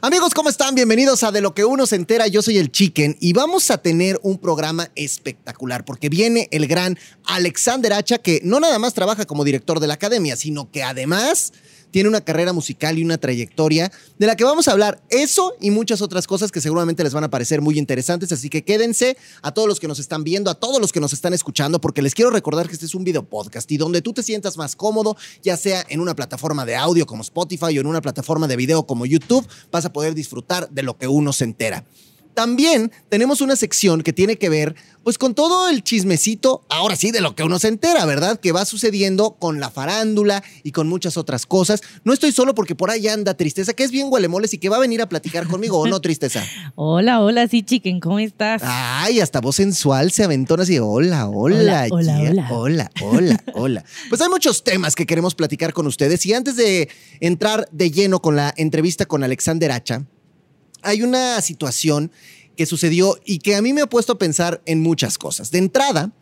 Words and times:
Amigos, 0.00 0.34
¿cómo 0.34 0.50
están? 0.50 0.74
Bienvenidos 0.74 1.22
a 1.22 1.32
De 1.32 1.40
lo 1.40 1.54
que 1.54 1.64
uno 1.64 1.86
se 1.86 1.96
entera. 1.96 2.26
Yo 2.26 2.42
soy 2.42 2.58
el 2.58 2.70
Chicken 2.70 3.16
y 3.20 3.32
vamos 3.32 3.70
a 3.70 3.78
tener 3.78 4.20
un 4.22 4.36
programa 4.38 4.90
espectacular 4.96 5.86
porque 5.86 6.10
viene 6.10 6.48
el 6.50 6.66
gran 6.66 6.98
Alexander 7.24 7.94
Hacha 7.94 8.18
que 8.18 8.40
no 8.44 8.60
nada 8.60 8.78
más 8.78 8.92
trabaja 8.92 9.24
como 9.24 9.44
director 9.44 9.80
de 9.80 9.86
la 9.86 9.94
academia, 9.94 10.36
sino 10.36 10.70
que 10.70 10.82
además 10.82 11.54
tiene 11.94 12.08
una 12.08 12.22
carrera 12.22 12.52
musical 12.52 12.98
y 12.98 13.04
una 13.04 13.18
trayectoria 13.18 13.92
de 14.18 14.26
la 14.26 14.34
que 14.34 14.42
vamos 14.42 14.66
a 14.66 14.72
hablar. 14.72 15.00
Eso 15.10 15.54
y 15.60 15.70
muchas 15.70 16.02
otras 16.02 16.26
cosas 16.26 16.50
que 16.50 16.60
seguramente 16.60 17.04
les 17.04 17.14
van 17.14 17.22
a 17.22 17.30
parecer 17.30 17.60
muy 17.60 17.78
interesantes. 17.78 18.32
Así 18.32 18.50
que 18.50 18.64
quédense 18.64 19.16
a 19.42 19.54
todos 19.54 19.68
los 19.68 19.78
que 19.78 19.86
nos 19.86 20.00
están 20.00 20.24
viendo, 20.24 20.50
a 20.50 20.56
todos 20.56 20.80
los 20.80 20.90
que 20.90 20.98
nos 20.98 21.12
están 21.12 21.34
escuchando, 21.34 21.80
porque 21.80 22.02
les 22.02 22.16
quiero 22.16 22.32
recordar 22.32 22.66
que 22.66 22.72
este 22.72 22.86
es 22.86 22.96
un 22.96 23.04
video 23.04 23.22
podcast 23.22 23.70
y 23.70 23.76
donde 23.76 24.02
tú 24.02 24.12
te 24.12 24.24
sientas 24.24 24.56
más 24.56 24.74
cómodo, 24.74 25.16
ya 25.44 25.56
sea 25.56 25.86
en 25.88 26.00
una 26.00 26.16
plataforma 26.16 26.66
de 26.66 26.74
audio 26.74 27.06
como 27.06 27.22
Spotify 27.22 27.78
o 27.78 27.80
en 27.80 27.86
una 27.86 28.00
plataforma 28.00 28.48
de 28.48 28.56
video 28.56 28.88
como 28.88 29.06
YouTube, 29.06 29.46
vas 29.70 29.84
a 29.84 29.92
poder 29.92 30.16
disfrutar 30.16 30.68
de 30.70 30.82
lo 30.82 30.98
que 30.98 31.06
uno 31.06 31.32
se 31.32 31.44
entera. 31.44 31.84
También 32.34 32.90
tenemos 33.08 33.40
una 33.40 33.56
sección 33.56 34.02
que 34.02 34.12
tiene 34.12 34.36
que 34.36 34.48
ver 34.48 34.74
pues 35.04 35.18
con 35.18 35.34
todo 35.34 35.68
el 35.68 35.84
chismecito, 35.84 36.64
ahora 36.70 36.96
sí, 36.96 37.10
de 37.10 37.20
lo 37.20 37.34
que 37.34 37.42
uno 37.42 37.58
se 37.58 37.68
entera, 37.68 38.06
¿verdad? 38.06 38.40
Que 38.40 38.52
va 38.52 38.64
sucediendo 38.64 39.32
con 39.32 39.60
la 39.60 39.70
farándula 39.70 40.42
y 40.62 40.72
con 40.72 40.88
muchas 40.88 41.18
otras 41.18 41.44
cosas. 41.44 41.82
No 42.04 42.14
estoy 42.14 42.32
solo 42.32 42.54
porque 42.54 42.74
por 42.74 42.90
ahí 42.90 43.06
anda 43.06 43.34
Tristeza, 43.34 43.74
que 43.74 43.84
es 43.84 43.90
bien 43.90 44.06
huelemoles 44.10 44.54
y 44.54 44.58
que 44.58 44.70
va 44.70 44.78
a 44.78 44.80
venir 44.80 45.02
a 45.02 45.08
platicar 45.08 45.46
conmigo, 45.46 45.78
¿o 45.78 45.86
no, 45.86 46.00
Tristeza? 46.00 46.42
Hola, 46.74 47.20
hola, 47.20 47.46
sí, 47.48 47.62
chicken, 47.62 48.00
¿cómo 48.00 48.18
estás? 48.18 48.62
Ay, 48.64 49.20
hasta 49.20 49.42
voz 49.42 49.56
sensual 49.56 50.10
se 50.10 50.24
aventó 50.24 50.54
así, 50.54 50.78
hola, 50.78 51.28
hola, 51.28 51.56
Hola, 51.58 51.86
hola, 51.90 52.18
yeah, 52.20 52.30
hola. 52.30 52.48
hola, 52.50 52.90
hola, 53.02 53.44
hola. 53.54 53.84
Pues 54.08 54.20
hay 54.22 54.28
muchos 54.28 54.64
temas 54.64 54.94
que 54.94 55.04
queremos 55.04 55.34
platicar 55.34 55.74
con 55.74 55.86
ustedes 55.86 56.24
y 56.24 56.32
antes 56.32 56.56
de 56.56 56.88
entrar 57.20 57.68
de 57.72 57.90
lleno 57.90 58.20
con 58.22 58.36
la 58.36 58.54
entrevista 58.56 59.04
con 59.04 59.22
Alexander 59.22 59.70
Hacha, 59.70 60.06
hay 60.84 61.02
una 61.02 61.40
situación 61.40 62.10
que 62.56 62.66
sucedió 62.66 63.18
y 63.24 63.38
que 63.38 63.56
a 63.56 63.62
mí 63.62 63.72
me 63.72 63.80
ha 63.82 63.86
puesto 63.86 64.12
a 64.12 64.18
pensar 64.18 64.62
en 64.66 64.80
muchas 64.80 65.18
cosas. 65.18 65.50
De 65.50 65.58
entrada, 65.58 66.12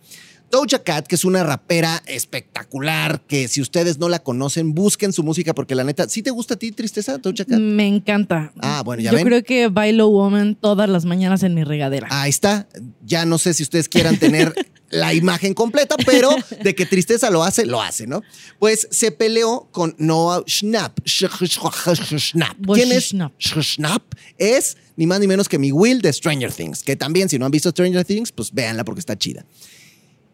Doja 0.51 0.83
Cat, 0.83 1.07
que 1.07 1.15
es 1.15 1.25
una 1.25 1.43
rapera 1.45 2.03
espectacular, 2.07 3.23
que 3.27 3.49
si 3.49 3.61
ustedes 3.61 3.99
no 3.99 4.09
la 4.09 4.19
conocen, 4.23 4.75
busquen 4.75 5.13
su 5.13 5.23
música 5.23 5.55
porque 5.55 5.75
la 5.75 5.85
neta, 5.85 6.09
¿sí 6.09 6.23
te 6.23 6.31
gusta 6.31 6.55
a 6.55 6.57
ti, 6.59 6.73
Tristeza, 6.73 7.19
Doja 7.19 7.45
Cat? 7.45 7.59
Me 7.59 7.87
encanta. 7.87 8.53
Ah, 8.61 8.83
bueno, 8.85 9.03
ya 9.03 9.11
Yo 9.11 9.17
ven. 9.17 9.27
creo 9.27 9.43
que 9.45 9.69
bailo 9.69 10.09
woman 10.09 10.55
todas 10.55 10.89
las 10.89 11.05
mañanas 11.05 11.43
en 11.43 11.55
mi 11.55 11.65
regadera. 11.65 12.07
Ahí 12.11 12.31
está. 12.31 12.69
Ya 13.05 13.25
no 13.25 13.39
sé 13.39 13.55
si 13.55 13.63
ustedes 13.63 13.89
quieran 13.89 14.19
tener 14.19 14.55
la 14.93 15.15
imagen 15.15 15.55
completa, 15.55 15.97
pero 16.05 16.31
de 16.63 16.75
que 16.75 16.87
Tristeza 16.87 17.31
lo 17.31 17.43
hace, 17.43 17.67
lo 17.67 17.81
hace, 17.81 18.07
¿no? 18.07 18.23
Pues 18.59 18.87
se 18.91 19.11
peleó 19.11 19.69
con 19.73 19.97
Noah 19.99 20.45
Schnapp. 20.47 21.01
Schnapp. 21.07 22.57
¿Quién 22.75 22.93
es? 22.93 23.15
Schnapp 23.39 24.03
es 24.39 24.77
ni 24.97 25.07
más 25.07 25.19
ni 25.19 25.27
menos 25.27 25.49
que 25.49 25.59
mi 25.59 25.73
Will 25.73 26.03
de 26.03 26.13
Stranger 26.13 26.53
Things, 26.53 26.83
que 26.83 26.95
también 26.95 27.29
si 27.29 27.39
no 27.39 27.47
han 27.47 27.51
visto 27.51 27.71
Stranger 27.71 28.05
Things, 28.05 28.31
pues 28.31 28.53
véanla 28.53 28.85
porque 28.85 29.01
está 29.01 29.17
chida. 29.17 29.45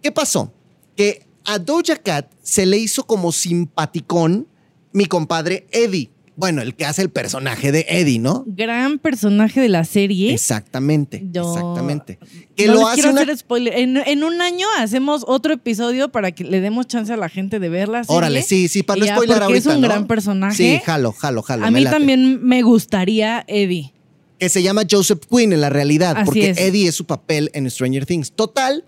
¿Qué 0.02 0.10
pasó? 0.12 0.52
Que 0.96 1.26
a 1.44 1.58
Doja 1.58 1.96
Cat 1.96 2.30
se 2.42 2.66
le 2.66 2.76
hizo 2.78 3.06
como 3.06 3.32
simpaticón 3.32 4.48
mi 4.92 5.06
compadre 5.06 5.66
Eddie. 5.70 6.10
Bueno, 6.38 6.62
el 6.62 6.76
que 6.76 6.84
hace 6.84 7.02
el 7.02 7.10
personaje 7.10 7.72
de 7.72 7.84
Eddie, 7.88 8.20
¿no? 8.20 8.44
Gran 8.46 9.00
personaje 9.00 9.60
de 9.60 9.68
la 9.68 9.84
serie. 9.84 10.32
Exactamente, 10.32 11.20
Yo- 11.32 11.52
exactamente. 11.52 12.20
Que 12.54 12.68
no 12.68 12.74
lo 12.74 12.78
les 12.78 12.86
hace 12.90 12.94
quiero 12.94 13.10
una... 13.10 13.22
hacer 13.22 13.36
spoiler. 13.38 13.74
En, 13.76 13.96
en 13.96 14.22
un 14.22 14.40
año 14.40 14.68
hacemos 14.78 15.24
otro 15.26 15.52
episodio 15.52 16.10
para 16.12 16.30
que 16.30 16.44
le 16.44 16.60
demos 16.60 16.86
chance 16.86 17.12
a 17.12 17.16
la 17.16 17.28
gente 17.28 17.58
de 17.58 17.68
ver 17.68 17.88
la 17.88 18.04
serie. 18.04 18.16
Órale, 18.16 18.42
sí, 18.42 18.68
sí, 18.68 18.84
para 18.84 19.00
no 19.00 19.06
spoiler 19.06 19.42
ahorita, 19.42 19.58
es 19.58 19.66
un 19.66 19.80
¿no? 19.80 19.88
gran 19.88 20.06
personaje. 20.06 20.54
Sí, 20.56 20.80
jalo, 20.86 21.10
jalo, 21.12 21.42
jalo. 21.42 21.66
a 21.66 21.72
mí 21.72 21.80
late. 21.80 21.96
también 21.96 22.40
me 22.46 22.62
gustaría 22.62 23.44
Eddie. 23.48 23.92
Que 24.38 24.48
se 24.48 24.62
llama 24.62 24.82
Joseph 24.88 25.22
Quinn 25.28 25.52
en 25.52 25.60
la 25.60 25.70
realidad, 25.70 26.14
Así 26.18 26.24
porque 26.24 26.50
es. 26.50 26.58
Eddie 26.60 26.86
es 26.86 26.94
su 26.94 27.04
papel 27.04 27.50
en 27.52 27.68
Stranger 27.68 28.06
Things. 28.06 28.30
Total, 28.30 28.84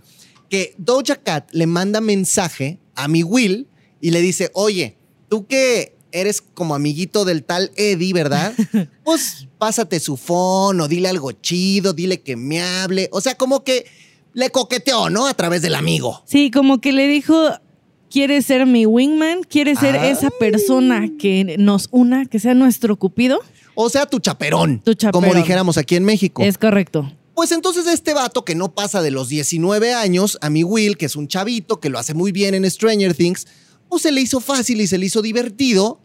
que 0.48 0.74
Doja 0.78 1.16
Cat 1.16 1.48
le 1.50 1.66
manda 1.66 2.00
mensaje 2.00 2.78
a 2.94 3.08
mi 3.08 3.24
Will 3.24 3.66
y 4.00 4.12
le 4.12 4.20
dice, 4.20 4.52
oye, 4.54 4.96
tú 5.28 5.46
que 5.46 5.96
eres 6.12 6.40
como 6.54 6.74
amiguito 6.74 7.24
del 7.24 7.44
tal 7.44 7.70
Eddie, 7.76 8.12
¿verdad? 8.12 8.52
Pues 9.04 9.48
pásate 9.58 9.98
su 10.00 10.16
phone 10.16 10.80
o 10.80 10.88
dile 10.88 11.08
algo 11.08 11.32
chido, 11.32 11.92
dile 11.92 12.20
que 12.20 12.36
me 12.36 12.60
hable. 12.62 13.08
O 13.12 13.20
sea, 13.20 13.34
como 13.36 13.64
que 13.64 13.86
le 14.34 14.50
coqueteó, 14.50 15.10
¿no? 15.10 15.26
A 15.26 15.34
través 15.34 15.62
del 15.62 15.74
amigo. 15.74 16.22
Sí, 16.26 16.50
como 16.50 16.80
que 16.80 16.92
le 16.92 17.08
dijo, 17.08 17.34
¿quieres 18.10 18.46
ser 18.46 18.66
mi 18.66 18.86
wingman? 18.86 19.42
¿Quieres 19.42 19.78
ser 19.80 19.96
Ah. 19.96 20.08
esa 20.08 20.30
persona 20.30 21.08
que 21.18 21.56
nos 21.58 21.88
una, 21.90 22.26
que 22.26 22.38
sea 22.38 22.54
nuestro 22.54 22.96
cupido? 22.96 23.40
O 23.74 23.88
sea, 23.90 24.06
tu 24.06 24.18
chaperón. 24.20 24.80
Tu 24.84 24.94
chaperón. 24.94 25.22
Como 25.24 25.34
dijéramos 25.34 25.76
aquí 25.78 25.96
en 25.96 26.04
México. 26.04 26.42
Es 26.42 26.58
correcto. 26.58 27.10
Pues 27.34 27.52
entonces 27.52 27.86
este 27.86 28.12
vato 28.12 28.44
que 28.44 28.54
no 28.54 28.74
pasa 28.74 29.00
de 29.02 29.10
los 29.10 29.28
19 29.28 29.94
años, 29.94 30.36
a 30.42 30.50
mi 30.50 30.62
Will, 30.62 30.96
que 30.98 31.06
es 31.06 31.16
un 31.16 31.26
chavito 31.26 31.80
que 31.80 31.88
lo 31.88 31.98
hace 31.98 32.12
muy 32.14 32.32
bien 32.32 32.54
en 32.54 32.70
Stranger 32.70 33.14
Things, 33.14 33.46
pues 33.90 34.02
se 34.02 34.12
le 34.12 34.22
hizo 34.22 34.40
fácil 34.40 34.80
y 34.80 34.86
se 34.86 34.96
le 34.96 35.06
hizo 35.06 35.20
divertido 35.20 36.00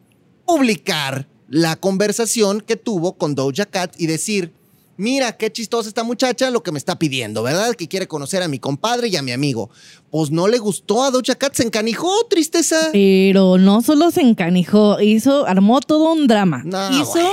publicar 0.46 1.28
la 1.48 1.76
conversación 1.76 2.60
que 2.62 2.76
tuvo 2.76 3.14
con 3.14 3.36
Doja 3.36 3.66
Cat 3.66 3.94
y 3.98 4.08
decir, 4.08 4.52
mira 4.98 5.38
qué 5.38 5.52
chistosa 5.52 5.88
esta 5.88 6.04
muchacha 6.04 6.50
lo 6.50 6.64
que 6.64 6.72
me 6.72 6.80
está 6.80 6.98
pidiendo, 6.98 7.44
¿verdad? 7.44 7.76
Que 7.76 7.88
quiere 7.88 8.08
conocer 8.08 8.42
a 8.42 8.48
mi 8.48 8.58
compadre 8.60 9.10
y 9.10 9.16
a 9.16 9.22
mi 9.22 9.32
amigo. 9.32 9.70
Pues 10.10 10.32
no 10.32 10.48
le 10.48 10.58
gustó 10.58 11.04
a 11.04 11.12
Doja 11.12 11.36
Cat, 11.36 11.54
se 11.54 11.64
encanijó, 11.64 12.12
tristeza. 12.30 12.90
Pero 12.92 13.58
no 13.60 13.82
solo 13.84 14.10
se 14.10 14.22
encanijó, 14.22 15.00
hizo, 15.00 15.46
armó 15.46 15.80
todo 15.80 16.12
un 16.14 16.28
drama. 16.28 16.64
No, 16.66 16.90
hizo 16.90 17.12
bueno. 17.14 17.30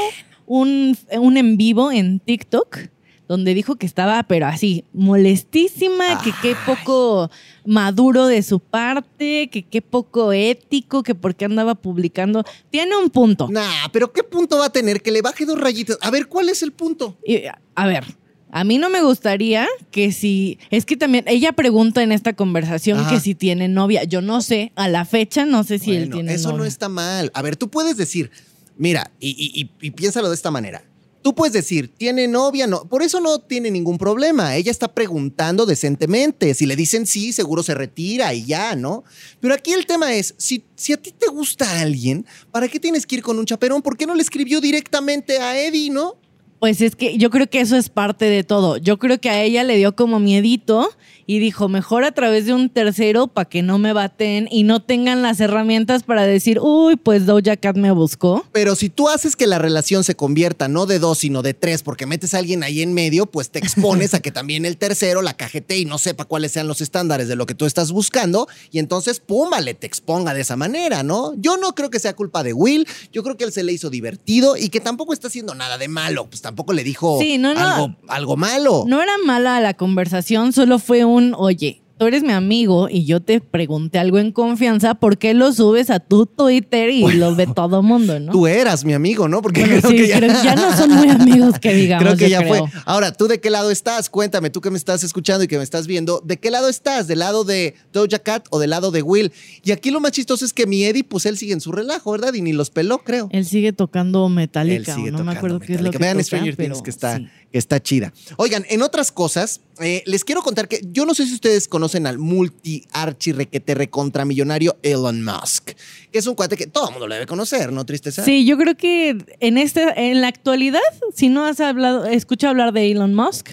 un, 0.46 0.98
un 1.18 1.36
en 1.38 1.56
vivo 1.56 1.90
en 1.90 2.20
TikTok 2.20 2.78
donde 3.28 3.54
dijo 3.54 3.76
que 3.76 3.86
estaba, 3.86 4.22
pero 4.24 4.46
así, 4.46 4.84
molestísima, 4.92 6.20
que 6.22 6.32
qué 6.42 6.54
poco 6.66 7.30
maduro 7.64 8.26
de 8.26 8.42
su 8.42 8.60
parte, 8.60 9.48
que 9.50 9.62
qué 9.62 9.80
poco 9.82 10.32
ético, 10.32 11.02
que 11.02 11.14
por 11.14 11.34
qué 11.34 11.44
andaba 11.46 11.74
publicando. 11.74 12.44
Tiene 12.70 12.96
un 12.96 13.08
punto. 13.10 13.48
Nah, 13.50 13.88
pero 13.92 14.12
¿qué 14.12 14.22
punto 14.22 14.58
va 14.58 14.66
a 14.66 14.70
tener? 14.72 15.00
Que 15.02 15.10
le 15.10 15.22
baje 15.22 15.46
dos 15.46 15.58
rayitas. 15.58 15.98
A 16.02 16.10
ver, 16.10 16.26
¿cuál 16.26 16.48
es 16.48 16.62
el 16.62 16.72
punto? 16.72 17.16
Y, 17.26 17.42
a 17.74 17.86
ver, 17.86 18.04
a 18.50 18.64
mí 18.64 18.76
no 18.76 18.90
me 18.90 19.02
gustaría 19.02 19.66
que 19.90 20.12
si. 20.12 20.58
Es 20.70 20.84
que 20.84 20.96
también 20.96 21.24
ella 21.26 21.52
pregunta 21.52 22.02
en 22.02 22.12
esta 22.12 22.34
conversación 22.34 22.98
Ajá. 22.98 23.10
que 23.10 23.20
si 23.20 23.34
tiene 23.34 23.68
novia. 23.68 24.04
Yo 24.04 24.20
no 24.20 24.42
sé, 24.42 24.72
a 24.76 24.88
la 24.88 25.04
fecha 25.06 25.46
no 25.46 25.64
sé 25.64 25.78
si 25.78 25.94
él 25.94 26.10
tiene 26.10 26.34
eso 26.34 26.48
novia. 26.50 26.58
no 26.58 26.64
está 26.66 26.88
mal. 26.90 27.30
A 27.34 27.40
ver, 27.40 27.56
tú 27.56 27.70
puedes 27.70 27.96
decir, 27.96 28.30
mira, 28.76 29.10
y, 29.20 29.30
y- 29.30 29.62
y- 29.62 29.86
y 29.86 29.90
piénsalo 29.92 30.28
de 30.28 30.34
esta 30.34 30.50
manera. 30.50 30.82
Tú 31.22 31.34
puedes 31.34 31.52
decir, 31.52 31.92
tiene 31.96 32.26
novia, 32.26 32.66
no. 32.66 32.84
Por 32.88 33.02
eso 33.02 33.20
no 33.20 33.38
tiene 33.38 33.70
ningún 33.70 33.96
problema. 33.96 34.56
Ella 34.56 34.70
está 34.70 34.92
preguntando 34.92 35.66
decentemente. 35.66 36.52
Si 36.54 36.66
le 36.66 36.74
dicen 36.74 37.06
sí, 37.06 37.32
seguro 37.32 37.62
se 37.62 37.74
retira 37.74 38.34
y 38.34 38.44
ya, 38.44 38.74
¿no? 38.74 39.04
Pero 39.40 39.54
aquí 39.54 39.72
el 39.72 39.86
tema 39.86 40.12
es, 40.12 40.34
si, 40.36 40.64
si 40.74 40.92
a 40.92 40.96
ti 40.96 41.12
te 41.12 41.28
gusta 41.28 41.80
alguien, 41.80 42.26
¿para 42.50 42.68
qué 42.68 42.80
tienes 42.80 43.06
que 43.06 43.16
ir 43.16 43.22
con 43.22 43.38
un 43.38 43.46
chaperón? 43.46 43.82
¿Por 43.82 43.96
qué 43.96 44.06
no 44.06 44.14
le 44.14 44.22
escribió 44.22 44.60
directamente 44.60 45.38
a 45.38 45.58
Eddie, 45.58 45.90
no? 45.90 46.16
Pues 46.62 46.80
es 46.80 46.94
que 46.94 47.18
yo 47.18 47.30
creo 47.30 47.50
que 47.50 47.60
eso 47.60 47.76
es 47.76 47.88
parte 47.88 48.26
de 48.26 48.44
todo. 48.44 48.76
Yo 48.76 48.98
creo 48.98 49.20
que 49.20 49.30
a 49.30 49.42
ella 49.42 49.64
le 49.64 49.76
dio 49.76 49.96
como 49.96 50.20
miedito 50.20 50.88
y 51.26 51.38
dijo, 51.38 51.68
mejor 51.68 52.04
a 52.04 52.12
través 52.12 52.46
de 52.46 52.54
un 52.54 52.68
tercero 52.68 53.26
para 53.26 53.48
que 53.48 53.62
no 53.62 53.78
me 53.78 53.92
baten 53.92 54.48
y 54.50 54.62
no 54.64 54.82
tengan 54.82 55.22
las 55.22 55.40
herramientas 55.40 56.02
para 56.02 56.24
decir, 56.24 56.58
uy, 56.60 56.96
pues 56.96 57.26
Doja 57.26 57.56
Cat 57.56 57.76
me 57.76 57.90
buscó. 57.92 58.44
Pero 58.52 58.74
si 58.74 58.88
tú 58.88 59.08
haces 59.08 59.36
que 59.36 59.46
la 59.46 59.58
relación 59.58 60.04
se 60.04 60.14
convierta 60.14 60.68
no 60.68 60.86
de 60.86 60.98
dos, 60.98 61.18
sino 61.18 61.42
de 61.42 61.54
tres, 61.54 61.82
porque 61.82 62.06
metes 62.06 62.34
a 62.34 62.38
alguien 62.38 62.62
ahí 62.62 62.82
en 62.82 62.94
medio, 62.94 63.26
pues 63.26 63.50
te 63.50 63.58
expones 63.58 64.14
a 64.14 64.20
que 64.20 64.30
también 64.30 64.64
el 64.64 64.76
tercero 64.76 65.22
la 65.22 65.34
cajete 65.34 65.78
y 65.78 65.84
no 65.84 65.98
sepa 65.98 66.24
cuáles 66.24 66.52
sean 66.52 66.66
los 66.66 66.80
estándares 66.80 67.28
de 67.28 67.36
lo 67.36 67.46
que 67.46 67.54
tú 67.54 67.66
estás 67.66 67.92
buscando, 67.92 68.48
y 68.70 68.78
entonces, 68.78 69.20
pum, 69.20 69.50
vale, 69.50 69.74
te 69.74 69.86
exponga 69.86 70.34
de 70.34 70.40
esa 70.40 70.56
manera, 70.56 71.02
¿no? 71.02 71.34
Yo 71.36 71.56
no 71.56 71.74
creo 71.74 71.90
que 71.90 71.98
sea 71.98 72.14
culpa 72.14 72.42
de 72.42 72.52
Will, 72.52 72.86
yo 73.12 73.22
creo 73.22 73.36
que 73.36 73.44
él 73.44 73.52
se 73.52 73.62
le 73.62 73.72
hizo 73.72 73.90
divertido 73.90 74.56
y 74.56 74.68
que 74.68 74.80
tampoco 74.80 75.12
está 75.12 75.28
haciendo 75.28 75.54
nada 75.54 75.78
de 75.78 75.88
malo, 75.88 76.26
pues 76.26 76.42
tampoco 76.42 76.72
le 76.72 76.84
dijo 76.84 77.18
Sí, 77.20 77.38
no, 77.38 77.54
no. 77.54 77.60
Algo, 77.60 77.96
algo 78.08 78.36
malo. 78.36 78.84
No 78.86 79.02
era 79.02 79.12
mala 79.24 79.60
la 79.60 79.74
conversación, 79.74 80.52
solo 80.52 80.78
fue 80.78 81.04
un, 81.04 81.11
oye, 81.36 81.78
tú 81.98 82.06
eres 82.08 82.24
mi 82.24 82.32
amigo 82.32 82.88
y 82.90 83.04
yo 83.04 83.20
te 83.20 83.40
pregunté 83.40 84.00
algo 84.00 84.18
en 84.18 84.32
confianza, 84.32 84.94
¿por 84.96 85.18
qué 85.18 85.34
lo 85.34 85.52
subes 85.52 85.88
a 85.88 86.00
tu 86.00 86.26
Twitter 86.26 86.90
y 86.90 87.12
lo 87.12 87.36
ve 87.36 87.46
todo 87.46 87.80
mundo, 87.80 88.18
no? 88.18 88.32
Tú 88.32 88.48
eras 88.48 88.84
mi 88.84 88.92
amigo, 88.92 89.28
¿no? 89.28 89.40
Porque 89.40 89.60
Bueno, 89.60 89.78
creo 89.78 89.90
sí, 89.92 89.96
que 89.98 90.08
ya... 90.08 90.16
creo 90.16 90.42
ya 90.42 90.56
no 90.56 90.76
son 90.76 90.90
muy 90.90 91.08
amigos 91.10 91.60
que 91.60 91.72
digamos. 91.76 92.04
Creo 92.04 92.16
que 92.16 92.28
ya 92.28 92.40
creo. 92.40 92.66
fue. 92.66 92.80
Ahora, 92.86 93.12
¿tú 93.12 93.28
de 93.28 93.38
qué 93.40 93.50
lado 93.50 93.70
estás? 93.70 94.10
Cuéntame, 94.10 94.50
tú 94.50 94.60
que 94.60 94.72
me 94.72 94.78
estás 94.78 95.04
escuchando 95.04 95.44
y 95.44 95.48
que 95.48 95.58
me 95.58 95.62
estás 95.62 95.86
viendo, 95.86 96.20
¿de 96.24 96.38
qué 96.38 96.50
lado 96.50 96.68
estás? 96.68 97.06
¿Del 97.06 97.20
lado 97.20 97.44
de 97.44 97.74
Doja 97.92 98.18
Cat 98.18 98.46
o 98.50 98.58
del 98.58 98.70
lado 98.70 98.90
de 98.90 99.02
Will? 99.02 99.30
Y 99.62 99.70
aquí 99.70 99.92
lo 99.92 100.00
más 100.00 100.10
chistoso 100.10 100.44
es 100.44 100.52
que 100.52 100.66
mi 100.66 100.82
Eddie, 100.84 101.04
pues 101.04 101.24
él 101.26 101.38
sigue 101.38 101.52
en 101.52 101.60
su 101.60 101.70
relajo, 101.70 102.10
¿verdad? 102.10 102.34
Y 102.34 102.42
ni 102.42 102.52
los 102.52 102.70
peló, 102.70 102.98
creo. 103.04 103.28
Él 103.30 103.44
sigue 103.44 103.72
tocando 103.72 104.26
Él 104.26 104.32
Metallica, 104.32 104.92
sigue 104.96 105.12
no 105.12 105.18
tocando 105.18 105.30
me 105.32 105.38
acuerdo 105.38 105.60
qué 105.60 105.74
es 105.74 105.80
lo 105.80 105.92
Metallica. 105.92 105.98
que 105.98 106.02
Vean 106.04 106.16
toca, 106.16 106.24
Stranger 106.24 106.56
Things 106.56 106.82
que 106.82 106.90
está, 106.90 107.18
sí. 107.18 107.28
Que 107.52 107.58
está 107.58 107.80
chida. 107.80 108.12
Oigan, 108.36 108.64
en 108.68 108.82
otras 108.82 109.12
cosas, 109.12 109.60
eh, 109.80 110.02
les 110.06 110.24
quiero 110.24 110.42
contar 110.42 110.68
que 110.68 110.80
yo 110.90 111.04
no 111.04 111.14
sé 111.14 111.26
si 111.26 111.34
ustedes 111.34 111.68
conocen 111.68 112.06
al 112.06 112.18
multi 112.18 112.86
archi 112.92 113.32
requete 113.32 113.74
recontramillonario 113.74 114.76
Elon 114.82 115.22
Musk, 115.22 115.72
que 116.10 116.18
es 116.18 116.26
un 116.26 116.34
cuate 116.34 116.56
que 116.56 116.66
todo 116.66 116.86
el 116.86 116.92
mundo 116.92 117.06
lo 117.06 117.14
debe 117.14 117.26
conocer, 117.26 117.72
¿no, 117.72 117.84
Tristeza? 117.84 118.24
Sí, 118.24 118.46
yo 118.46 118.56
creo 118.56 118.76
que 118.76 119.18
en 119.40 119.58
esta, 119.58 119.92
en 119.92 120.20
la 120.20 120.28
actualidad, 120.28 120.80
si 121.14 121.28
no 121.28 121.44
has 121.44 121.60
hablado, 121.60 122.06
escuchado 122.06 122.50
hablar 122.50 122.72
de 122.72 122.90
Elon 122.90 123.14
Musk, 123.14 123.50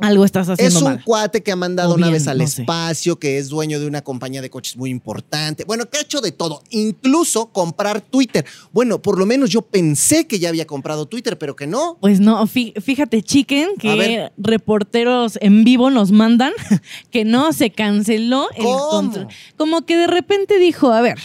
algo 0.00 0.24
estás 0.24 0.48
haciendo 0.48 0.78
Es 0.78 0.82
un 0.82 0.92
mal. 0.94 1.04
cuate 1.04 1.42
que 1.42 1.52
ha 1.52 1.56
mandado 1.56 1.94
bien, 1.96 2.08
naves 2.08 2.26
al 2.28 2.38
no 2.38 2.46
sé. 2.46 2.62
espacio, 2.62 3.18
que 3.18 3.38
es 3.38 3.48
dueño 3.48 3.78
de 3.80 3.86
una 3.86 4.02
compañía 4.02 4.42
de 4.42 4.50
coches 4.50 4.76
muy 4.76 4.90
importante. 4.90 5.64
Bueno, 5.64 5.88
que 5.88 5.98
ha 5.98 6.00
hecho 6.02 6.20
de 6.20 6.32
todo, 6.32 6.62
incluso 6.70 7.46
comprar 7.52 8.00
Twitter. 8.00 8.44
Bueno, 8.72 9.00
por 9.02 9.18
lo 9.18 9.26
menos 9.26 9.50
yo 9.50 9.62
pensé 9.62 10.26
que 10.26 10.38
ya 10.38 10.48
había 10.48 10.66
comprado 10.66 11.06
Twitter, 11.06 11.38
pero 11.38 11.56
que 11.56 11.66
no. 11.66 11.98
Pues 12.00 12.20
no, 12.20 12.42
fí- 12.46 12.78
fíjate, 12.80 13.22
Chicken, 13.22 13.70
que 13.78 14.30
reporteros 14.38 15.38
en 15.40 15.64
vivo 15.64 15.90
nos 15.90 16.10
mandan 16.12 16.52
que 17.10 17.24
no 17.24 17.52
se 17.52 17.70
canceló 17.70 18.48
el 18.56 18.64
¿Cómo? 18.64 18.88
control. 18.90 19.28
Como 19.56 19.86
que 19.86 19.96
de 19.96 20.06
repente 20.06 20.58
dijo, 20.58 20.92
a 20.92 21.00
ver, 21.00 21.18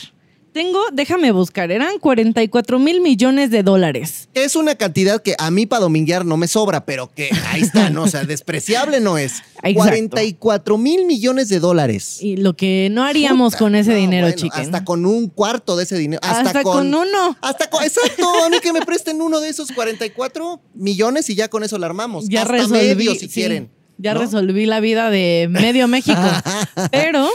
tengo, 0.56 0.80
déjame 0.94 1.34
buscar, 1.34 1.70
eran 1.70 2.00
44 2.00 2.80
mil 2.80 3.02
millones 3.02 3.52
de 3.52 3.62
dólares. 3.62 4.30
Es 4.34 4.56
una 4.56 4.76
cantidad 4.76 5.22
que 5.22 5.36
a 5.38 5.52
mí 5.52 5.66
para 5.66 5.82
dominguear 5.82 6.26
no 6.26 6.38
me 6.38 6.48
sobra, 6.48 6.86
pero 6.86 7.12
que 7.14 7.30
ahí 7.50 7.64
está, 7.64 7.90
¿no? 7.90 8.04
O 8.04 8.08
sea, 8.08 8.24
despreciable 8.24 9.02
no 9.02 9.18
es. 9.18 9.44
Exacto. 9.64 9.74
44 9.74 10.78
mil 10.78 11.06
millones 11.06 11.50
de 11.50 11.60
dólares. 11.60 12.20
Y 12.22 12.38
lo 12.38 12.56
que 12.56 12.88
no 12.90 13.04
haríamos 13.04 13.56
Puta, 13.56 13.66
con 13.66 13.76
ese 13.76 13.92
no, 13.92 13.98
dinero, 13.98 14.28
bueno, 14.28 14.42
Chicken. 14.42 14.62
Hasta 14.62 14.86
con 14.86 15.06
un 15.06 15.28
cuarto 15.28 15.76
de 15.76 15.84
ese 15.84 15.98
dinero. 15.98 16.22
Hasta, 16.24 16.48
Hasta 16.48 16.64
con 16.64 16.88
uno. 16.88 17.38
Hasta 17.42 17.70
con, 17.70 17.84
exacto, 17.84 18.46
a 18.46 18.50
mí 18.50 18.60
que 18.62 18.72
me 18.72 18.80
presten 18.80 19.22
uno 19.22 19.42
de 19.42 19.50
esos 19.50 19.74
44 19.74 20.62
millones 20.74 21.30
y 21.30 21.36
ya 21.36 21.50
con 21.50 21.66
eso 21.66 21.78
la 21.78 21.88
armamos. 21.88 22.30
ya 22.30 22.44
hasta 22.44 22.54
resolví, 22.54 22.80
medio 22.80 23.12
si 23.12 23.20
sí, 23.20 23.28
quieren. 23.28 23.70
Ya 23.98 24.14
¿no? 24.14 24.22
resolví 24.22 24.66
la 24.66 24.80
vida 24.80 25.10
de 25.10 25.48
medio 25.50 25.90
México. 25.90 26.22
Pero, 26.92 27.28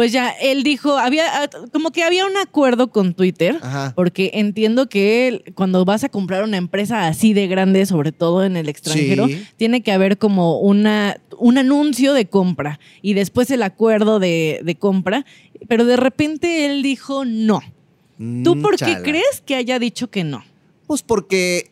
pues 0.00 0.12
ya 0.12 0.30
él 0.30 0.62
dijo, 0.62 0.96
había 0.96 1.50
como 1.74 1.90
que 1.90 2.02
había 2.04 2.24
un 2.24 2.34
acuerdo 2.38 2.90
con 2.90 3.12
Twitter, 3.12 3.58
Ajá. 3.60 3.92
porque 3.94 4.30
entiendo 4.32 4.88
que 4.88 5.28
él, 5.28 5.44
cuando 5.54 5.84
vas 5.84 6.04
a 6.04 6.08
comprar 6.08 6.42
una 6.42 6.56
empresa 6.56 7.06
así 7.06 7.34
de 7.34 7.46
grande, 7.48 7.84
sobre 7.84 8.10
todo 8.10 8.42
en 8.42 8.56
el 8.56 8.70
extranjero, 8.70 9.26
Sí. 9.28 9.44
tiene 9.58 9.82
que 9.82 9.92
haber 9.92 10.16
como 10.16 10.58
una, 10.58 11.20
un 11.36 11.58
anuncio 11.58 12.14
de 12.14 12.24
compra 12.24 12.80
y 13.02 13.12
después 13.12 13.50
el 13.50 13.62
acuerdo 13.62 14.18
de, 14.20 14.60
de 14.64 14.74
compra. 14.74 15.26
Pero 15.68 15.84
de 15.84 15.98
repente 15.98 16.64
él 16.64 16.82
dijo 16.82 17.26
no. 17.26 17.60
¿Tú 18.42 18.54
Mm, 18.56 18.62
por 18.62 18.76
qué 18.78 18.96
crees 19.02 19.42
que 19.44 19.54
haya 19.56 19.78
dicho 19.78 20.08
que 20.08 20.24
no? 20.24 20.42
Pues 20.86 21.02
porque. 21.02 21.70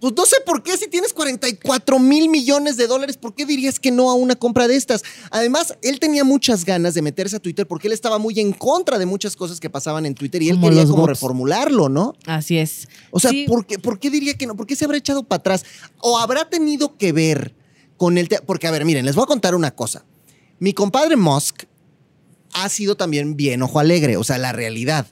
Pues 0.00 0.12
no 0.16 0.26
sé 0.26 0.36
por 0.46 0.62
qué, 0.62 0.76
si 0.76 0.86
tienes 0.88 1.12
44 1.12 1.98
mil 1.98 2.28
millones 2.28 2.76
de 2.76 2.86
dólares, 2.86 3.16
¿por 3.16 3.34
qué 3.34 3.44
dirías 3.44 3.80
que 3.80 3.90
no 3.90 4.10
a 4.10 4.14
una 4.14 4.36
compra 4.36 4.68
de 4.68 4.76
estas? 4.76 5.02
Además, 5.32 5.76
él 5.82 5.98
tenía 5.98 6.22
muchas 6.22 6.64
ganas 6.64 6.94
de 6.94 7.02
meterse 7.02 7.34
a 7.36 7.40
Twitter 7.40 7.66
porque 7.66 7.88
él 7.88 7.92
estaba 7.92 8.18
muy 8.18 8.38
en 8.38 8.52
contra 8.52 8.96
de 8.98 9.06
muchas 9.06 9.34
cosas 9.34 9.58
que 9.58 9.68
pasaban 9.70 10.06
en 10.06 10.14
Twitter 10.14 10.40
y 10.42 10.50
él 10.50 10.54
Como 10.56 10.68
quería 10.68 10.84
como 10.84 10.98
bots. 10.98 11.08
reformularlo, 11.08 11.88
¿no? 11.88 12.14
Así 12.26 12.58
es. 12.58 12.86
O 13.10 13.18
sea, 13.18 13.30
Sí. 13.32 13.44
¿por, 13.48 13.66
qué, 13.66 13.78
por 13.80 13.98
qué 13.98 14.08
diría 14.10 14.34
que 14.34 14.46
no? 14.46 14.54
¿Por 14.56 14.66
qué 14.66 14.76
se 14.76 14.84
habrá 14.84 14.98
echado 14.98 15.24
para 15.24 15.40
atrás? 15.40 15.64
¿O 16.00 16.16
habrá 16.18 16.48
tenido 16.48 16.96
que 16.96 17.10
ver 17.12 17.56
con 17.96 18.18
el... 18.18 18.28
te- 18.28 18.40
Porque, 18.42 18.68
a 18.68 18.70
ver, 18.70 18.84
miren, 18.84 19.04
les 19.04 19.16
voy 19.16 19.24
a 19.24 19.26
contar 19.26 19.56
una 19.56 19.72
cosa. 19.74 20.04
Mi 20.60 20.72
compadre 20.74 21.16
Musk 21.16 21.64
ha 22.52 22.68
sido 22.68 22.96
también 22.96 23.36
bien 23.36 23.62
ojo 23.62 23.80
alegre, 23.80 24.16
o 24.16 24.22
sea, 24.22 24.38
la 24.38 24.52
realidad. 24.52 25.06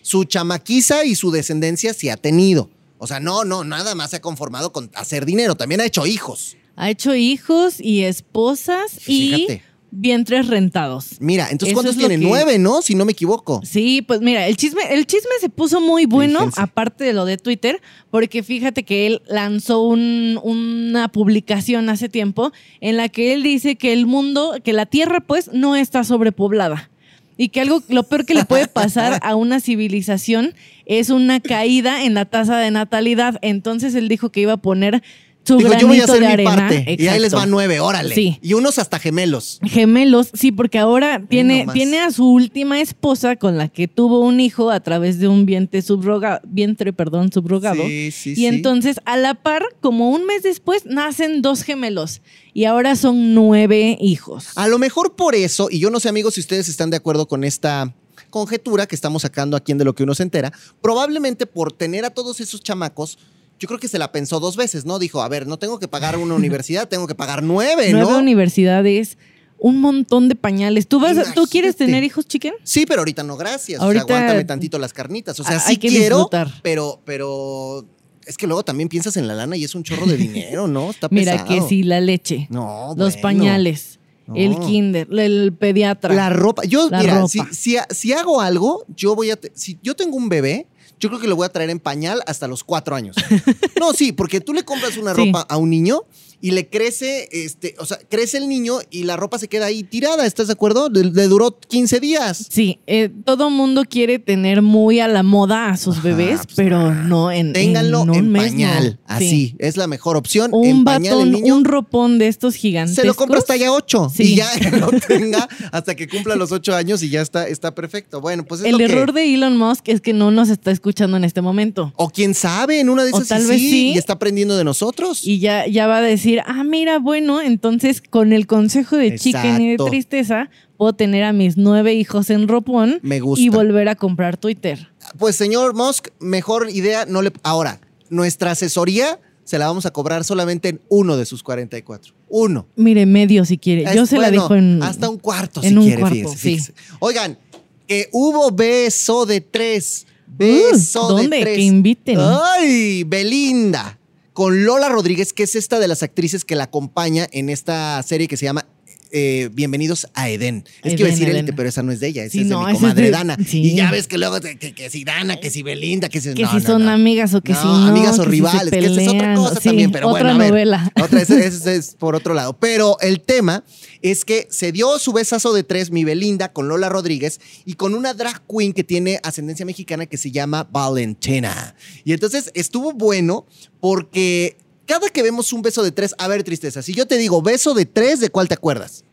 Su 0.00 0.24
chamaquiza 0.24 1.04
y 1.04 1.14
su 1.14 1.30
descendencia 1.30 1.92
sí 1.94 2.08
ha 2.08 2.16
tenido. 2.16 2.70
O 2.98 3.06
sea, 3.06 3.20
no, 3.20 3.44
no, 3.44 3.64
nada 3.64 3.94
más 3.94 4.10
se 4.10 4.16
ha 4.16 4.20
conformado 4.20 4.72
con 4.72 4.90
hacer 4.94 5.26
dinero, 5.26 5.54
también 5.56 5.80
ha 5.80 5.84
hecho 5.84 6.06
hijos. 6.06 6.56
Ha 6.76 6.90
hecho 6.90 7.14
hijos 7.14 7.80
y 7.80 8.02
esposas 8.04 8.92
Fíjate. 9.00 9.54
y 9.54 9.74
vientres 9.96 10.48
rentados. 10.48 11.16
Mira, 11.20 11.44
entonces 11.50 11.68
Eso 11.72 11.74
¿cuántos 11.82 11.96
tiene? 11.96 12.18
que- 12.18 12.24
Nueve, 12.26 12.58
¿no? 12.58 12.82
Si 12.82 12.96
no 12.96 13.04
me 13.04 13.12
equivoco. 13.12 13.60
Sí, 13.64 14.02
pues 14.02 14.20
mira, 14.22 14.46
el 14.48 14.56
chisme, 14.56 14.82
el 14.90 15.06
chisme 15.06 15.30
se 15.40 15.48
puso 15.50 15.80
muy 15.80 16.06
bueno, 16.06 16.38
Fíjense. 16.40 16.60
aparte 16.60 17.04
de 17.04 17.12
lo 17.12 17.24
de 17.26 17.36
Twitter, 17.36 17.80
porque 18.10 18.42
fíjate 18.42 18.82
que 18.84 19.06
él 19.06 19.22
lanzó 19.28 19.82
un- 19.82 20.40
una 20.42 21.06
publicación 21.08 21.88
hace 21.90 22.08
tiempo 22.08 22.50
en 22.80 22.96
la 22.96 23.08
que 23.08 23.34
él 23.34 23.42
dice 23.44 23.76
que 23.76 23.92
el 23.92 24.06
mundo, 24.06 24.54
que 24.64 24.72
la 24.72 24.86
Tierra, 24.86 25.20
pues, 25.20 25.50
no 25.52 25.76
está 25.76 26.02
sobrepoblada. 26.02 26.90
Y 27.36 27.48
que 27.48 27.60
algo, 27.60 27.82
lo 27.88 28.04
peor 28.04 28.26
que 28.26 28.34
le 28.34 28.44
puede 28.44 28.68
pasar 28.68 29.18
a 29.22 29.34
una 29.36 29.60
civilización 29.60 30.54
es 30.86 31.10
una 31.10 31.40
caída 31.40 32.04
en 32.04 32.14
la 32.14 32.24
tasa 32.24 32.58
de 32.58 32.70
natalidad. 32.70 33.38
Entonces 33.42 33.94
él 33.94 34.08
dijo 34.08 34.30
que 34.30 34.40
iba 34.40 34.52
a 34.52 34.58
poner 34.58 35.02
Digo, 35.46 35.70
yo 35.78 35.86
voy 35.88 36.00
a 36.00 36.04
hacer 36.04 36.20
mi 36.20 36.26
arena. 36.26 36.50
parte. 36.56 36.96
Y 36.98 37.06
ahí 37.08 37.20
les 37.20 37.34
va 37.34 37.46
nueve, 37.46 37.80
órale. 37.80 38.14
Sí. 38.14 38.38
Y 38.42 38.54
unos 38.54 38.78
hasta 38.78 38.98
gemelos. 38.98 39.58
Gemelos, 39.62 40.30
sí, 40.32 40.52
porque 40.52 40.78
ahora 40.78 41.22
tiene, 41.28 41.66
tiene 41.72 42.00
a 42.00 42.10
su 42.10 42.26
última 42.30 42.80
esposa 42.80 43.36
con 43.36 43.58
la 43.58 43.68
que 43.68 43.88
tuvo 43.88 44.20
un 44.20 44.40
hijo 44.40 44.70
a 44.70 44.80
través 44.80 45.18
de 45.18 45.28
un 45.28 45.46
vientre, 45.46 45.82
subroga- 45.82 46.40
vientre 46.44 46.92
perdón, 46.92 47.30
subrogado. 47.32 47.82
Sí, 47.84 48.10
sí, 48.10 48.30
y 48.32 48.34
sí. 48.36 48.46
entonces, 48.46 48.96
a 49.04 49.16
la 49.16 49.34
par, 49.34 49.64
como 49.80 50.10
un 50.10 50.26
mes 50.26 50.42
después, 50.42 50.86
nacen 50.86 51.42
dos 51.42 51.62
gemelos. 51.62 52.22
Y 52.52 52.64
ahora 52.66 52.94
son 52.96 53.34
nueve 53.34 53.98
hijos. 54.00 54.46
A 54.54 54.68
lo 54.68 54.78
mejor 54.78 55.14
por 55.16 55.34
eso, 55.34 55.68
y 55.70 55.78
yo 55.80 55.90
no 55.90 56.00
sé 56.00 56.08
amigos 56.08 56.34
si 56.34 56.40
ustedes 56.40 56.68
están 56.68 56.88
de 56.90 56.96
acuerdo 56.96 57.26
con 57.26 57.44
esta 57.44 57.92
conjetura 58.30 58.86
que 58.86 58.94
estamos 58.94 59.22
sacando 59.22 59.56
aquí 59.56 59.72
en 59.72 59.78
De 59.78 59.84
lo 59.84 59.94
que 59.94 60.02
uno 60.02 60.14
se 60.14 60.22
entera, 60.24 60.52
probablemente 60.80 61.46
por 61.46 61.72
tener 61.72 62.04
a 62.04 62.10
todos 62.10 62.40
esos 62.40 62.62
chamacos, 62.62 63.18
yo 63.64 63.68
creo 63.68 63.80
que 63.80 63.88
se 63.88 63.98
la 63.98 64.12
pensó 64.12 64.40
dos 64.40 64.56
veces, 64.58 64.84
¿no? 64.84 64.98
Dijo, 64.98 65.22
a 65.22 65.28
ver, 65.30 65.46
no 65.46 65.58
tengo 65.58 65.78
que 65.78 65.88
pagar 65.88 66.18
una 66.18 66.34
universidad, 66.42 66.86
tengo 66.86 67.06
que 67.06 67.14
pagar 67.14 67.42
nueve, 67.42 67.88
nueve 67.92 68.12
¿no? 68.12 68.18
universidades, 68.18 69.16
un 69.58 69.80
montón 69.80 70.28
de 70.28 70.34
pañales. 70.34 70.86
¿Tú, 70.86 71.00
vas, 71.00 71.32
¿Tú 71.34 71.46
quieres 71.50 71.74
tener 71.74 72.04
hijos, 72.04 72.26
chicken? 72.26 72.52
Sí, 72.62 72.84
pero 72.84 73.00
ahorita 73.00 73.22
no, 73.22 73.38
gracias. 73.38 73.80
Ahorita- 73.80 74.04
o 74.04 74.06
sea, 74.08 74.16
aguántame 74.18 74.44
tantito 74.44 74.78
las 74.78 74.92
carnitas. 74.92 75.40
O 75.40 75.44
sea, 75.44 75.58
sí 75.60 75.78
que 75.78 75.88
quiero, 75.88 76.16
disfrutar. 76.16 76.52
pero, 76.62 77.00
pero 77.06 77.86
es 78.26 78.36
que 78.36 78.46
luego 78.46 78.62
también 78.66 78.90
piensas 78.90 79.16
en 79.16 79.26
la 79.26 79.32
lana 79.34 79.56
y 79.56 79.64
es 79.64 79.74
un 79.74 79.82
chorro 79.82 80.04
de 80.04 80.18
dinero, 80.18 80.68
¿no? 80.68 80.90
Está 80.90 81.08
Mira, 81.10 81.42
que 81.46 81.62
sí, 81.62 81.84
la 81.84 82.02
leche, 82.02 82.46
No, 82.50 82.88
los 82.98 83.14
bueno. 83.14 83.22
pañales, 83.22 83.98
el 84.34 84.58
kinder, 84.58 85.08
el 85.10 85.54
pediatra. 85.58 86.14
La 86.14 86.28
ropa. 86.28 86.64
Yo, 86.66 86.90
La 86.90 87.00
mira, 87.00 87.14
ropa. 87.20 87.28
Si, 87.28 87.40
si, 87.52 87.76
si 87.88 88.12
hago 88.12 88.42
algo, 88.42 88.84
yo 88.94 89.14
voy 89.14 89.30
a. 89.30 89.38
Si 89.54 89.78
yo 89.82 89.94
tengo 89.96 90.16
un 90.18 90.28
bebé, 90.28 90.66
yo 91.00 91.08
creo 91.08 91.20
que 91.20 91.28
lo 91.28 91.36
voy 91.36 91.46
a 91.46 91.48
traer 91.50 91.70
en 91.70 91.80
pañal 91.80 92.22
hasta 92.26 92.48
los 92.48 92.64
cuatro 92.64 92.94
años. 92.96 93.16
no, 93.80 93.92
sí, 93.92 94.12
porque 94.12 94.40
tú 94.40 94.52
le 94.54 94.64
compras 94.64 94.96
una 94.96 95.14
Sí. 95.14 95.26
ropa 95.26 95.46
a 95.48 95.56
un 95.56 95.70
niño 95.70 96.02
y 96.44 96.50
le 96.50 96.68
crece, 96.68 97.26
este, 97.32 97.74
o 97.78 97.86
sea, 97.86 97.96
crece 98.10 98.36
el 98.36 98.50
niño 98.50 98.74
y 98.90 99.04
la 99.04 99.16
ropa 99.16 99.38
se 99.38 99.48
queda 99.48 99.64
ahí 99.64 99.82
tirada, 99.82 100.26
¿estás 100.26 100.48
de 100.48 100.52
acuerdo? 100.52 100.90
Le, 100.90 101.04
le 101.04 101.26
duró 101.26 101.58
15 101.58 102.00
días. 102.00 102.46
Sí, 102.50 102.80
eh, 102.86 103.10
todo 103.24 103.48
mundo 103.48 103.84
quiere 103.88 104.18
tener 104.18 104.60
muy 104.60 105.00
a 105.00 105.08
la 105.08 105.22
moda 105.22 105.70
a 105.70 105.76
sus 105.78 105.96
Ajá, 105.98 106.08
bebés, 106.08 106.40
pues, 106.44 106.54
pero 106.56 106.94
no 106.94 107.32
en, 107.32 107.54
Ténganlo 107.54 108.02
en 108.02 108.14
en, 108.14 108.20
un 108.26 108.28
mes, 108.30 108.42
no. 108.42 108.48
pañal. 108.50 108.90
Sí. 108.92 108.98
Así, 109.06 109.56
es 109.58 109.78
la 109.78 109.86
mejor 109.86 110.16
opción. 110.18 110.50
Un 110.52 110.66
en 110.66 110.84
pañal 110.84 111.14
batón, 111.14 111.28
el 111.28 111.32
niño. 111.32 111.56
un 111.56 111.64
ropón 111.64 112.18
de 112.18 112.28
estos 112.28 112.56
gigantes. 112.56 112.96
se 112.96 113.04
lo 113.06 113.14
compras 113.14 113.46
talla 113.46 113.72
8 113.72 114.12
Sí. 114.14 114.22
y 114.34 114.36
ya 114.36 114.50
lo 114.78 114.90
tenga 115.08 115.48
hasta 115.72 115.94
que 115.94 116.08
cumpla 116.08 116.36
los 116.36 116.52
8 116.52 116.74
años 116.74 117.02
y 117.02 117.08
ya 117.08 117.22
está, 117.22 117.48
está 117.48 117.74
perfecto. 117.74 118.20
Bueno, 118.20 118.44
pues 118.44 118.60
es 118.60 118.66
El 118.66 118.72
lo 118.72 118.78
que- 118.78 118.84
error 118.84 119.12
de 119.14 119.32
Elon 119.32 119.56
Musk 119.56 119.88
es 119.88 120.02
que 120.02 120.12
no 120.12 120.30
nos 120.30 120.50
está 120.50 120.70
escuchando 120.70 121.16
en 121.16 121.24
este 121.24 121.40
momento. 121.40 121.92
O 121.96 122.10
quién 122.10 122.34
sabe, 122.34 122.80
en 122.80 122.90
una 122.90 123.04
de 123.04 123.12
O 123.12 123.16
esas 123.16 123.28
tal 123.28 123.42
y 123.44 123.46
vez 123.46 123.60
sí, 123.60 123.70
sí. 123.70 123.92
y 123.94 123.98
está 123.98 124.12
aprendiendo 124.14 124.56
de 124.58 124.64
nosotros. 124.64 125.26
Y 125.26 125.38
ya, 125.38 125.66
ya 125.66 125.86
va 125.86 125.98
a 125.98 126.02
decir, 126.02 126.33
ah, 126.46 126.64
mira, 126.64 126.98
bueno, 126.98 127.40
entonces 127.40 128.00
con 128.00 128.32
el 128.32 128.46
consejo 128.46 128.96
de 128.96 129.16
Chicken 129.18 129.60
y 129.60 129.76
de. 129.76 129.84
Tristeza, 129.84 130.50
puedo 130.76 130.92
tener 130.94 131.24
a 131.24 131.32
mis 131.32 131.56
nueve 131.56 131.94
hijos 131.94 132.30
en 132.30 132.48
ropón 132.48 132.98
Me 133.02 133.20
gusta. 133.20 133.44
y 133.44 133.48
volver 133.48 133.88
a 133.88 133.94
comprar 133.96 134.36
Twitter. 134.36 134.88
Pues 135.18 135.36
señor 135.36 135.74
Musk, 135.74 136.08
mejor 136.20 136.68
idea 136.70 137.04
no 137.06 137.22
le 137.22 137.32
ahora, 137.42 137.80
nuestra 138.10 138.52
asesoría 138.52 139.18
se 139.44 139.58
la 139.58 139.66
vamos 139.66 139.84
a 139.84 139.92
cobrar 139.92 140.24
solamente 140.24 140.70
en 140.70 140.80
uno 140.88 141.16
de 141.18 141.26
sus 141.26 141.42
44. 141.42 142.14
Uno. 142.28 142.66
Mire, 142.76 143.04
medio 143.04 143.44
si 143.44 143.58
quiere. 143.58 143.84
Yo 143.94 144.06
se 144.06 144.16
la 144.18 144.30
dejo 144.30 144.54
en... 144.54 144.82
hasta 144.82 145.08
un 145.10 145.18
cuarto 145.18 145.62
en 145.62 145.68
si 145.70 145.76
un 145.76 145.84
quiere, 145.84 146.00
cuarto, 146.00 146.16
fíjese, 146.16 146.36
sí. 146.38 146.50
fíjese. 146.50 146.74
Oigan, 146.98 147.38
que 147.86 148.08
hubo 148.12 148.50
beso 148.50 149.26
de 149.26 149.40
tres. 149.42 150.06
Beso 150.26 151.04
Uh, 151.06 151.08
¿dónde? 151.10 151.36
de 151.36 151.42
tres. 151.42 151.56
Que 151.56 151.62
inviten. 151.62 152.18
Ay, 152.18 153.04
Belinda. 153.04 153.98
Con 154.34 154.64
Lola 154.64 154.88
Rodríguez, 154.88 155.32
que 155.32 155.44
es 155.44 155.54
esta 155.54 155.78
de 155.78 155.86
las 155.86 156.02
actrices 156.02 156.44
que 156.44 156.56
la 156.56 156.64
acompaña 156.64 157.28
en 157.30 157.48
esta 157.48 158.02
serie 158.02 158.26
que 158.26 158.36
se 158.36 158.44
llama 158.44 158.66
eh, 159.16 159.48
Bienvenidos 159.52 160.08
a 160.14 160.28
Edén. 160.28 160.64
Es 160.82 160.94
que 160.94 161.00
iba 161.02 161.08
a 161.08 161.10
decir 161.12 161.28
Edén. 161.28 161.36
élite, 161.36 161.52
pero 161.52 161.68
esa 161.68 161.84
no 161.84 161.92
es 161.92 162.00
de 162.00 162.08
ella, 162.08 162.24
esa 162.24 162.32
Sí, 162.32 162.40
es 162.40 162.48
de 162.48 162.54
no, 162.54 162.64
mi 162.66 162.72
es 162.72 162.78
comadre 162.78 163.04
de- 163.04 163.10
Dana. 163.12 163.36
sí. 163.46 163.62
Y 163.62 163.74
ya 163.76 163.90
ves 163.92 164.08
que 164.08 164.18
luego 164.18 164.40
que, 164.40 164.58
que 164.58 164.90
si 164.90 165.04
Dana, 165.04 165.36
que 165.38 165.50
si 165.50 165.62
Belinda, 165.62 166.08
que 166.08 166.20
si 166.20 166.34
Que 166.34 166.42
no, 166.42 166.50
si 166.50 166.56
no, 166.56 166.62
son 166.62 166.88
amigas 166.88 167.32
o 167.34 167.40
que 167.40 167.54
si 167.54 167.64
no. 167.64 167.86
amigas 167.86 168.18
o 168.18 168.24
que 168.24 168.30
si 168.30 168.30
rivales, 168.32 168.70
que 168.72 168.78
esa 168.80 169.00
es 169.02 169.08
otra 169.08 169.34
cosa 169.36 169.60
Sí, 169.60 169.68
también, 169.68 169.92
pero 169.92 170.08
otra 170.08 170.22
bueno, 170.24 170.34
a 170.34 170.38
ver. 170.38 170.50
novela. 170.50 170.92
Otra, 171.00 171.22
ese, 171.22 171.46
ese 171.46 171.76
es 171.76 171.94
por 171.94 172.16
otro 172.16 172.34
lado. 172.34 172.58
Pero 172.58 172.98
el 173.00 173.20
tema 173.20 173.62
es 174.02 174.24
que 174.24 174.48
se 174.50 174.72
dio 174.72 174.98
su 174.98 175.12
besazo 175.12 175.52
de 175.54 175.62
tres, 175.62 175.90
mi 175.92 176.02
Belinda, 176.04 176.52
con 176.52 176.66
Lola 176.68 176.88
Rodríguez 176.88 177.40
y 177.64 177.74
con 177.74 177.94
una 177.94 178.14
drag 178.14 178.42
queen 178.48 178.72
que 178.72 178.82
tiene 178.84 179.20
ascendencia 179.22 179.64
mexicana 179.64 180.06
que 180.06 180.16
se 180.16 180.30
llama 180.32 180.68
Valentina. 180.70 181.74
Y 182.04 182.12
entonces 182.12 182.50
estuvo 182.54 182.92
bueno 182.92 183.46
porque 183.80 184.56
cada 184.86 185.08
que 185.08 185.22
vemos 185.22 185.52
un 185.52 185.62
beso 185.62 185.82
de 185.82 185.90
tres, 185.92 186.14
a 186.18 186.28
ver, 186.28 186.42
tristeza, 186.44 186.82
si 186.82 186.92
yo 186.94 187.06
te 187.06 187.16
digo 187.18 187.40
beso 187.42 187.74
de 187.74 187.86
tres, 187.86 188.20
¿de 188.20 188.28
cuál 188.30 188.48
te 188.48 188.54
acuerdas? 188.54 189.04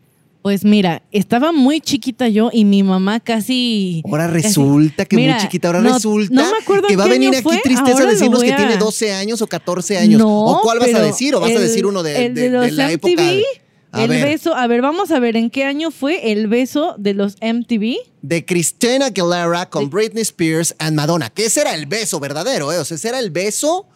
Pues 0.42 0.64
mira, 0.64 1.02
estaba 1.12 1.52
muy 1.52 1.80
chiquita 1.80 2.26
yo 2.28 2.50
y 2.52 2.64
mi 2.64 2.82
mamá 2.82 3.20
casi. 3.20 4.02
Ahora 4.04 4.26
casi- 4.26 4.42
resulta 4.48 5.04
que 5.04 5.14
Mira, 5.14 5.34
muy 5.34 5.42
chiquita, 5.42 5.68
ahora 5.68 5.80
no- 5.80 5.94
resulta 5.94 6.34
no 6.34 6.50
me 6.50 6.58
acuerdo 6.58 6.88
que 6.88 6.96
va 6.96 7.04
a 7.04 7.08
venir 7.08 7.30
aquí 7.32 7.42
fue, 7.44 7.60
tristeza 7.62 8.02
a 8.02 8.06
decirnos 8.06 8.42
que 8.42 8.52
tiene 8.52 8.76
12 8.76 9.12
años 9.12 9.40
o 9.40 9.46
14 9.46 9.98
años. 9.98 10.18
No, 10.18 10.46
¿O 10.46 10.60
cuál 10.62 10.80
vas 10.80 10.92
a 10.94 11.00
decir? 11.00 11.34
¿O 11.36 11.40
vas 11.40 11.54
a 11.54 11.60
decir 11.60 11.86
uno 11.86 12.02
de, 12.02 12.26
el 12.26 12.34
de- 12.34 12.40
de 12.42 12.48
los 12.50 12.72
la 12.72 12.90
época? 12.90 13.12
MTV, 13.22 13.44
A 13.92 14.02
el 14.02 14.08
ver. 14.08 14.24
beso, 14.24 14.54
a 14.56 14.66
ver, 14.66 14.82
vamos 14.82 15.12
a 15.12 15.20
ver 15.20 15.36
en 15.36 15.48
qué 15.48 15.64
año 15.64 15.92
fue 15.92 16.32
el 16.32 16.48
beso 16.48 16.96
de 16.98 17.14
los 17.14 17.36
MTV. 17.40 17.98
de 18.22 18.44
Christina 18.44 19.06
Aguilera 19.06 19.70
con 19.70 19.84
De- 19.84 19.90
Britney 19.90 20.22
Spears 20.22 20.74
and 20.78 20.96
Madonna. 20.96 21.30
Que 21.30 21.44
ese 21.46 21.60
era 21.60 21.72
el 21.74 21.86
beso 21.86 22.18
verdadero, 22.18 22.72
¿eh? 22.72 22.78
O 22.78 22.84
sea, 22.84 22.96
ese 22.96 23.08
era 23.10 23.20
el 23.20 23.30
beso. 23.30 23.86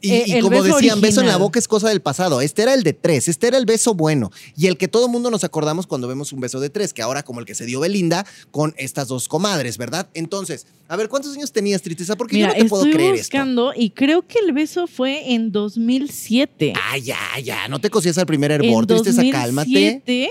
Y, 0.00 0.12
Eh, 0.12 0.24
y 0.26 0.40
como 0.40 0.62
decían, 0.62 1.00
beso 1.00 1.20
en 1.20 1.26
la 1.26 1.32
original. 1.32 1.38
boca 1.40 1.58
es 1.58 1.66
cosa 1.66 1.88
del 1.88 2.00
pasado. 2.00 2.40
Este 2.40 2.62
era 2.62 2.72
el 2.74 2.84
de 2.84 2.92
tres, 2.92 3.26
este 3.26 3.48
era 3.48 3.58
el 3.58 3.66
beso 3.66 3.94
bueno. 3.94 4.30
Y 4.56 4.66
el 4.68 4.76
que 4.76 4.86
todo 4.86 5.08
mundo 5.08 5.28
nos 5.30 5.42
acordamos 5.42 5.88
cuando 5.88 6.06
vemos 6.06 6.32
un 6.32 6.38
beso 6.40 6.60
de 6.60 6.70
tres, 6.70 6.92
que 6.92 7.02
ahora 7.02 7.24
como 7.24 7.40
el 7.40 7.46
que 7.46 7.54
se 7.56 7.66
dio 7.66 7.80
Belinda 7.80 8.24
con 8.52 8.74
estas 8.78 9.08
dos 9.08 9.26
comadres, 9.26 9.76
¿verdad? 9.76 10.08
Entonces, 10.14 10.66
a 10.86 10.94
ver, 10.96 11.08
¿cuántos 11.08 11.34
años 11.34 11.50
tenías, 11.50 11.82
Tristeza? 11.82 12.14
Porque 12.16 12.36
Mira, 12.36 12.50
yo 12.52 12.58
no 12.58 12.62
te 12.64 12.68
puedo 12.68 12.84
creer 12.84 13.14
esto. 13.16 13.24
buscando 13.36 13.72
y 13.74 13.90
creo 13.90 14.22
que 14.26 14.38
el 14.38 14.52
beso 14.52 14.86
fue 14.86 15.32
en 15.34 15.50
2007. 15.50 16.74
Ah, 16.76 16.96
ya, 16.98 17.18
ya, 17.42 17.66
no 17.68 17.80
te 17.80 17.90
cosías 17.90 18.16
al 18.18 18.26
primer 18.26 18.52
en 18.52 18.64
hervor, 18.64 18.86
Tristeza, 18.86 19.22
cálmate. 19.32 19.68
2007 19.70 20.28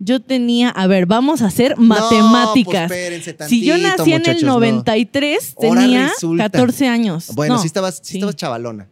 yo 0.00 0.20
tenía, 0.20 0.68
a 0.68 0.86
ver, 0.86 1.06
vamos 1.06 1.42
a 1.42 1.46
hacer 1.46 1.76
No, 1.76 1.82
matemáticas. 1.86 2.86
pues 2.88 2.98
espérense 3.00 3.36
si 3.48 3.64
yo 3.64 3.72
tantito, 3.74 3.96
nací 3.98 4.12
en 4.12 4.26
el 4.36 4.46
no. 4.46 4.52
93, 4.54 5.54
Ahora 5.56 5.80
tenía 5.80 6.08
resulta. 6.10 6.44
14 6.50 6.86
años. 6.86 7.26
Bueno, 7.34 7.54
No, 7.56 7.60
sí 7.60 7.66
estabas, 7.66 7.96
sí 7.96 8.00
sí. 8.12 8.18
estabas 8.18 8.36
chavalona. 8.36 8.88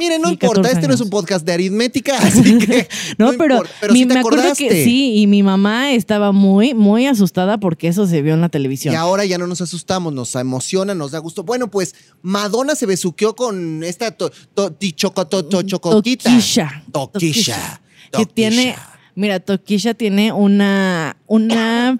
Miren, 0.00 0.22
no 0.22 0.28
Sí, 0.28 0.32
importa, 0.34 0.62
14 0.62 0.72
este 0.76 0.88
no 0.88 0.94
es 0.94 1.00
un 1.02 1.10
podcast 1.10 1.44
de 1.46 1.52
aritmética, 1.52 2.16
así 2.22 2.58
que 2.58 2.88
No, 3.18 3.30
pero, 3.38 3.54
importa. 3.56 3.70
Pero 3.80 3.92
mi- 3.92 3.98
sí 4.00 4.06
te 4.06 4.14
me 4.14 4.20
acuerdo 4.20 4.38
acordaste. 4.40 4.68
que 4.68 4.84
sí, 4.84 5.14
y 5.16 5.26
mi 5.26 5.42
mamá 5.42 5.92
estaba 5.92 6.32
muy, 6.32 6.72
muy 6.74 7.06
asustada 7.06 7.58
porque 7.60 7.88
eso 7.88 8.06
se 8.06 8.22
vio 8.22 8.32
en 8.34 8.40
la 8.40 8.48
televisión. 8.48 8.94
Y 8.94 8.96
ahora 8.96 9.24
ya 9.26 9.36
no 9.38 9.46
nos 9.46 9.60
asustamos, 9.60 10.12
nos 10.14 10.34
emociona, 10.34 10.94
nos 10.94 11.10
da 11.10 11.18
gusto. 11.18 11.42
Bueno, 11.44 11.70
pues 11.70 11.94
Madonna 12.22 12.74
se 12.74 12.86
besuqueó 12.86 13.36
con 13.36 13.84
esta 13.84 14.10
to, 14.10 14.30
to- 14.54 14.72
ti- 14.72 14.92
choco- 14.92 15.26
to- 15.26 15.44
to- 15.44 15.62
chocoquita. 15.62 16.30
Toquisha. 16.30 16.82
Toquisha. 16.90 17.80
Que 18.12 18.26
tiene, 18.26 18.74
mira, 19.14 19.38
Toquisha 19.38 19.94
tiene 19.94 20.32
una, 20.32 21.16
una 21.26 21.98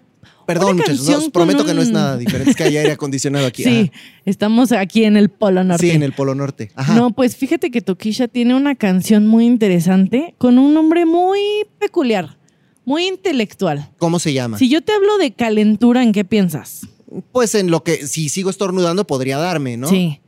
Perdón, 0.54 0.76
muchachos, 0.76 1.08
os 1.08 1.30
prometo 1.30 1.64
que 1.64 1.74
no 1.74 1.82
es 1.82 1.90
nada 1.90 2.16
diferente. 2.16 2.50
Es 2.50 2.56
que 2.56 2.64
hay 2.64 2.76
aire 2.76 2.92
acondicionado 2.92 3.46
aquí. 3.46 3.64
Sí, 3.70 3.92
estamos 4.24 4.72
aquí 4.72 5.04
en 5.04 5.16
el 5.16 5.28
Polo. 5.28 5.62
Norte. 5.62 5.86
Sí, 5.86 5.92
en 5.92 6.02
el 6.02 6.12
Polo 6.12 6.34
Norte. 6.34 6.72
Ajá. 6.74 6.94
No, 6.94 7.12
pues 7.12 7.36
fíjate 7.36 7.70
que 7.70 7.80
Tokisha 7.80 8.26
tiene 8.26 8.54
una 8.54 8.74
canción 8.74 9.26
muy 9.26 9.46
interesante 9.46 10.34
con 10.38 10.58
un 10.58 10.74
nombre 10.74 11.06
muy 11.06 11.38
peculiar, 11.78 12.36
muy 12.84 13.06
intelectual. 13.06 13.90
¿Cómo 13.98 14.18
se 14.18 14.32
llama? 14.32 14.58
Si 14.58 14.68
yo 14.68 14.82
te 14.82 14.92
hablo 14.92 15.18
de 15.18 15.32
calentura, 15.32 16.02
¿en 16.02 16.12
qué 16.12 16.24
piensas? 16.24 16.86
Pues 17.32 17.54
en 17.54 17.70
lo 17.70 17.84
que, 17.84 18.06
si 18.06 18.28
sigo 18.28 18.50
estornudando, 18.50 19.06
podría 19.06 19.38
darme, 19.38 19.76
¿no? 19.76 19.88
Sí. 19.88 20.20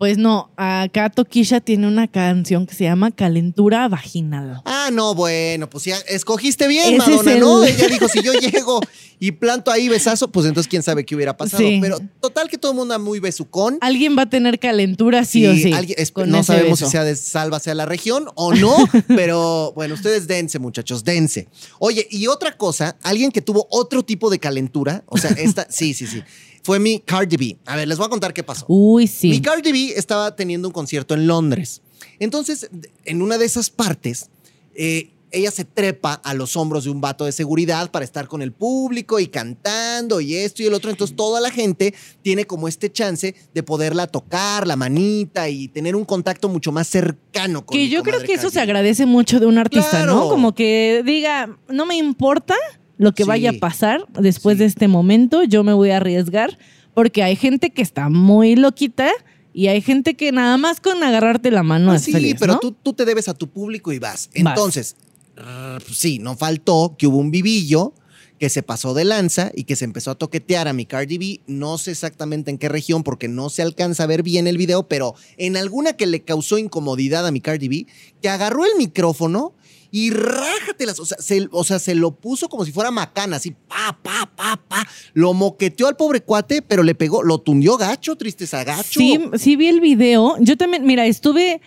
Pues 0.00 0.16
no, 0.16 0.50
acá 0.56 1.10
Tokisha 1.10 1.60
tiene 1.60 1.86
una 1.86 2.08
canción 2.08 2.66
que 2.66 2.74
se 2.74 2.84
llama 2.84 3.10
Calentura 3.10 3.86
Vaginal. 3.86 4.62
Ah, 4.64 4.88
no, 4.90 5.14
bueno, 5.14 5.68
pues 5.68 5.84
ya 5.84 5.98
escogiste 6.08 6.66
bien, 6.68 6.94
Ese 6.94 7.10
Madonna, 7.10 7.32
el- 7.34 7.40
¿no? 7.40 7.62
Ella 7.64 7.86
dijo, 7.86 8.08
si 8.08 8.22
yo 8.22 8.32
llego 8.32 8.80
y 9.18 9.32
planto 9.32 9.70
ahí 9.70 9.90
besazo, 9.90 10.32
pues 10.32 10.46
entonces 10.46 10.70
quién 10.70 10.82
sabe 10.82 11.04
qué 11.04 11.14
hubiera 11.14 11.36
pasado. 11.36 11.62
Sí. 11.62 11.80
Pero 11.82 11.98
total 12.18 12.48
que 12.48 12.56
todo 12.56 12.72
el 12.72 12.78
mundo 12.78 12.94
anda 12.94 13.04
muy 13.04 13.20
besucón. 13.20 13.76
Alguien 13.82 14.16
va 14.16 14.22
a 14.22 14.30
tener 14.30 14.58
calentura 14.58 15.26
sí, 15.26 15.46
o 15.46 15.52
sí. 15.54 15.70
alguien- 15.74 15.98
es- 16.00 16.12
con 16.12 16.30
no 16.30 16.42
sabemos 16.44 16.80
beso. 16.80 16.86
si 16.86 16.92
sea 16.92 17.04
de 17.04 17.14
salva 17.14 17.60
sea 17.60 17.74
la 17.74 17.84
región 17.84 18.24
o 18.36 18.54
no, 18.54 18.74
pero 19.08 19.74
bueno, 19.76 19.92
ustedes 19.92 20.26
dense, 20.26 20.58
muchachos, 20.58 21.04
dense. 21.04 21.48
Oye, 21.78 22.06
y 22.10 22.26
otra 22.26 22.56
cosa, 22.56 22.96
alguien 23.02 23.30
que 23.30 23.42
tuvo 23.42 23.66
otro 23.70 24.02
tipo 24.02 24.30
de 24.30 24.38
calentura, 24.38 25.04
o 25.08 25.18
sea, 25.18 25.32
esta, 25.32 25.66
sí, 25.68 25.92
sí, 25.92 26.06
sí, 26.06 26.22
fue 26.62 26.78
mi 26.78 27.00
Cardi 27.00 27.36
B. 27.36 27.56
A 27.66 27.76
ver, 27.76 27.88
les 27.88 27.98
voy 27.98 28.06
a 28.06 28.10
contar 28.10 28.32
qué 28.34 28.42
pasó. 28.42 28.64
Uy, 28.68 29.06
sí. 29.06 29.30
Mi 29.30 29.40
Cardi 29.40 29.72
B 29.72 29.94
estaba 29.96 30.34
teniendo 30.36 30.68
un 30.68 30.72
concierto 30.72 31.14
en 31.14 31.26
Londres. 31.26 31.82
Entonces, 32.18 32.68
en 33.04 33.22
una 33.22 33.38
de 33.38 33.46
esas 33.46 33.70
partes, 33.70 34.28
eh, 34.74 35.10
ella 35.32 35.50
se 35.52 35.64
trepa 35.64 36.14
a 36.14 36.34
los 36.34 36.56
hombros 36.56 36.84
de 36.84 36.90
un 36.90 37.00
vato 37.00 37.24
de 37.24 37.30
seguridad 37.32 37.90
para 37.92 38.04
estar 38.04 38.26
con 38.26 38.42
el 38.42 38.50
público 38.52 39.20
y 39.20 39.28
cantando 39.28 40.20
y 40.20 40.34
esto 40.34 40.62
y 40.62 40.66
el 40.66 40.74
otro. 40.74 40.90
Entonces, 40.90 41.16
toda 41.16 41.40
la 41.40 41.50
gente 41.50 41.94
tiene 42.22 42.46
como 42.46 42.66
este 42.68 42.90
chance 42.90 43.34
de 43.54 43.62
poderla 43.62 44.06
tocar, 44.08 44.66
la 44.66 44.74
manita 44.76 45.48
y 45.48 45.68
tener 45.68 45.94
un 45.94 46.04
contacto 46.04 46.48
mucho 46.48 46.72
más 46.72 46.88
cercano 46.88 47.64
con 47.64 47.76
Que 47.76 47.88
yo 47.88 48.02
creo 48.02 48.20
que 48.22 48.34
eso 48.34 48.50
se 48.50 48.60
agradece 48.60 49.06
mucho 49.06 49.38
de 49.40 49.46
un 49.46 49.56
artista, 49.58 49.90
Claro. 49.90 50.14
¿no? 50.16 50.28
Como 50.28 50.54
que 50.54 51.02
diga, 51.06 51.56
no 51.68 51.86
me 51.86 51.96
importa 51.96 52.56
lo 53.00 53.12
que 53.12 53.22
Sí. 53.24 53.28
vaya 53.28 53.50
a 53.50 53.52
pasar 53.54 54.06
después 54.20 54.56
Sí. 54.56 54.60
de 54.60 54.64
este 54.66 54.86
momento, 54.88 55.42
yo 55.42 55.64
me 55.64 55.72
voy 55.72 55.90
a 55.90 55.96
arriesgar, 55.96 56.58
porque 56.94 57.22
hay 57.22 57.34
gente 57.34 57.70
que 57.70 57.82
está 57.82 58.08
muy 58.10 58.56
loquita 58.56 59.10
y 59.54 59.68
hay 59.68 59.80
gente 59.80 60.14
que 60.14 60.32
nada 60.32 60.56
más 60.58 60.80
con 60.80 61.02
agarrarte 61.02 61.50
la 61.50 61.62
mano 61.62 61.92
Pues 61.92 62.02
es 62.02 62.04
sí, 62.06 62.12
feliz, 62.12 62.36
pero 62.38 62.54
¿no? 62.54 62.58
tú, 62.60 62.72
tú 62.72 62.92
te 62.92 63.04
debes 63.06 63.28
a 63.28 63.34
tu 63.34 63.48
público 63.48 63.90
y 63.92 63.98
vas. 63.98 64.28
Entonces, 64.34 64.96
rrr, 65.34 65.82
sí, 65.92 66.18
no 66.18 66.36
faltó 66.36 66.94
que 66.98 67.06
hubo 67.06 67.16
un 67.18 67.30
vivillo 67.30 67.94
que 68.38 68.48
se 68.48 68.62
pasó 68.62 68.94
de 68.94 69.04
lanza 69.04 69.50
y 69.54 69.64
que 69.64 69.76
se 69.76 69.84
empezó 69.84 70.10
a 70.10 70.14
toquetear 70.14 70.66
a 70.66 70.72
mi 70.72 70.86
Cardi 70.86 71.18
B. 71.18 71.40
No 71.46 71.76
sé 71.78 71.90
exactamente 71.90 72.50
en 72.50 72.56
qué 72.58 72.68
región 72.70 73.02
porque 73.02 73.28
no 73.28 73.50
se 73.50 73.60
alcanza 73.62 74.04
a 74.04 74.06
ver 74.06 74.22
bien 74.22 74.46
el 74.46 74.56
video, 74.56 74.88
pero 74.88 75.14
en 75.36 75.56
alguna 75.58 75.92
que 75.92 76.06
le 76.06 76.20
causó 76.22 76.56
incomodidad 76.56 77.26
a 77.26 77.32
mi 77.32 77.40
Cardi 77.42 77.68
B, 77.68 77.86
que 78.22 78.28
agarró 78.30 78.64
el 78.64 78.72
micrófono 78.78 79.52
y 79.90 80.10
rájatelas. 80.10 81.00
O 81.00 81.04
sea, 81.04 81.18
se, 81.20 81.48
o 81.50 81.64
sea, 81.64 81.78
se 81.78 81.94
lo 81.94 82.12
puso 82.12 82.48
como 82.48 82.64
si 82.64 82.72
fuera 82.72 82.90
macana, 82.90 83.36
así, 83.36 83.50
pa, 83.50 83.98
pa, 84.02 84.30
pa, 84.36 84.60
pa. 84.68 84.86
Lo 85.14 85.32
moqueteó 85.34 85.88
al 85.88 85.96
pobre 85.96 86.20
cuate, 86.22 86.62
pero 86.62 86.82
le 86.82 86.94
pegó, 86.94 87.22
lo 87.22 87.38
tundió 87.38 87.76
gacho, 87.76 88.16
tristeza, 88.16 88.62
gacho. 88.64 88.98
Sí, 89.00 89.18
sí 89.34 89.56
vi 89.56 89.68
el 89.68 89.80
video. 89.80 90.36
Yo 90.40 90.56
también, 90.56 90.84
mira, 90.86 91.06
estuve, 91.06 91.60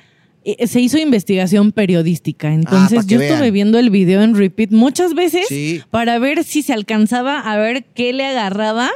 eh, 0.46 0.68
se 0.68 0.80
hizo 0.82 0.98
investigación 0.98 1.72
periodística, 1.72 2.54
entonces 2.54 3.00
Ah, 3.00 3.06
que 3.08 3.16
yo 3.16 3.22
estuve 3.22 3.52
viendo 3.52 3.78
el 3.80 3.90
video 3.90 4.22
en 4.22 4.36
repeat 4.36 4.72
muchas 4.72 5.14
veces 5.14 5.46
Sí. 5.50 5.82
para 5.92 6.20
ver 6.20 6.44
si 6.44 6.62
se 6.64 6.74
alcanzaba 6.74 7.40
a 7.40 7.58
ver 7.58 7.86
qué 7.94 8.14
le 8.14 8.26
agarraba. 8.26 8.90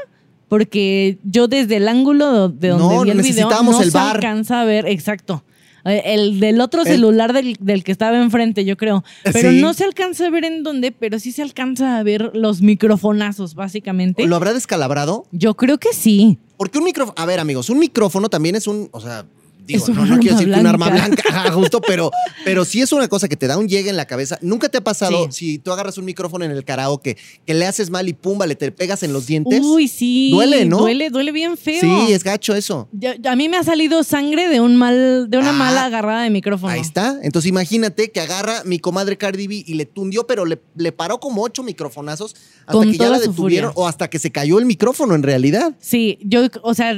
Porque 0.49 1.17
yo 1.25 1.49
desde 1.49 1.75
el 1.75 1.89
ángulo 1.89 2.47
de 2.47 2.69
donde 2.69 2.95
No, 2.95 3.01
vi 3.03 3.09
el 3.09 3.21
video 3.21 3.49
no 3.63 3.81
el 3.81 3.91
se 3.91 3.97
bar. 3.97 4.15
alcanza 4.15 4.61
a 4.61 4.63
ver, 4.63 4.87
exacto. 4.87 5.43
Eh, 5.87 6.01
El 6.13 6.39
del 6.39 6.59
otro 6.61 6.81
El- 6.81 6.87
celular 6.87 7.33
del, 7.33 7.55
del 7.59 7.83
que 7.83 7.91
estaba 7.91 8.17
enfrente, 8.21 8.65
yo 8.65 8.77
creo. 8.77 9.03
Pero 9.23 9.51
Sí. 9.51 9.61
no 9.61 9.73
se 9.73 9.83
alcanza 9.83 10.27
a 10.27 10.29
ver 10.29 10.45
en 10.45 10.63
dónde, 10.63 10.91
pero 10.91 11.19
sí 11.19 11.31
se 11.31 11.41
alcanza 11.41 11.97
a 11.97 12.03
ver 12.03 12.31
los 12.33 12.61
microfonazos, 12.61 13.55
básicamente. 13.55 14.25
¿Lo 14.25 14.35
habrá 14.35 14.53
descalabrado? 14.53 15.25
Yo 15.31 15.55
creo 15.55 15.77
que 15.77 15.93
sí. 15.93 16.39
Porque 16.57 16.77
un 16.79 16.83
micrófono, 16.85 17.13
a 17.17 17.25
ver 17.25 17.39
amigos, 17.39 17.69
un 17.69 17.79
micrófono 17.79 18.29
también 18.29 18.55
es 18.55 18.65
un, 18.67 18.89
o 18.91 18.99
sea, 18.99 19.25
digo, 19.67 19.83
Es 19.85 19.89
no, 19.89 20.05
no 20.05 20.17
quiero 20.19 20.37
decir 20.37 20.51
que 20.53 20.59
un 20.59 20.65
arma 20.65 20.89
blanca. 20.89 21.23
ajá, 21.29 21.51
justo, 21.51 21.81
pero, 21.81 22.09
pero 22.45 22.65
sí 22.65 22.81
es 22.81 22.91
una 22.91 23.07
cosa 23.07 23.27
que 23.27 23.35
te 23.35 23.45
da 23.47 23.57
un 23.57 23.67
llegue 23.67 23.89
en 23.89 23.97
la 23.97 24.05
cabeza. 24.05 24.39
¿Nunca 24.41 24.69
te 24.69 24.77
ha 24.77 24.83
pasado 24.83 25.25
Sí. 25.29 25.31
si 25.31 25.59
tú 25.59 25.71
agarras 25.71 25.97
un 25.97 26.05
micrófono 26.05 26.45
en 26.45 26.51
el 26.51 26.63
karaoke 26.63 27.17
que 27.45 27.53
le 27.53 27.65
haces 27.67 27.89
mal 27.89 28.07
y 28.09 28.13
pumba, 28.13 28.47
le 28.47 28.55
te 28.55 28.71
pegas 28.71 29.03
en 29.03 29.13
los 29.13 29.27
dientes? 29.27 29.61
Uy, 29.63 29.87
sí. 29.87 30.31
Duele, 30.31 30.65
¿no? 30.65 30.77
Duele, 30.79 31.09
duele 31.09 31.31
bien 31.31 31.57
feo. 31.57 31.81
sí, 31.81 32.11
es 32.13 32.23
gacho 32.23 32.55
eso. 32.55 32.87
Ya 32.93 33.15
a 33.29 33.35
mí 33.35 33.49
me 33.49 33.57
ha 33.57 33.63
salido 33.63 34.03
sangre 34.03 34.47
de 34.47 34.61
un 34.61 34.75
mal, 34.75 35.29
de 35.29 35.37
una 35.37 35.49
Ah, 35.49 35.53
mala 35.53 35.85
agarrada 35.85 36.23
de 36.23 36.29
micrófono. 36.29 36.71
Ahí 36.73 36.81
está. 36.81 37.19
Entonces 37.21 37.49
imagínate 37.49 38.11
que 38.11 38.19
agarra 38.21 38.63
mi 38.65 38.79
comadre 38.79 39.17
Cardi 39.17 39.47
B 39.47 39.63
y 39.65 39.73
le 39.73 39.85
tundió, 39.85 40.25
pero 40.27 40.45
le, 40.45 40.61
le 40.75 40.91
paró 40.91 41.19
como 41.19 41.41
ocho 41.43 41.63
microfonazos 41.63 42.35
hasta 42.61 42.71
Con 42.71 42.91
que 42.91 42.97
ya 42.97 43.09
la 43.09 43.19
detuvieron 43.19 43.71
o 43.75 43.87
hasta 43.87 44.09
que 44.09 44.19
se 44.19 44.31
cayó 44.31 44.59
el 44.59 44.65
micrófono 44.65 45.15
en 45.15 45.23
realidad. 45.23 45.75
Sí, 45.79 46.19
yo, 46.23 46.47
o 46.63 46.73
sea, 46.73 46.95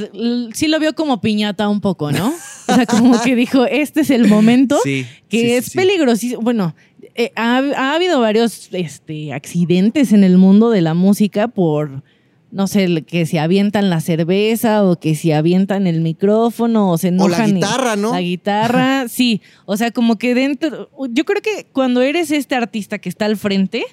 sí 0.54 0.68
lo 0.68 0.80
vio 0.80 0.94
como 0.94 1.22
piñata 1.22 1.68
un 1.70 1.82
poco, 1.82 2.12
¿no? 2.12 2.34
O 2.70 2.76
sea, 2.76 2.86
como 2.86 3.22
que 3.22 3.36
dijo, 3.36 3.66
este 3.66 4.02
es 4.02 4.10
el 4.10 4.28
momento 4.28 4.78
Sí, 4.84 5.06
que 5.30 5.40
sí, 5.42 5.52
es 5.52 5.66
sí. 5.66 5.78
peligrosísimo. 5.78 6.42
Bueno, 6.42 6.76
eh, 7.16 7.32
ha, 7.36 7.58
ha 7.78 7.96
habido 7.96 8.20
varios 8.20 8.70
este, 8.72 9.34
accidentes 9.34 10.14
en 10.14 10.24
el 10.24 10.38
mundo 10.38 10.70
de 10.70 10.82
la 10.82 10.94
música 10.94 11.48
por, 11.48 12.04
no 12.52 12.68
sé, 12.68 13.04
que 13.04 13.26
se 13.26 13.40
avientan 13.40 13.90
la 13.90 14.02
cerveza 14.02 14.84
o 14.84 15.00
que 15.00 15.16
se 15.16 15.34
avientan 15.34 15.88
el 15.88 16.02
micrófono 16.02 16.92
o 16.92 16.98
se 16.98 17.08
O 17.08 17.12
enojan. 17.12 17.40
la 17.40 17.48
y- 17.50 17.54
guitarra, 17.54 17.96
¿no? 17.96 18.12
La 18.14 18.22
guitarra, 18.22 19.08
sí. 19.08 19.42
O 19.66 19.78
sea, 19.78 19.92
como 19.92 20.18
que 20.18 20.34
dentro. 20.36 20.90
Yo 21.12 21.26
creo 21.26 21.42
que 21.42 21.68
cuando 21.72 22.02
eres 22.02 22.32
este 22.32 22.56
artista 22.56 23.00
que 23.00 23.10
está 23.10 23.26
al 23.26 23.38
frente, 23.38 23.84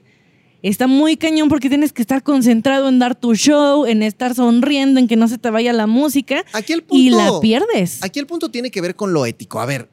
está 0.69 0.87
muy 0.87 1.17
cañón 1.17 1.49
porque 1.49 1.69
tienes 1.69 1.93
que 1.93 2.03
estar 2.03 2.23
concentrado 2.23 2.89
en 2.89 2.99
dar 2.99 3.15
tu 3.15 3.35
show, 3.35 3.87
en 3.87 4.03
estar 4.03 4.35
sonriendo, 4.35 5.01
en 5.01 5.09
que 5.09 5.17
no 5.17 5.29
se 5.29 5.39
te 5.39 5.51
vaya 5.51 5.73
la 5.73 5.87
música 5.87 6.45
Aquí 6.53 6.73
el 6.73 6.83
punto. 6.83 7.03
y 7.03 7.11
la 7.11 7.41
pierdes. 7.41 8.03
Aquí 8.03 8.19
el 8.19 8.27
punto 8.27 8.51
tiene 8.51 8.71
que 8.71 8.81
ver 8.81 8.97
con 8.97 9.13
lo 9.13 9.27
ético. 9.27 9.61
A 9.61 9.67
ver, 9.67 9.89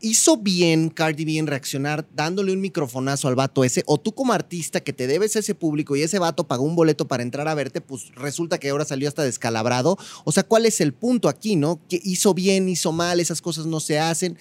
¿hizo 0.00 0.36
bien 0.36 0.90
Cardi 0.90 1.24
B 1.24 1.38
en 1.38 1.46
reaccionar 1.46 2.06
dándole 2.14 2.52
un 2.52 2.60
microfonazo 2.60 3.28
al 3.28 3.34
vato 3.34 3.64
ese? 3.64 3.82
¿O 3.86 3.98
tú 3.98 4.12
como 4.12 4.32
artista 4.32 4.80
que 4.80 4.92
te 4.92 5.06
debes 5.06 5.36
a 5.36 5.40
ese 5.40 5.54
público 5.54 5.96
y 5.96 6.02
ese 6.02 6.18
vato 6.18 6.46
pagó 6.46 6.64
un 6.64 6.76
boleto 6.76 7.08
para 7.08 7.22
entrar 7.22 7.48
a 7.48 7.54
verte, 7.54 7.80
pues 7.80 8.14
resulta 8.14 8.58
que 8.58 8.70
ahora 8.70 8.84
salió 8.84 9.08
hasta 9.08 9.22
descalabrado? 9.22 9.98
O 10.24 10.32
sea, 10.32 10.42
¿cuál 10.44 10.66
es 10.66 10.80
el 10.80 10.92
punto 10.92 11.28
aquí, 11.28 11.56
no? 11.56 11.80
¿Que 11.88 12.00
hizo 12.04 12.34
bien, 12.34 12.68
hizo 12.68 12.92
mal? 12.92 13.20
Esas 13.20 13.40
cosas 13.40 13.66
no 13.66 13.80
se 13.80 13.98
hacen. 13.98 14.38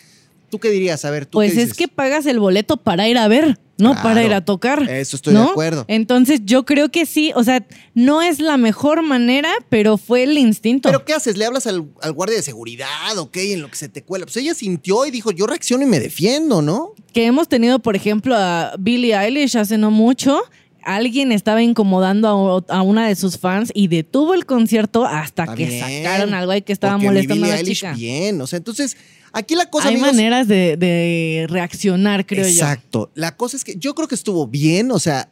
¿Tú 0.55 0.59
qué 0.61 0.69
dirías? 0.69 1.03
A 1.03 1.11
ver, 1.11 1.25
¿tú 1.25 1.37
Pues 1.37 1.53
qué 1.55 1.61
es 1.63 1.73
que 1.73 1.89
pagas 1.89 2.25
el 2.27 2.39
boleto 2.39 2.77
para 2.77 3.09
ir 3.09 3.17
a 3.17 3.27
ver, 3.27 3.59
no 3.77 3.91
Claro. 3.91 4.03
para 4.07 4.23
ir 4.23 4.33
a 4.33 4.39
tocar. 4.45 4.89
Eso 4.89 5.17
estoy 5.17 5.33
de 5.33 5.39
¿no? 5.41 5.49
acuerdo. 5.49 5.83
Entonces 5.89 6.39
yo 6.45 6.63
creo 6.63 6.89
que 6.89 7.05
sí, 7.05 7.33
o 7.35 7.43
sea, 7.43 7.65
no 7.93 8.21
es 8.21 8.39
la 8.39 8.55
mejor 8.55 9.01
manera, 9.01 9.49
pero 9.67 9.97
fue 9.97 10.23
el 10.23 10.37
instinto. 10.37 10.87
¿Pero 10.87 11.03
qué 11.03 11.13
haces? 11.13 11.35
¿Le 11.35 11.43
hablas 11.45 11.67
al, 11.67 11.85
al 12.01 12.13
guardia 12.13 12.37
de 12.37 12.41
seguridad 12.43 13.17
o 13.17 13.31
qué? 13.31 13.51
En 13.51 13.61
lo 13.61 13.69
que 13.69 13.75
se 13.75 13.89
te 13.89 14.01
cuela. 14.01 14.25
Pues 14.25 14.37
ella 14.37 14.53
sintió 14.53 15.05
y 15.05 15.11
dijo, 15.11 15.31
yo 15.31 15.45
reacciono 15.45 15.83
y 15.83 15.87
me 15.87 15.99
defiendo, 15.99 16.61
¿no? 16.61 16.93
que 17.11 17.25
hemos 17.25 17.49
tenido, 17.49 17.79
por 17.79 17.97
ejemplo, 17.97 18.33
a 18.37 18.73
Billie 18.79 19.13
Eilish 19.13 19.57
hace 19.57 19.77
no 19.77 19.91
mucho. 19.91 20.41
Alguien 20.83 21.31
estaba 21.31 21.63
incomodando 21.63 22.27
a, 22.27 22.35
o- 22.35 22.65
a 22.69 22.81
una 22.83 23.07
de 23.07 23.15
sus 23.15 23.39
fans 23.39 23.71
y 23.73 23.87
detuvo 23.87 24.33
el 24.35 24.45
concierto 24.45 25.03
hasta 25.05 25.43
Está 25.43 25.55
que 25.55 25.65
bien, 25.65 26.03
sacaron 26.03 26.33
algo 26.35 26.51
ahí 26.51 26.61
que 26.61 26.73
estaba 26.73 26.93
porque 26.93 27.07
mi 27.07 27.13
molestando 27.15 27.45
a 27.45 27.47
Billie 27.47 27.53
la 27.55 27.59
Eilish 27.59 27.77
chica. 27.79 27.93
bien, 27.93 28.39
o 28.41 28.45
sea, 28.47 28.57
entonces, 28.57 28.95
aquí 29.35 29.55
la 29.55 29.69
cosa, 29.69 29.89
Hay 29.89 29.95
amigos, 29.95 30.13
maneras 30.13 30.47
de, 30.47 30.77
de 30.77 31.45
reaccionar, 31.49 32.25
creo 32.25 32.43
yo. 32.43 32.49
Exacto. 32.49 33.11
La 33.13 33.35
cosa 33.35 33.57
es 33.57 33.63
que 33.63 33.75
yo 33.77 33.93
creo 33.93 34.07
que 34.07 34.15
estuvo 34.15 34.47
bien, 34.47 34.91
o 34.91 34.99
sea, 34.99 35.29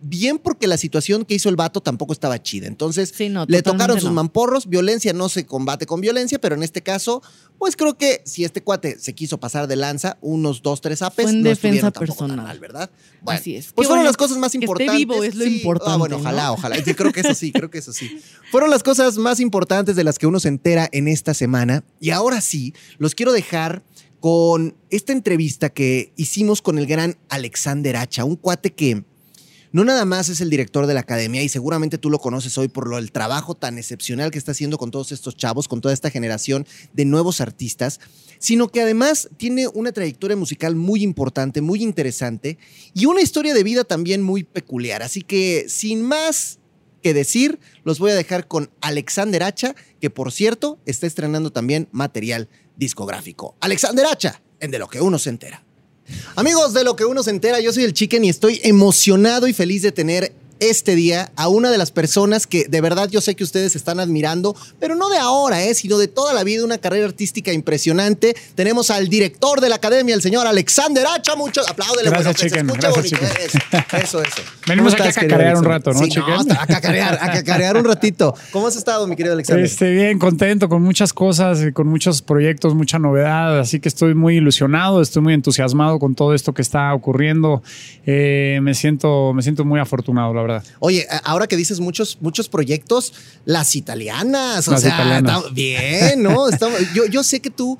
bien 0.00 0.38
porque 0.38 0.66
la 0.66 0.76
situación 0.76 1.24
que 1.24 1.34
hizo 1.34 1.48
el 1.48 1.56
vato 1.56 1.80
tampoco 1.80 2.12
estaba 2.12 2.42
chida. 2.42 2.66
Entonces, 2.66 3.12
Sí, 3.16 3.28
no, 3.28 3.44
le 3.48 3.62
tocaron 3.62 3.98
sus 4.00 4.10
no. 4.10 4.14
mamporros, 4.14 4.66
violencia 4.68 5.12
no 5.12 5.28
se 5.28 5.44
combate 5.46 5.86
con 5.86 6.00
violencia, 6.00 6.40
pero 6.40 6.54
en 6.54 6.62
este 6.62 6.82
caso, 6.82 7.22
pues 7.58 7.74
creo 7.76 7.98
que 7.98 8.22
si 8.24 8.44
este 8.44 8.62
cuate 8.62 8.98
se 8.98 9.14
quiso 9.14 9.38
pasar 9.40 9.66
de 9.66 9.76
lanza, 9.76 10.18
unos 10.20 10.62
dos, 10.62 10.80
tres 10.80 11.02
apes, 11.02 11.24
Fue 11.24 11.32
en 11.32 11.42
no 11.42 11.48
defensa 11.50 11.90
tampoco 11.90 12.18
tan 12.18 12.28
personal. 12.28 12.46
mal, 12.46 12.60
¿verdad? 12.60 12.90
Bueno, 13.22 13.40
Así 13.40 13.56
es. 13.56 13.72
Pues 13.72 13.88
fueron 13.88 14.04
las 14.04 14.16
cosas 14.16 14.38
más 14.38 14.52
que 14.52 14.58
esté 14.58 14.64
importantes. 14.66 14.96
vivo 14.96 15.22
es 15.24 15.34
lo 15.34 15.44
Sí. 15.44 15.50
Ah, 15.50 15.56
importante, 15.56 15.98
bueno, 15.98 16.16
ojalá, 16.16 16.52
ojalá. 16.52 16.76
Creo 16.82 17.12
que 17.12 17.20
eso 17.20 17.34
sí, 17.34 17.52
creo 17.52 17.70
que 17.70 17.78
eso 17.78 17.92
sí. 17.92 18.20
Fueron 18.50 18.70
las 18.70 18.82
cosas 18.82 19.16
más 19.18 19.40
importantes 19.40 19.96
de 19.96 20.04
las 20.04 20.18
que 20.18 20.26
uno 20.26 20.38
se 20.40 20.48
entera 20.48 20.88
en 20.92 21.08
esta 21.08 21.34
semana. 21.34 21.82
Y 22.00 22.10
ahora 22.10 22.40
sí, 22.40 22.72
los 22.98 23.14
quiero 23.14 23.32
dejar 23.32 23.82
con 24.20 24.74
esta 24.90 25.12
entrevista 25.12 25.70
que 25.70 26.12
hicimos 26.16 26.60
con 26.62 26.78
el 26.78 26.86
gran 26.86 27.16
Alexander 27.28 27.96
Hacha, 27.96 28.24
un 28.24 28.36
cuate 28.36 28.72
que 28.72 29.04
no 29.72 29.84
nada 29.84 30.04
más 30.04 30.28
es 30.28 30.40
el 30.40 30.50
director 30.50 30.86
de 30.86 30.94
la 30.94 31.00
academia 31.00 31.42
y 31.42 31.48
seguramente 31.48 31.98
tú 31.98 32.10
lo 32.10 32.18
conoces 32.18 32.56
hoy 32.58 32.68
por 32.68 32.88
lo 32.88 32.98
el 32.98 33.12
trabajo 33.12 33.54
tan 33.54 33.78
excepcional 33.78 34.30
que 34.30 34.38
está 34.38 34.52
haciendo 34.52 34.78
con 34.78 34.90
todos 34.90 35.12
estos 35.12 35.36
chavos, 35.36 35.68
con 35.68 35.80
toda 35.80 35.94
esta 35.94 36.10
generación 36.10 36.66
de 36.92 37.04
nuevos 37.04 37.40
artistas, 37.40 38.00
sino 38.38 38.68
que 38.68 38.80
además 38.80 39.28
tiene 39.36 39.68
una 39.68 39.92
trayectoria 39.92 40.36
musical 40.36 40.74
muy 40.74 41.02
importante, 41.02 41.60
muy 41.60 41.82
interesante 41.82 42.58
y 42.94 43.06
una 43.06 43.20
historia 43.20 43.54
de 43.54 43.62
vida 43.62 43.84
también 43.84 44.22
muy 44.22 44.44
peculiar. 44.44 45.02
Así 45.02 45.22
que 45.22 45.66
sin 45.68 46.02
más 46.02 46.58
que 47.02 47.14
decir, 47.14 47.60
los 47.84 47.98
voy 47.98 48.10
a 48.10 48.14
dejar 48.14 48.48
con 48.48 48.70
Alexander 48.80 49.42
Hacha, 49.42 49.74
que 50.00 50.10
por 50.10 50.32
cierto 50.32 50.78
está 50.86 51.06
estrenando 51.06 51.52
también 51.52 51.88
material 51.92 52.48
discográfico. 52.76 53.56
Alexander 53.60 54.06
Hacha, 54.06 54.42
en 54.60 54.70
De 54.70 54.78
lo 54.78 54.88
que 54.88 55.00
uno 55.00 55.18
se 55.18 55.30
entera. 55.30 55.67
Amigos 56.36 56.72
de 56.72 56.84
lo 56.84 56.96
que 56.96 57.04
uno 57.04 57.22
se 57.22 57.30
entera, 57.30 57.60
yo 57.60 57.72
soy 57.72 57.84
el 57.84 57.92
Chicken 57.92 58.24
y 58.24 58.28
estoy 58.28 58.60
emocionado 58.62 59.46
y 59.46 59.52
feliz 59.52 59.82
de 59.82 59.92
tener 59.92 60.32
este 60.60 60.94
día 60.94 61.30
a 61.36 61.48
una 61.48 61.70
de 61.70 61.78
las 61.78 61.90
personas 61.90 62.46
que 62.46 62.64
de 62.64 62.80
verdad 62.80 63.08
yo 63.08 63.20
sé 63.20 63.34
que 63.34 63.44
ustedes 63.44 63.76
están 63.76 64.00
admirando, 64.00 64.56
pero 64.78 64.94
no 64.94 65.08
de 65.08 65.18
ahora, 65.18 65.62
¿eh? 65.62 65.74
sino 65.74 65.98
de 65.98 66.08
toda 66.08 66.34
la 66.34 66.44
vida, 66.44 66.64
una 66.64 66.78
carrera 66.78 67.06
artística 67.06 67.52
impresionante. 67.52 68.34
Tenemos 68.54 68.90
al 68.90 69.08
director 69.08 69.60
de 69.60 69.68
la 69.68 69.76
academia, 69.76 70.14
el 70.14 70.22
señor 70.22 70.46
Alexander 70.46 71.04
Hacha. 71.06 71.36
Muchos 71.36 71.68
apláudele, 71.68 72.10
Gracias, 72.10 72.36
Chicken, 72.36 72.66
gracias. 72.66 73.04
Chicken. 73.04 73.28
Eso, 73.28 74.22
eso, 74.22 74.22
eso. 74.22 74.42
Venimos 74.66 74.94
¿Cómo 74.94 75.08
aquí 75.08 75.18
a 75.18 75.22
cacarear 75.22 75.56
un 75.56 75.64
rato, 75.64 75.92
¿no, 75.92 75.98
Sí, 76.00 76.08
Chicken? 76.08 76.52
a 76.52 76.66
cacarear, 76.66 77.18
a 77.20 77.32
cacarear 77.32 77.76
un 77.76 77.84
ratito. 77.84 78.34
¿Cómo 78.52 78.66
has 78.66 78.76
estado, 78.76 79.06
mi 79.06 79.16
querido 79.16 79.34
Alexander? 79.34 79.64
Este, 79.64 79.90
bien, 79.90 80.18
contento 80.18 80.68
con 80.68 80.82
muchas 80.82 81.12
cosas, 81.12 81.60
con 81.72 81.86
muchos 81.86 82.22
proyectos, 82.22 82.74
mucha 82.74 82.98
novedad, 82.98 83.58
así 83.58 83.80
que 83.80 83.88
estoy 83.88 84.14
muy 84.14 84.36
ilusionado, 84.36 85.00
estoy 85.00 85.22
muy 85.22 85.34
entusiasmado 85.34 85.98
con 85.98 86.14
todo 86.14 86.34
esto 86.34 86.52
que 86.52 86.62
está 86.62 86.92
ocurriendo. 86.94 87.62
Eh, 88.06 88.58
me, 88.62 88.74
siento, 88.74 89.32
me 89.34 89.42
siento 89.42 89.64
muy 89.64 89.80
afortunado, 89.80 90.34
la 90.34 90.42
verdad. 90.42 90.47
Oye, 90.80 91.06
ahora 91.24 91.46
que 91.46 91.56
dices 91.56 91.80
muchos, 91.80 92.18
muchos 92.20 92.48
proyectos, 92.48 93.12
las 93.44 93.76
italianas, 93.76 94.66
o 94.68 94.76
sea, 94.78 94.88
italianas. 94.94 95.52
bien, 95.52 96.22
¿no? 96.22 96.48
Estamos- 96.48 96.78
yo, 96.94 97.06
yo 97.06 97.22
sé 97.22 97.40
que 97.40 97.50
tú, 97.50 97.78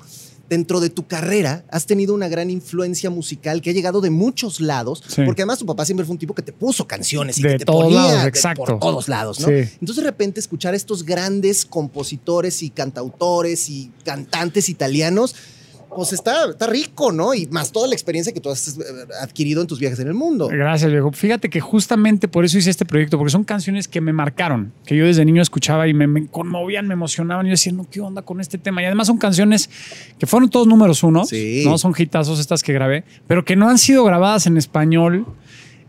dentro 0.49 0.79
de 0.79 0.89
tu 0.89 1.05
carrera, 1.05 1.63
has 1.69 1.85
tenido 1.85 2.13
una 2.15 2.27
gran 2.27 2.49
influencia 2.49 3.11
musical 3.11 3.61
que 3.61 3.69
ha 3.69 3.73
llegado 3.73 4.01
de 4.01 4.09
muchos 4.09 4.59
lados, 4.59 5.03
Sí. 5.07 5.21
porque 5.23 5.43
además 5.43 5.59
tu 5.59 5.65
papá 5.67 5.85
siempre 5.85 6.05
fue 6.07 6.13
un 6.13 6.17
tipo 6.19 6.33
que 6.33 6.41
te 6.41 6.51
puso 6.51 6.87
canciones 6.87 7.37
y 7.37 7.43
De 7.43 7.49
que 7.49 7.57
te 7.59 7.65
todos 7.65 7.83
ponía 7.83 8.01
lados, 8.01 8.25
exacto. 8.25 8.63
por 8.65 8.79
todos 8.79 9.07
lados, 9.07 9.39
¿no? 9.41 9.47
Sí. 9.47 9.53
Entonces, 9.79 9.97
de 9.97 10.09
repente, 10.09 10.39
escuchar 10.39 10.73
a 10.73 10.77
estos 10.77 11.03
grandes 11.05 11.65
compositores 11.65 12.63
y 12.63 12.71
cantautores 12.71 13.69
y 13.69 13.91
cantantes 14.03 14.69
italianos, 14.69 15.35
pues 15.95 16.13
está, 16.13 16.49
está 16.49 16.67
rico, 16.67 17.11
¿no? 17.11 17.33
Y 17.33 17.47
más 17.47 17.71
toda 17.71 17.87
la 17.87 17.93
experiencia 17.93 18.31
que 18.33 18.39
tú 18.39 18.49
has 18.49 18.77
eh, 18.77 18.81
adquirido 19.21 19.61
en 19.61 19.67
tus 19.67 19.79
viajes 19.79 19.99
en 19.99 20.07
el 20.07 20.13
mundo. 20.13 20.47
Gracias, 20.47 20.91
viejo. 20.91 21.11
Fíjate 21.11 21.49
que 21.49 21.59
justamente 21.59 22.27
por 22.27 22.45
eso 22.45 22.57
hice 22.57 22.69
este 22.69 22.85
proyecto, 22.85 23.17
porque 23.17 23.31
son 23.31 23.43
canciones 23.43 23.87
que 23.87 23.99
me 24.01 24.13
marcaron, 24.13 24.71
que 24.85 24.95
yo 24.95 25.05
desde 25.05 25.25
niño 25.25 25.41
escuchaba 25.41 25.87
y 25.87 25.93
me, 25.93 26.07
me 26.07 26.27
conmovían, 26.27 26.87
me 26.87 26.93
emocionaban. 26.93 27.45
Y 27.45 27.49
yo 27.49 27.53
decía, 27.53 27.71
no, 27.73 27.87
¿qué 27.89 28.01
onda 28.01 28.21
con 28.21 28.39
este 28.39 28.57
tema? 28.57 28.81
Y 28.81 28.85
además 28.85 29.07
son 29.07 29.17
canciones 29.17 29.69
que 30.19 30.25
fueron 30.27 30.49
todos 30.49 30.67
números 30.67 31.03
uno, 31.03 31.25
Sí. 31.25 31.63
no 31.65 31.77
son 31.77 31.93
hitazos 31.97 32.39
estas 32.39 32.61
que 32.63 32.71
grabé, 32.73 33.03
pero 33.27 33.43
que 33.43 33.55
no 33.55 33.67
han 33.69 33.77
sido 33.77 34.03
grabadas 34.03 34.45
en 34.47 34.57
español. 34.57 35.25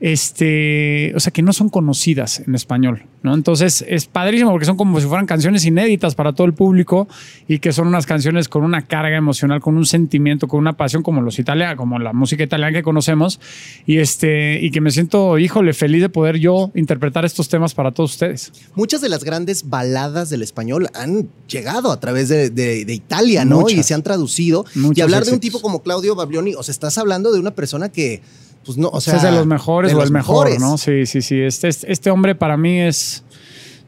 Este, 0.00 1.12
o 1.14 1.20
sea, 1.20 1.32
que 1.32 1.42
no 1.42 1.52
son 1.52 1.68
conocidas 1.68 2.40
en 2.46 2.54
español, 2.54 3.04
¿no? 3.22 3.34
Entonces 3.34 3.84
es 3.88 4.06
padrísimo 4.06 4.50
porque 4.50 4.66
son 4.66 4.76
como 4.76 5.00
si 5.00 5.06
fueran 5.06 5.26
canciones 5.26 5.64
inéditas 5.64 6.14
para 6.14 6.32
todo 6.32 6.46
el 6.46 6.54
público 6.54 7.06
y 7.46 7.58
que 7.58 7.72
son 7.72 7.86
unas 7.86 8.06
canciones 8.06 8.48
con 8.48 8.62
una 8.64 8.86
carga 8.86 9.16
emocional, 9.16 9.60
con 9.60 9.76
un 9.76 9.86
sentimiento, 9.86 10.48
con 10.48 10.58
una 10.60 10.74
pasión 10.76 11.02
como 11.02 11.20
los 11.22 11.38
italianos, 11.38 11.76
como 11.76 11.98
la 11.98 12.12
música 12.12 12.42
italiana 12.42 12.72
que 12.72 12.82
conocemos 12.82 13.40
y 13.86 13.98
este 13.98 14.58
y 14.60 14.70
que 14.70 14.80
me 14.80 14.90
siento, 14.90 15.38
híjole, 15.38 15.72
feliz 15.74 16.02
de 16.02 16.08
poder 16.08 16.38
yo 16.38 16.70
interpretar 16.74 17.24
estos 17.24 17.48
temas 17.48 17.74
para 17.74 17.92
todos 17.92 18.12
ustedes. 18.12 18.52
Muchas 18.74 19.00
de 19.00 19.08
las 19.08 19.22
grandes 19.24 19.68
baladas 19.68 20.28
del 20.30 20.42
español 20.42 20.88
han 20.94 21.28
llegado 21.48 21.92
a 21.92 22.00
través 22.00 22.28
de, 22.28 22.50
de- 22.50 22.84
de 22.84 22.94
Italia, 22.94 23.44
¿no? 23.44 23.60
Muchas. 23.60 23.78
Y 23.78 23.82
se 23.82 23.94
han 23.94 24.02
traducido. 24.02 24.64
Y 24.94 25.00
hablar 25.02 25.24
de 25.24 25.32
un 25.32 25.40
tipo 25.40 25.60
como 25.60 25.82
Claudio 25.82 26.14
Baglioni, 26.14 26.54
o 26.54 26.62
sea, 26.62 26.72
estás 26.72 26.98
hablando 26.98 27.32
de 27.32 27.38
una 27.40 27.50
persona 27.52 27.90
que, 27.90 28.22
pues 28.64 28.76
no, 28.78 28.88
o 28.88 29.00
sea. 29.00 29.16
es 29.16 29.22
de 29.22 29.32
los 29.32 29.46
mejores 29.46 29.90
de 29.90 29.96
o 29.96 29.98
los 30.00 30.08
el 30.08 30.12
mejor, 30.12 30.46
mejores. 30.48 30.60
¿no? 30.60 30.78
Sí, 30.78 31.06
sí, 31.06 31.22
sí. 31.22 31.40
Este, 31.40 31.68
este, 31.68 31.90
este 31.92 32.10
hombre 32.10 32.34
para 32.34 32.56
mí 32.56 32.80
es, 32.80 33.24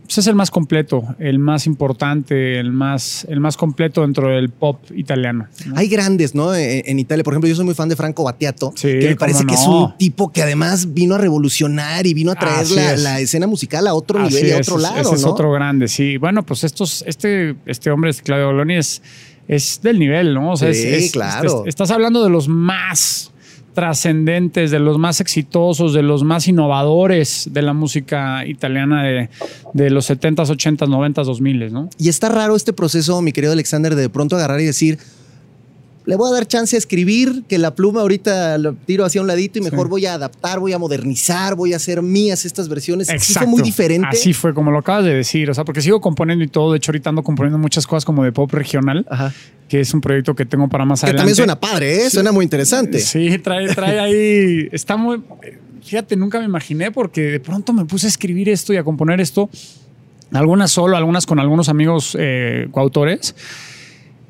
pues 0.05 0.19
es 0.19 0.27
el 0.27 0.35
más 0.35 0.51
completo, 0.51 1.15
el 1.19 1.39
más 1.39 1.67
importante, 1.67 2.59
el 2.59 2.73
más, 2.73 3.25
el 3.31 3.41
más 3.41 3.57
completo 3.57 4.01
dentro 4.03 4.29
del 4.29 4.51
pop 4.51 4.79
italiano. 4.95 5.47
¿no? 5.67 5.77
Hay 5.79 5.89
grandes, 5.89 6.35
¿no? 6.35 6.55
En, 6.55 6.83
en 6.87 6.99
Italia, 6.99 7.23
por 7.25 7.33
ejemplo, 7.35 7.49
yo 7.49 7.55
soy 7.55 7.65
muy 7.65 7.75
fan 7.75 7.89
de 7.89 7.97
Franco 7.97 8.25
Battiato, 8.25 8.73
Sí, 8.75 8.89
que 8.99 9.09
me 9.11 9.17
parece 9.17 9.45
que 9.47 9.55
es 9.55 9.67
un 9.67 9.97
tipo 9.97 10.33
que 10.33 10.43
además 10.43 10.93
vino 10.93 11.15
a 11.15 11.19
revolucionar 11.19 12.07
y 12.07 12.15
vino 12.15 12.33
a 12.33 12.35
traer 12.35 12.69
la, 12.71 12.93
es. 12.95 13.01
la 13.03 13.21
escena 13.21 13.47
musical 13.47 13.87
a 13.87 13.95
otro 13.95 14.19
Así 14.21 14.35
nivel 14.35 14.49
y 14.49 14.53
a 14.53 14.59
es, 14.59 14.69
otro 14.69 14.81
ese- 14.81 14.83
lado, 14.91 15.01
Ese 15.01 15.15
es 15.15 15.25
otro 15.25 15.53
grande, 15.53 15.89
sí. 15.89 16.17
Bueno, 16.19 16.45
pues 16.45 16.65
estos, 16.65 17.05
este, 17.07 17.57
este 17.67 17.91
hombre, 17.91 18.11
este 18.11 18.23
Claudio 18.23 18.47
Boloni, 18.47 18.77
es, 18.77 19.01
es 19.49 19.81
del 19.83 19.99
nivel, 19.99 20.35
¿no? 20.35 20.53
O 20.53 20.57
sea, 20.57 20.73
Sí, 20.75 20.81
es- 20.89 21.05
es- 21.05 21.13
claro. 21.13 21.63
es- 21.63 21.69
estás 21.69 21.91
hablando 21.91 22.23
de 22.25 22.31
los 22.31 22.49
más 22.49 23.32
trascendentes, 23.75 24.71
de 24.71 24.79
los 24.79 24.99
más 24.99 25.21
exitosos, 25.21 25.95
de 25.95 26.03
los 26.03 26.23
más 26.23 26.49
innovadores 26.49 27.49
de 27.51 27.63
la 27.63 27.73
música 27.73 28.47
italiana 28.47 29.03
de, 29.05 29.31
de 29.73 29.91
los 29.91 30.11
70s, 30.11 30.49
80s, 30.49 30.89
90s, 30.89 31.25
2000, 31.25 31.73
¿no? 31.73 31.89
Y 31.99 32.09
está 32.09 32.29
raro 32.29 32.55
este 32.55 32.73
proceso, 32.73 33.21
mi 33.23 33.33
querido 33.33 33.53
Alexander, 33.53 33.95
de 33.95 34.03
de 34.03 34.11
pronto 34.11 34.37
agarrar 34.37 34.61
y 34.61 34.65
decir, 34.65 34.99
le 36.05 36.17
voy 36.17 36.31
a 36.31 36.35
dar 36.35 36.47
chance 36.49 36.75
a 36.75 36.79
escribir, 36.79 37.45
que 37.49 37.59
la 37.59 37.75
pluma 37.75 38.01
ahorita 38.01 38.59
lo 38.59 38.75
tiro 38.75 39.05
hacia 39.05 39.21
un 39.21 39.27
ladito 39.29 39.59
y 39.59 39.63
mejor 39.63 39.87
Sí. 39.87 39.91
voy 39.91 40.07
a 40.07 40.15
adaptar, 40.15 40.59
voy 40.59 40.73
a 40.73 40.79
modernizar, 40.79 41.55
voy 41.55 41.73
a 41.73 41.77
hacer 41.77 42.03
mías 42.03 42.45
estas 42.45 42.69
versiones. 42.69 43.09
Sí 43.21 43.35
fue 43.35 43.47
muy 43.47 43.63
diferente. 43.63 44.09
Así 44.11 44.33
fue, 44.33 44.53
como 44.53 44.71
lo 44.73 44.79
acabas 44.79 45.05
de 45.05 45.15
decir. 45.15 45.49
O 45.51 45.55
sea, 45.55 45.65
porque 45.65 45.81
sigo 45.81 46.01
componiendo 46.01 46.43
y 46.45 46.49
todo. 46.49 46.73
De 46.73 46.79
hecho, 46.79 46.91
ahorita 46.91 47.11
ando 47.11 47.23
componiendo 47.23 47.57
muchas 47.59 47.87
cosas 47.87 48.05
como 48.05 48.25
de 48.25 48.33
pop 48.33 48.53
regional, 48.53 49.07
Ajá. 49.09 49.33
que 49.69 49.81
es 49.81 49.95
un 49.95 50.01
proyecto 50.01 50.35
que 50.35 50.45
tengo 50.45 50.69
para 50.69 50.85
más 50.85 51.01
Que 51.01 51.07
adelante. 51.07 51.21
también 51.21 51.37
suena 51.37 51.61
padre, 51.61 52.07
¿eh? 52.07 52.11
Suena 52.11 52.33
muy 52.33 52.45
interesante. 52.45 52.99
Sí, 52.99 53.39
trae, 53.39 53.73
trae 53.75 54.01
ahí. 54.01 54.69
Está 54.73 54.97
muy. 54.97 55.23
Fíjate, 55.85 56.17
nunca 56.17 56.39
me 56.41 56.45
imaginé 56.47 56.91
porque 56.91 57.23
de 57.23 57.41
pronto 57.41 57.73
me 57.73 57.85
puse 57.85 58.07
a 58.07 58.11
escribir 58.11 58.49
esto 58.49 58.73
y 58.73 58.77
a 58.77 58.85
componer 58.85 59.21
esto. 59.21 59.49
Algunas 60.33 60.71
solo, 60.71 60.97
algunas 60.97 61.27
con 61.27 61.39
algunos 61.39 61.69
amigos 61.69 62.17
eh, 62.19 62.69
coautores. 62.71 63.35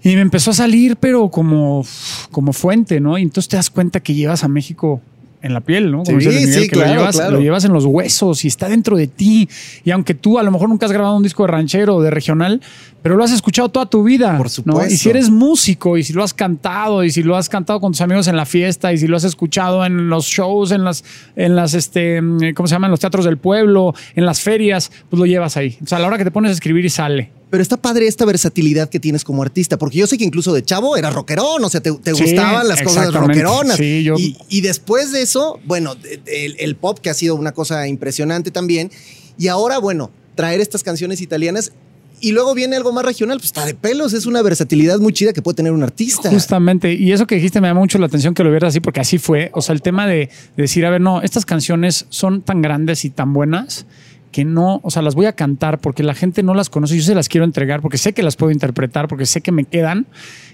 Y 0.04 0.14
me 0.16 0.22
empezó 0.22 0.50
a 0.50 0.54
salir, 0.54 0.96
pero 0.96 1.30
como, 1.30 1.84
como 2.30 2.52
fuente, 2.52 3.00
¿no? 3.00 3.18
Y 3.18 3.22
entonces 3.22 3.48
te 3.48 3.56
das 3.56 3.70
cuenta 3.70 4.00
que 4.00 4.14
llevas 4.14 4.42
a 4.42 4.48
México 4.48 5.00
en 5.42 5.54
la 5.54 5.60
piel, 5.60 5.90
¿no? 5.90 6.04
Sí, 6.04 6.14
dice 6.14 6.30
Luis 6.30 6.40
Miguel, 6.40 6.62
sí, 6.62 6.68
que 6.68 6.76
claro, 6.76 6.88
lo, 6.88 6.98
llevas, 7.00 7.16
claro. 7.16 7.30
lo 7.32 7.40
llevas 7.40 7.64
en 7.64 7.72
los 7.72 7.84
huesos 7.84 8.44
y 8.44 8.48
está 8.48 8.68
dentro 8.68 8.96
de 8.96 9.08
ti. 9.08 9.48
Y 9.84 9.90
aunque 9.90 10.14
tú 10.14 10.38
a 10.38 10.42
lo 10.42 10.50
mejor 10.50 10.68
nunca 10.68 10.86
has 10.86 10.92
grabado 10.92 11.16
un 11.16 11.22
disco 11.22 11.42
de 11.44 11.48
ranchero 11.48 11.96
o 11.96 12.02
de 12.02 12.10
regional, 12.10 12.60
pero 13.02 13.16
lo 13.16 13.24
has 13.24 13.32
escuchado 13.32 13.68
toda 13.68 13.86
tu 13.86 14.02
vida. 14.04 14.36
Por 14.36 14.46
¿no? 14.46 14.50
supuesto. 14.50 14.94
Y 14.94 14.96
si 14.96 15.10
eres 15.10 15.28
músico 15.28 15.96
y 15.98 16.04
si 16.04 16.12
lo 16.12 16.22
has 16.22 16.32
cantado 16.32 17.02
y 17.04 17.10
si 17.10 17.22
lo 17.22 17.36
has 17.36 17.48
cantado 17.48 17.80
con 17.80 17.92
tus 17.92 18.00
amigos 18.00 18.28
en 18.28 18.36
la 18.36 18.46
fiesta 18.46 18.92
y 18.92 18.98
si 18.98 19.06
lo 19.08 19.16
has 19.16 19.24
escuchado 19.24 19.84
en 19.84 20.08
los 20.08 20.24
shows, 20.26 20.70
en 20.70 20.84
las, 20.84 21.02
en 21.36 21.56
las, 21.56 21.74
este, 21.74 22.20
¿cómo 22.54 22.66
se 22.68 22.74
llaman? 22.74 22.90
Los 22.90 23.00
teatros 23.00 23.24
del 23.24 23.38
pueblo, 23.38 23.94
en 24.14 24.24
las 24.24 24.40
ferias, 24.40 24.90
pues 25.10 25.18
lo 25.18 25.26
llevas 25.26 25.56
ahí. 25.56 25.78
O 25.82 25.86
sea, 25.86 25.98
a 25.98 26.00
la 26.00 26.06
hora 26.06 26.18
que 26.18 26.24
te 26.24 26.30
pones 26.30 26.50
a 26.50 26.54
escribir 26.54 26.84
y 26.84 26.90
sale. 26.90 27.30
Pero 27.50 27.62
está 27.62 27.76
padre 27.76 28.06
esta 28.06 28.24
versatilidad 28.24 28.88
que 28.88 28.98
tienes 28.98 29.24
como 29.24 29.42
artista, 29.42 29.76
porque 29.76 29.98
yo 29.98 30.06
sé 30.06 30.16
que 30.16 30.24
incluso 30.24 30.54
de 30.54 30.62
chavo 30.62 30.96
era 30.96 31.10
rockerón, 31.10 31.62
o 31.62 31.68
sea, 31.68 31.82
te, 31.82 31.92
te 31.92 32.14
Sí, 32.14 32.22
gustaban 32.22 32.66
las 32.66 32.80
cosas 32.80 33.12
rockeronas. 33.12 33.76
Sí, 33.76 34.02
yo- 34.04 34.14
y, 34.16 34.38
y 34.48 34.62
después 34.62 35.12
de 35.12 35.20
eso, 35.20 35.60
bueno, 35.66 35.94
el, 36.26 36.56
el 36.58 36.76
pop 36.76 36.98
que 37.00 37.10
ha 37.10 37.14
sido 37.14 37.34
una 37.34 37.52
cosa 37.52 37.86
impresionante 37.88 38.50
también. 38.50 38.90
Y 39.36 39.48
ahora, 39.48 39.76
bueno, 39.78 40.10
traer 40.34 40.62
estas 40.62 40.82
canciones 40.82 41.20
italianas 41.20 41.72
y 42.22 42.32
luego 42.32 42.54
viene 42.54 42.76
algo 42.76 42.92
más 42.92 43.04
regional, 43.04 43.38
pues 43.38 43.46
está 43.46 43.66
de 43.66 43.74
pelos, 43.74 44.12
es 44.12 44.26
una 44.26 44.40
versatilidad 44.42 44.98
muy 45.00 45.12
chida 45.12 45.32
que 45.32 45.42
puede 45.42 45.56
tener 45.56 45.72
un 45.72 45.82
artista. 45.82 46.30
Justamente, 46.30 46.94
y 46.94 47.12
eso 47.12 47.26
que 47.26 47.34
dijiste 47.34 47.60
me 47.60 47.68
llama 47.68 47.80
mucho 47.80 47.98
la 47.98 48.06
atención 48.06 48.32
que 48.32 48.44
lo 48.44 48.50
vieras 48.50 48.68
así, 48.68 48.80
porque 48.80 49.00
así 49.00 49.18
fue. 49.18 49.50
O 49.54 49.60
sea, 49.60 49.74
el 49.74 49.82
tema 49.82 50.06
de, 50.06 50.30
de 50.56 50.62
decir, 50.62 50.86
a 50.86 50.90
ver, 50.90 51.00
no, 51.00 51.20
estas 51.20 51.44
canciones 51.44 52.06
son 52.08 52.42
tan 52.42 52.62
grandes 52.62 53.04
y 53.04 53.10
tan 53.10 53.32
buenas 53.32 53.86
que 54.32 54.44
no, 54.44 54.80
o 54.82 54.90
sea, 54.90 55.02
las 55.02 55.14
voy 55.14 55.26
a 55.26 55.34
cantar 55.34 55.78
porque 55.78 56.02
la 56.02 56.14
gente 56.14 56.42
no 56.42 56.54
las 56.54 56.70
conoce. 56.70 56.96
Yo 56.96 57.02
se 57.02 57.14
las 57.14 57.28
quiero 57.28 57.44
entregar 57.44 57.82
porque 57.82 57.98
sé 57.98 58.14
que 58.14 58.22
las 58.22 58.34
puedo 58.34 58.50
interpretar, 58.50 59.06
porque 59.06 59.26
sé 59.26 59.42
que 59.42 59.52
me 59.52 59.64
quedan 59.64 60.06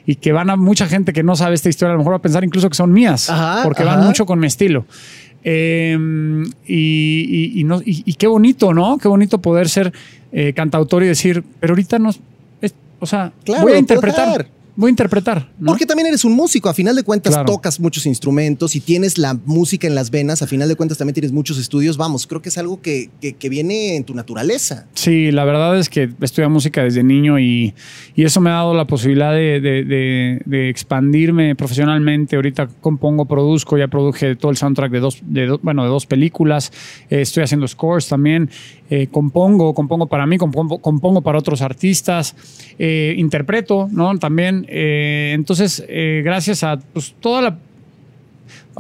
y 0.05 0.17
que 0.17 0.33
van 0.33 0.51
a 0.51 0.57
mucha 0.57 0.87
gente 0.87 1.13
que 1.13 1.23
no 1.23 1.37
sabe 1.37 1.55
esta 1.55 1.69
historia, 1.69 1.91
a 1.91 1.93
lo 1.93 1.99
mejor 1.99 2.15
va 2.15 2.17
a 2.17 2.23
pensar 2.23 2.45
incluso 2.45 2.69
que 2.69 2.75
son 2.75 2.93
mías, 2.93 3.31
Ajá, 3.31 3.63
porque 3.63 3.85
ajá. 3.85 3.97
van 3.97 4.07
mucho 4.07 4.27
con 4.27 4.41
mi 4.41 4.47
estilo. 4.47 4.85
Eh, 5.45 5.97
y, 6.67 6.75
y- 7.55 7.61
y 7.61 7.65
no, 7.65 7.81
y- 7.85 8.03
y 8.05 8.15
qué 8.15 8.27
bonito, 8.27 8.75
¿no? 8.75 8.99
Qué 8.99 9.09
bonito 9.09 9.39
poder 9.41 9.69
ser 9.69 9.93
eh, 10.33 10.53
cantautor 10.53 11.03
y 11.03 11.07
decir, 11.07 11.43
pero 11.61 11.73
ahorita 11.73 11.99
no, 11.99 12.11
es- 12.61 12.75
o 13.01 13.07
sea, 13.07 13.33
Claro, 13.45 13.63
voy 13.63 13.73
a 13.73 13.79
interpretar. 13.79 14.47
Voy 14.81 14.87
a 14.87 14.91
interpretar. 14.91 15.49
¿no? 15.59 15.73
Porque 15.73 15.87
también 15.87 16.07
eres 16.07 16.25
un 16.25 16.35
músico, 16.35 16.69
a 16.69 16.73
final 16.75 16.95
de 16.95 17.03
cuentas 17.03 17.35
Claro. 17.35 17.47
tocas 17.53 17.81
muchos 17.81 18.07
instrumentos 18.07 18.77
y 18.77 18.81
tienes 18.81 19.19
la 19.19 19.35
música 19.45 19.89
en 19.89 19.97
las 19.97 20.13
venas, 20.13 20.41
a 20.41 20.47
final 20.47 20.69
de 20.69 20.77
cuentas 20.77 20.99
también 20.99 21.15
tienes 21.15 21.33
muchos 21.33 21.59
estudios, 21.59 21.97
vamos, 21.97 22.29
creo 22.29 22.41
que 22.43 22.49
es 22.49 22.59
algo 22.59 22.81
que, 22.81 23.11
que- 23.21 23.33
que 23.33 23.49
viene 23.49 23.97
en 23.97 24.05
tu 24.05 24.15
naturaleza. 24.15 24.87
Sí, 24.95 25.33
la 25.33 25.45
verdad 25.45 25.77
es 25.77 25.89
que 25.89 26.09
estudié 26.21 26.47
música 26.49 26.85
desde 26.85 27.03
niño 27.03 27.41
y, 27.41 27.75
y 28.15 28.23
eso 28.23 28.41
me 28.41 28.51
ha 28.51 28.53
dado 28.53 28.73
la 28.73 28.87
posibilidad 28.87 29.33
de, 29.33 29.61
de- 29.61 29.83
de- 29.85 30.43
de 30.45 30.69
expandirme 30.69 31.57
profesionalmente. 31.57 32.37
Ahorita 32.37 32.69
compongo, 32.81 33.25
produzco, 33.25 33.77
ya 33.79 33.89
produje 33.89 34.37
todo 34.37 34.53
el 34.53 34.57
soundtrack 34.57 34.93
de 34.93 35.01
dos, 35.01 35.19
de 35.23 35.47
do- 35.47 35.61
bueno, 35.61 35.83
de 35.83 35.89
dos 35.89 36.07
películas. 36.07 36.71
Eh, 37.11 37.23
estoy 37.23 37.43
haciendo 37.43 37.67
scores 37.67 38.07
también. 38.07 38.49
Eh, 38.91 39.09
compongo, 39.11 39.75
compongo 39.75 40.07
para 40.07 40.25
mí, 40.25 40.39
compongo, 40.39 40.79
compongo 40.79 41.21
para 41.21 41.39
otros 41.39 41.63
artistas. 41.63 42.37
Eh, 42.79 43.15
interpreto, 43.19 43.89
¿no? 43.91 44.17
También. 44.21 44.67
Eh, 44.69 45.33
entonces, 45.35 45.85
eh, 45.89 46.21
gracias 46.25 46.63
a 46.63 46.79
pues, 46.79 47.15
toda 47.21 47.43
la 47.43 47.59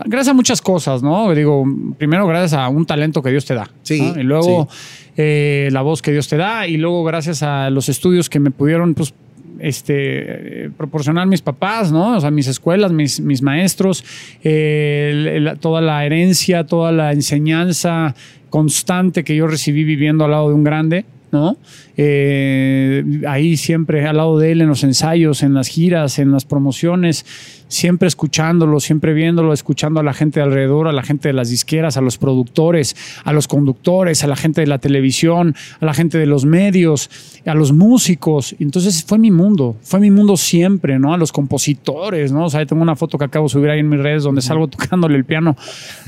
gracias 0.05 0.29
a 0.29 0.35
muchas 0.35 0.63
cosas, 0.63 1.03
¿no? 1.03 1.35
Digo, 1.35 1.65
primero 1.99 2.27
gracias 2.27 2.53
a 2.53 2.69
un 2.69 2.87
talento 2.87 3.23
que 3.23 3.31
Dios 3.31 3.45
te 3.45 3.55
da. 3.55 3.69
Sí, 3.83 4.01
¿no? 4.15 4.21
Y 4.21 4.23
luego 4.23 4.69
eh, 5.17 5.69
la 5.73 5.83
voz 5.83 6.03
que 6.03 6.13
Dios 6.13 6.29
te 6.29 6.37
da. 6.37 6.67
Y 6.69 6.77
luego 6.77 7.03
gracias 7.05 7.43
a 7.43 7.69
los 7.71 7.89
estudios 7.89 8.31
que 8.31 8.39
me 8.39 8.51
pudieron, 8.53 8.95
pues, 8.95 9.13
este, 9.59 10.67
eh, 10.67 10.71
proporcionar 10.77 11.27
mis 11.27 11.43
papás, 11.43 11.91
¿no? 11.91 12.17
O 12.17 12.21
sea, 12.21 12.31
mis 12.31 12.47
escuelas, 12.47 12.93
mis, 12.93 13.19
mis 13.21 13.43
maestros, 13.43 14.05
eh, 14.45 15.09
el- 15.13 15.27
el- 15.49 15.59
toda 15.59 15.81
la 15.81 16.05
herencia, 16.07 16.65
toda 16.65 16.93
la 16.93 17.13
enseñanza 17.13 18.15
constante 18.51 19.25
que 19.25 19.35
yo 19.35 19.49
recibí 19.49 19.83
viviendo 19.83 20.25
al 20.25 20.31
lado 20.31 20.49
de 20.49 20.55
un 20.55 20.63
grande, 20.63 21.05
¿no? 21.33 21.57
Eh, 21.97 23.23
ahí 23.29 23.57
siempre 23.57 24.07
al 24.07 24.17
lado 24.17 24.39
de 24.39 24.53
él 24.53 24.61
en 24.61 24.69
los 24.69 24.85
ensayos, 24.85 25.43
en 25.43 25.55
las 25.55 25.69
giras, 25.69 26.19
en 26.19 26.33
las 26.33 26.45
promociones, 26.45 27.58
siempre 27.69 28.09
escuchándolo, 28.09 28.81
siempre 28.81 29.13
viéndolo, 29.13 29.53
escuchando 29.53 30.01
a 30.01 30.03
la 30.03 30.15
gente 30.15 30.41
de 30.41 30.45
alrededor, 30.47 30.89
a 30.89 30.93
la 30.93 31.03
gente 31.03 31.29
de 31.29 31.35
las 31.35 31.51
disqueras, 31.51 31.97
a 31.97 32.01
los 32.01 32.19
productores, 32.19 32.97
a 33.25 33.33
los 33.33 33.47
conductores, 33.49 34.25
a 34.25 34.27
la 34.27 34.37
gente 34.37 34.61
de 34.61 34.67
la 34.67 34.79
televisión, 34.79 35.55
a 35.81 35.85
la 35.85 35.95
gente 35.95 36.19
de 36.19 36.27
los 36.27 36.45
medios, 36.45 37.11
a 37.47 37.55
los 37.55 37.73
músicos. 37.73 38.57
Entonces 38.59 39.05
fue 39.05 39.19
mi 39.19 39.31
mundo, 39.31 39.77
fue 39.83 40.01
mi 40.01 40.11
mundo 40.11 40.37
siempre, 40.37 40.99
¿no? 40.99 41.15
A 41.15 41.17
los 41.17 41.33
compositores, 41.33 42.33
¿no? 42.33 42.47
O 42.47 42.51
sea, 42.51 42.65
tengo 42.67 42.83
una 42.83 42.97
foto 42.97 43.19
que 43.19 43.25
acabo 43.25 43.47
de 43.47 43.51
subir 43.51 43.71
ahí 43.71 43.81
en 43.81 43.89
mis 43.89 44.01
redes 44.01 44.23
donde 44.23 44.43
salgo 44.43 44.69
tocándole 44.69 45.17
el 45.17 45.25
piano, 45.25 45.57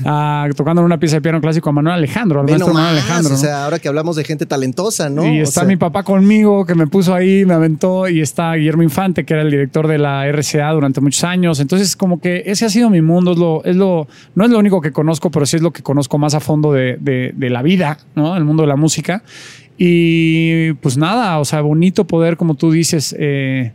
ah, 0.05 0.47
tocando 0.55 0.81
una 0.83 0.99
pieza 0.99 1.17
de 1.17 1.21
piano 1.21 1.41
clásico 1.41 1.69
a 1.69 1.73
Manuel 1.73 1.95
Alejandro, 1.95 2.39
al 2.39 2.45
maestro 2.45 2.73
Manuel 2.73 2.97
Alejandro. 2.97 3.29
o 3.29 3.37
¿no? 3.37 3.37
sea, 3.37 3.65
ahora 3.65 3.79
que 3.79 3.87
hablamos 3.87 4.15
de 4.15 4.23
gente 4.23 4.45
talentosa, 4.45 5.09
¿no? 5.09 5.25
Y 5.25 5.41
O 5.41 5.43
está 5.43 5.61
sea, 5.61 5.67
mi 5.67 5.77
papá 5.77 6.03
conmigo, 6.03 6.65
que 6.65 6.75
me 6.75 6.87
puso 6.87 7.13
ahí, 7.13 7.45
me 7.45 7.53
aventó, 7.53 8.07
y 8.07 8.21
está 8.21 8.53
Guillermo 8.53 8.83
Infante, 8.83 9.25
que 9.25 9.33
era 9.33 9.43
el 9.43 9.51
director 9.51 9.87
de 9.87 9.97
la 9.97 10.25
RCA 10.31 10.71
durante 10.71 11.01
muchos 11.01 11.23
años. 11.51 11.59
Entonces, 11.61 11.95
como 11.95 12.19
que 12.19 12.43
ese 12.45 12.65
ha 12.65 12.69
sido 12.69 12.89
mi 12.89 13.01
mundo, 13.01 13.31
es 13.33 13.37
lo, 13.37 13.63
es 13.65 13.75
lo, 13.75 14.07
no 14.35 14.45
es 14.45 14.51
lo 14.51 14.59
único 14.59 14.81
que 14.81 14.91
conozco, 14.91 15.29
pero 15.31 15.45
sí 15.45 15.57
es 15.57 15.61
lo 15.61 15.71
que 15.71 15.83
conozco 15.83 16.17
más 16.17 16.33
a 16.33 16.39
fondo 16.39 16.71
de, 16.73 16.97
de- 16.99 17.33
de 17.35 17.49
la 17.49 17.61
vida, 17.61 17.97
¿no? 18.15 18.35
El 18.37 18.43
mundo 18.45 18.63
de 18.63 18.67
la 18.67 18.75
música. 18.75 19.23
Y 19.77 20.73
pues 20.73 20.97
nada, 20.97 21.39
o 21.39 21.45
sea, 21.45 21.61
bonito 21.61 22.05
poder, 22.05 22.37
como 22.37 22.55
tú 22.55 22.71
dices, 22.71 23.15
eh, 23.17 23.71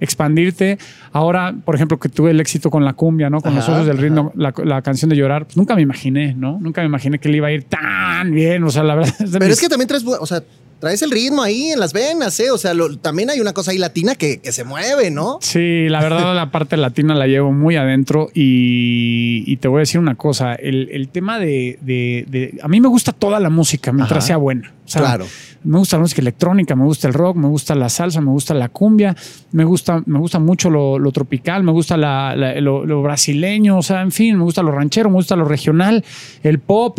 expandirte. 0.00 0.78
Ahora, 1.12 1.54
por 1.64 1.74
ejemplo, 1.74 1.98
que 1.98 2.08
tuve 2.08 2.30
el 2.30 2.40
éxito 2.40 2.70
con 2.70 2.84
la 2.84 2.94
cumbia, 2.94 3.28
¿no? 3.28 3.40
Con 3.42 3.54
los 3.54 3.64
Ajá, 3.64 3.74
ojos 3.74 3.86
del 3.86 3.98
ritmo, 3.98 4.32
la, 4.34 4.54
la 4.64 4.80
canción 4.80 5.10
de 5.10 5.16
llorar, 5.16 5.44
pues 5.44 5.56
nunca 5.58 5.74
me 5.76 5.82
imaginé, 5.82 6.34
¿no? 6.34 6.58
Nunca 6.60 6.80
me 6.80 6.86
imaginé 6.86 7.18
que 7.18 7.28
le 7.28 7.36
iba 7.36 7.48
a 7.48 7.52
ir 7.52 7.64
tan 7.64 8.30
bien. 8.32 8.64
O 8.64 8.70
sea, 8.70 8.82
la 8.84 8.94
verdad. 8.94 9.14
es 9.20 9.30
Pero 9.30 9.44
mis- 9.44 9.54
es 9.54 9.60
que 9.60 9.68
también 9.68 9.88
traes, 9.88 10.04
o 10.06 10.26
sea, 10.26 10.42
traes 10.80 11.02
el 11.02 11.10
ritmo 11.10 11.42
ahí 11.42 11.66
en 11.70 11.78
las 11.78 11.92
venas, 11.92 12.40
¿eh? 12.40 12.50
O 12.50 12.58
sea, 12.58 12.74
lo- 12.74 12.96
también 12.98 13.30
hay 13.30 13.38
una 13.40 13.52
cosa 13.52 13.70
ahí 13.70 13.78
latina 13.78 14.14
que, 14.14 14.40
que 14.40 14.50
se 14.50 14.64
mueve, 14.64 15.10
¿no? 15.10 15.38
Sí, 15.42 15.88
la 15.88 16.00
verdad 16.00 16.34
la 16.34 16.50
parte 16.50 16.76
latina 16.76 17.14
la 17.14 17.26
llevo 17.26 17.52
muy 17.52 17.76
adentro 17.76 18.30
y, 18.34 19.44
y 19.46 19.56
te 19.58 19.68
voy 19.68 19.78
a 19.78 19.80
decir 19.80 20.00
una 20.00 20.14
cosa, 20.14 20.54
el, 20.54 20.88
el 20.92 21.08
tema 21.08 21.38
de, 21.38 21.78
de- 21.82 22.24
de- 22.28 22.58
A 22.62 22.68
mí 22.68 22.80
me 22.80 22.88
gusta 22.88 23.12
toda 23.12 23.38
la 23.40 23.50
música 23.50 23.92
mientras 23.92 24.18
Ajá. 24.18 24.26
sea 24.26 24.36
buena. 24.38 24.72
O 24.84 24.88
sea, 24.88 25.02
Claro. 25.02 25.26
Me 25.62 25.76
gusta 25.76 25.98
la 25.98 26.00
música 26.00 26.22
electrónica, 26.22 26.74
me 26.74 26.84
gusta 26.84 27.06
el 27.06 27.12
rock, 27.12 27.36
me 27.36 27.46
gusta 27.46 27.74
la 27.74 27.90
salsa, 27.90 28.22
me 28.22 28.30
gusta 28.30 28.54
la 28.54 28.70
cumbia, 28.70 29.14
me 29.52 29.64
gusta, 29.64 30.02
me 30.06 30.18
gusta 30.18 30.38
mucho 30.38 30.70
lo, 30.70 30.98
lo 30.98 31.12
tropical, 31.12 31.62
me 31.62 31.70
gusta 31.72 31.98
la- 31.98 32.34
la- 32.34 32.58
lo, 32.62 32.86
lo 32.86 33.02
brasileño, 33.02 33.76
o 33.76 33.82
sea, 33.82 34.00
en 34.00 34.10
fin, 34.10 34.38
me 34.38 34.44
gusta 34.44 34.62
lo 34.62 34.72
ranchero, 34.72 35.10
me 35.10 35.16
gusta 35.16 35.36
lo 35.36 35.44
regional, 35.44 36.02
el 36.42 36.58
pop. 36.60 36.98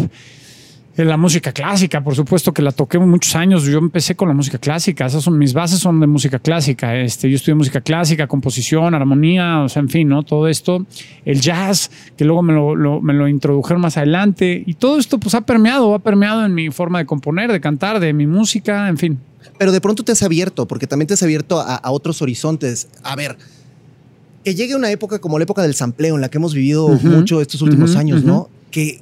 Eh, 0.98 1.06
La 1.06 1.16
música 1.18 1.52
clásica, 1.54 2.04
por 2.04 2.16
supuesto 2.16 2.54
que 2.54 2.62
la 2.62 2.72
toqué 2.72 3.00
muchos 3.00 3.36
años. 3.36 3.64
Yo 3.64 3.78
empecé 3.80 4.16
con 4.16 4.28
la 4.28 4.34
música 4.34 4.58
clásica. 4.58 5.06
Esas 5.06 5.24
son 5.24 5.38
mis 5.38 5.54
bases, 5.54 5.80
son 5.80 6.00
de 6.02 6.08
música 6.08 6.38
clásica. 6.40 6.96
Este, 6.98 7.30
yo 7.30 7.36
estudié 7.38 7.56
música 7.56 7.80
clásica, 7.82 8.28
composición, 8.28 8.94
armonía, 8.94 9.62
o 9.62 9.70
sea, 9.70 9.82
en 9.82 9.90
fin, 9.90 10.10
¿no? 10.10 10.24
Todo 10.24 10.48
esto. 10.50 10.86
El 11.24 11.40
jazz, 11.40 11.90
que 12.18 12.26
luego 12.26 12.42
me 12.42 12.54
lo, 12.54 12.76
lo- 12.76 13.02
me 13.02 13.14
lo 13.14 13.28
introdujeron 13.28 13.82
más 13.82 13.96
adelante. 13.98 14.64
Y 14.66 14.74
todo 14.74 15.00
esto, 15.00 15.18
pues, 15.18 15.34
ha 15.34 15.42
permeado, 15.42 15.94
ha 15.96 16.00
permeado 16.00 16.46
en 16.46 16.54
mi 16.54 16.70
forma 16.72 17.00
de 17.00 17.06
componer, 17.06 17.52
de 17.52 17.62
cantar, 17.62 18.00
de 18.02 18.12
mi 18.14 18.28
música, 18.28 18.90
en 18.90 18.98
fin. 18.98 19.20
Pero 19.58 19.72
de 19.72 19.80
pronto 19.80 20.04
te 20.04 20.12
has 20.12 20.24
abierto, 20.24 20.68
porque 20.68 20.88
también 20.88 21.08
te 21.08 21.14
has 21.14 21.24
abierto 21.24 21.60
a, 21.62 21.76
a 21.76 21.92
otros 21.92 22.22
horizontes. 22.22 22.90
A 23.04 23.16
ver, 23.16 23.38
que 24.44 24.56
llegue 24.56 24.76
una 24.76 24.92
época 24.92 25.20
como 25.20 25.38
la 25.40 25.44
época 25.44 25.62
del 25.62 25.74
sampleo, 25.76 26.16
en 26.16 26.22
la 26.22 26.30
que 26.30 26.38
hemos 26.38 26.54
vivido 26.54 26.90
mucho 26.90 27.40
estos 27.42 27.62
últimos 27.62 27.96
años. 27.96 28.24
¿no? 28.24 28.50
Que, 28.72 29.02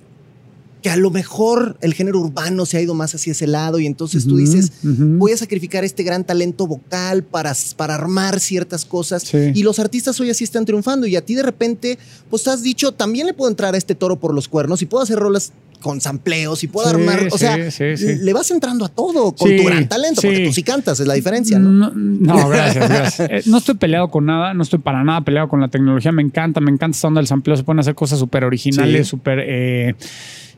que 0.82 0.90
a 0.90 0.96
lo 0.96 1.10
mejor 1.12 1.78
el 1.82 1.94
género 1.94 2.20
urbano 2.20 2.66
se 2.66 2.78
ha 2.78 2.82
ido 2.82 2.94
más 2.94 3.14
hacia 3.14 3.32
ese 3.32 3.48
lado 3.48 3.80
y 3.80 3.86
entonces 3.86 4.26
tú 4.26 4.38
dices, 4.38 4.72
voy 4.84 5.34
a 5.34 5.38
sacrificar 5.38 5.84
este 5.84 6.04
gran 6.04 6.24
talento 6.24 6.68
vocal 6.68 7.24
para, 7.24 7.54
para 7.76 7.96
armar 7.96 8.40
ciertas 8.40 8.86
cosas. 8.86 9.24
Sí. 9.24 9.52
Y 9.54 9.64
los 9.64 9.80
artistas 9.80 10.20
hoy 10.22 10.30
así 10.30 10.44
están 10.46 10.66
triunfando 10.66 11.06
y 11.06 11.16
a 11.18 11.22
ti 11.26 11.36
de 11.36 11.44
repente, 11.44 11.98
pues 12.30 12.48
has 12.48 12.64
dicho, 12.64 12.94
también 12.94 13.28
le 13.28 13.34
puedo 13.34 13.50
entrar 13.50 13.76
a 13.76 13.78
este 13.78 13.94
toro 13.96 14.16
por 14.18 14.34
los 14.34 14.48
cuernos 14.48 14.82
y 14.82 14.86
puedo 14.86 15.04
hacer 15.04 15.20
rolas 15.20 15.52
con 15.82 16.02
sampleos 16.02 16.64
y 16.64 16.68
puedo 16.68 16.90
Sí, 16.90 16.96
armar, 16.96 17.28
o 17.32 17.38
sí, 17.38 17.38
sea, 17.38 17.58
le 17.58 18.34
vas 18.34 18.52
entrando 18.52 18.84
a 18.84 18.90
todo 18.90 19.32
con 19.34 19.56
tu 19.56 19.64
gran 19.64 19.88
talento, 19.88 20.22
porque 20.22 20.46
tú 20.46 20.52
sí 20.54 20.62
cantas, 20.64 21.00
es 21.00 21.08
la 21.08 21.14
diferencia, 21.14 21.58
¿no? 21.58 21.72
No, 21.72 21.92
no, 21.96 22.50
gracias, 22.50 22.90
gracias. 22.90 23.30
Eh, 23.30 23.42
no 23.50 23.58
estoy 23.60 23.76
peleado 23.76 24.10
con 24.10 24.26
nada, 24.26 24.54
no 24.54 24.64
estoy 24.64 24.80
para 24.80 25.06
nada 25.06 25.22
peleado 25.22 25.48
con 25.48 25.62
la 25.62 25.70
tecnología. 25.70 26.12
Me 26.12 26.22
encanta, 26.22 26.60
me 26.60 26.70
encanta 26.72 26.96
esta 26.96 27.08
onda 27.08 27.20
del 27.20 27.28
sampleo. 27.28 27.56
Se 27.56 27.64
pueden 27.64 27.80
hacer 27.80 27.96
cosas 27.96 28.20
súper 28.20 28.44
originales, 28.44 29.08
súper. 29.08 29.40
eh, 29.46 29.96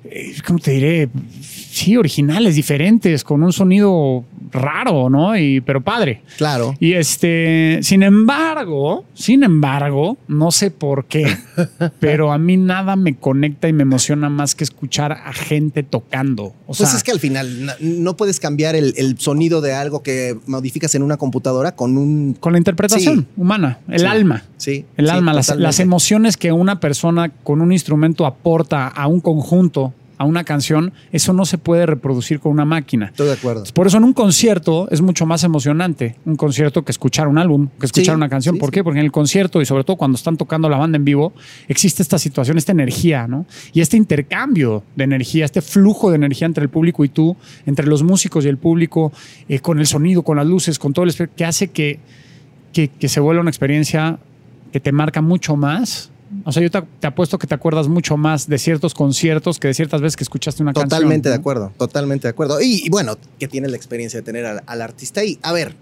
eh, 0.04 0.34
¿Cómo 0.46 0.60
te 0.60 0.72
diré? 0.72 1.10
Sí, 1.42 1.96
originales, 1.96 2.56
diferentes, 2.56 3.24
con 3.24 3.44
un 3.44 3.54
sonido 3.54 4.26
raro, 4.52 5.10
¿no? 5.10 5.38
Y, 5.38 5.62
pero 5.62 5.82
padre. 5.82 6.22
Claro. 6.38 6.76
Y 6.80 6.94
este, 6.94 7.80
sin 7.82 8.04
embargo, 8.04 9.06
sin 9.14 9.44
embargo, 9.44 10.18
no 10.28 10.52
sé 10.52 10.72
por 10.72 11.06
qué, 11.06 11.26
pero 12.00 12.32
a 12.32 12.38
mí 12.38 12.58
nada 12.58 12.96
me 12.96 13.16
conecta 13.16 13.68
y 13.68 13.74
me 13.74 13.84
emociona 13.84 14.30
más 14.30 14.56
que 14.56 14.64
escuchar 14.64 15.12
a 15.12 15.34
gente 15.34 15.84
tocando. 15.84 16.54
O 16.72 16.78
Pues 16.78 16.90
sea, 16.90 16.98
es 16.98 17.04
que 17.04 17.12
al 17.12 17.20
final 17.20 17.66
na- 17.66 17.76
no 17.80 18.16
puedes 18.18 18.40
cambiar 18.40 18.76
el, 18.76 18.94
el 18.98 19.18
sonido 19.20 19.62
de 19.62 19.74
algo 19.74 20.02
que 20.04 20.38
modificas 20.48 20.96
en 20.96 21.04
una 21.04 21.18
computadora 21.18 21.76
con 21.76 21.98
un... 21.98 22.34
con 22.40 22.54
la 22.54 22.58
interpretación 22.58 23.20
Sí. 23.22 23.26
humana, 23.38 23.80
el 23.90 24.00
Sí. 24.02 24.06
alma. 24.06 24.44
Sí. 24.58 24.86
El 24.98 25.06
sí, 25.08 25.12
alma, 25.12 25.34
las 25.34 25.80
emociones 25.80 26.38
que 26.38 26.52
una 26.52 26.80
persona 26.80 27.30
con 27.30 27.62
un 27.62 27.72
instrumento 27.72 28.26
aporta 28.26 28.88
a 28.88 29.08
un 29.08 29.20
conjunto, 29.20 29.94
a 30.22 30.24
una 30.24 30.44
canción, 30.44 30.94
eso 31.12 31.34
no 31.34 31.46
se 31.46 31.58
puede 31.58 31.86
reproducir 31.86 32.40
con 32.40 32.52
una 32.52 32.64
máquina. 32.64 33.08
Estoy 33.08 33.28
de 33.28 33.34
acuerdo. 33.34 33.64
Por 33.74 33.88
eso 33.88 33.98
en 33.98 34.04
un 34.04 34.14
concierto 34.14 34.88
es 34.92 35.02
mucho 35.02 35.26
más 35.26 35.44
emocionante 35.44 36.16
un 36.26 36.36
concierto 36.36 36.84
que 36.84 36.92
escuchar 36.92 37.28
un 37.28 37.38
álbum, 37.40 37.70
que 37.80 37.88
escuchar 37.88 38.14
Sí, 38.14 38.18
una 38.18 38.30
canción. 38.30 38.56
sí, 38.56 38.60
¿Por 38.60 38.72
qué? 38.72 38.84
Porque 38.84 39.00
en 39.00 39.06
el 39.06 39.12
concierto 39.12 39.62
y 39.62 39.66
sobre 39.66 39.84
todo 39.84 39.98
cuando 39.98 40.16
están 40.16 40.38
tocando 40.38 40.70
la 40.70 40.78
banda 40.78 40.98
en 40.98 41.06
vivo, 41.06 41.34
existe 41.68 42.04
esta 42.04 42.20
situación, 42.20 42.58
esta 42.58 42.72
energía, 42.72 43.28
¿no? 43.28 43.46
Y 43.74 43.82
este 43.82 43.98
intercambio 43.98 44.84
de 44.96 45.04
energía, 45.06 45.46
este 45.46 45.62
flujo 45.62 46.10
de 46.12 46.18
energía 46.18 46.46
entre 46.46 46.64
el 46.64 46.70
público 46.70 47.04
y 47.04 47.10
tú, 47.10 47.36
entre 47.66 47.88
los 47.88 48.04
músicos 48.04 48.46
y 48.46 48.48
el 48.48 48.58
público, 48.58 49.12
eh, 49.50 49.60
con 49.60 49.80
el 49.80 49.88
sonido, 49.88 50.22
con 50.22 50.38
las 50.38 50.46
luces, 50.46 50.78
con 50.78 50.94
todo 50.94 51.06
el 51.06 51.30
que 51.36 51.46
hace 51.46 51.70
que, 51.70 52.00
que, 52.74 52.90
que 52.90 53.10
se 53.10 53.20
vuelva 53.20 53.42
una 53.42 53.50
experiencia 53.50 54.20
que 54.72 54.80
te 54.80 54.92
marca 54.92 55.22
mucho 55.22 55.56
más. 55.56 56.12
O 56.46 56.52
sea, 56.52 56.62
yo 56.64 56.72
te, 56.72 56.82
te 57.00 57.08
apuesto 57.08 57.38
que 57.38 57.48
te 57.48 57.56
acuerdas 57.56 57.88
mucho 57.88 58.18
más 58.18 58.48
de 58.48 58.58
ciertos 58.58 58.94
conciertos 58.94 59.60
que 59.60 59.68
de 59.68 59.74
ciertas 59.74 60.02
veces 60.02 60.16
que 60.16 60.24
escuchaste 60.24 60.64
una 60.64 60.74
canción. 60.74 60.90
Totalmente 60.90 61.30
de 61.30 61.36
¿no? 61.36 61.40
acuerdo, 61.40 61.72
totalmente 61.78 62.28
de 62.28 62.30
acuerdo. 62.32 62.62
Y, 62.62 62.86
y 62.86 62.90
bueno, 62.90 63.18
que 63.40 63.48
tienes 63.48 63.72
la 63.72 63.78
experiencia 63.78 64.20
de 64.20 64.24
tener 64.24 64.46
al, 64.46 64.64
al 64.66 64.82
artista 64.82 65.22
ahí. 65.22 65.38
A 65.42 65.52
ver, 65.52 65.76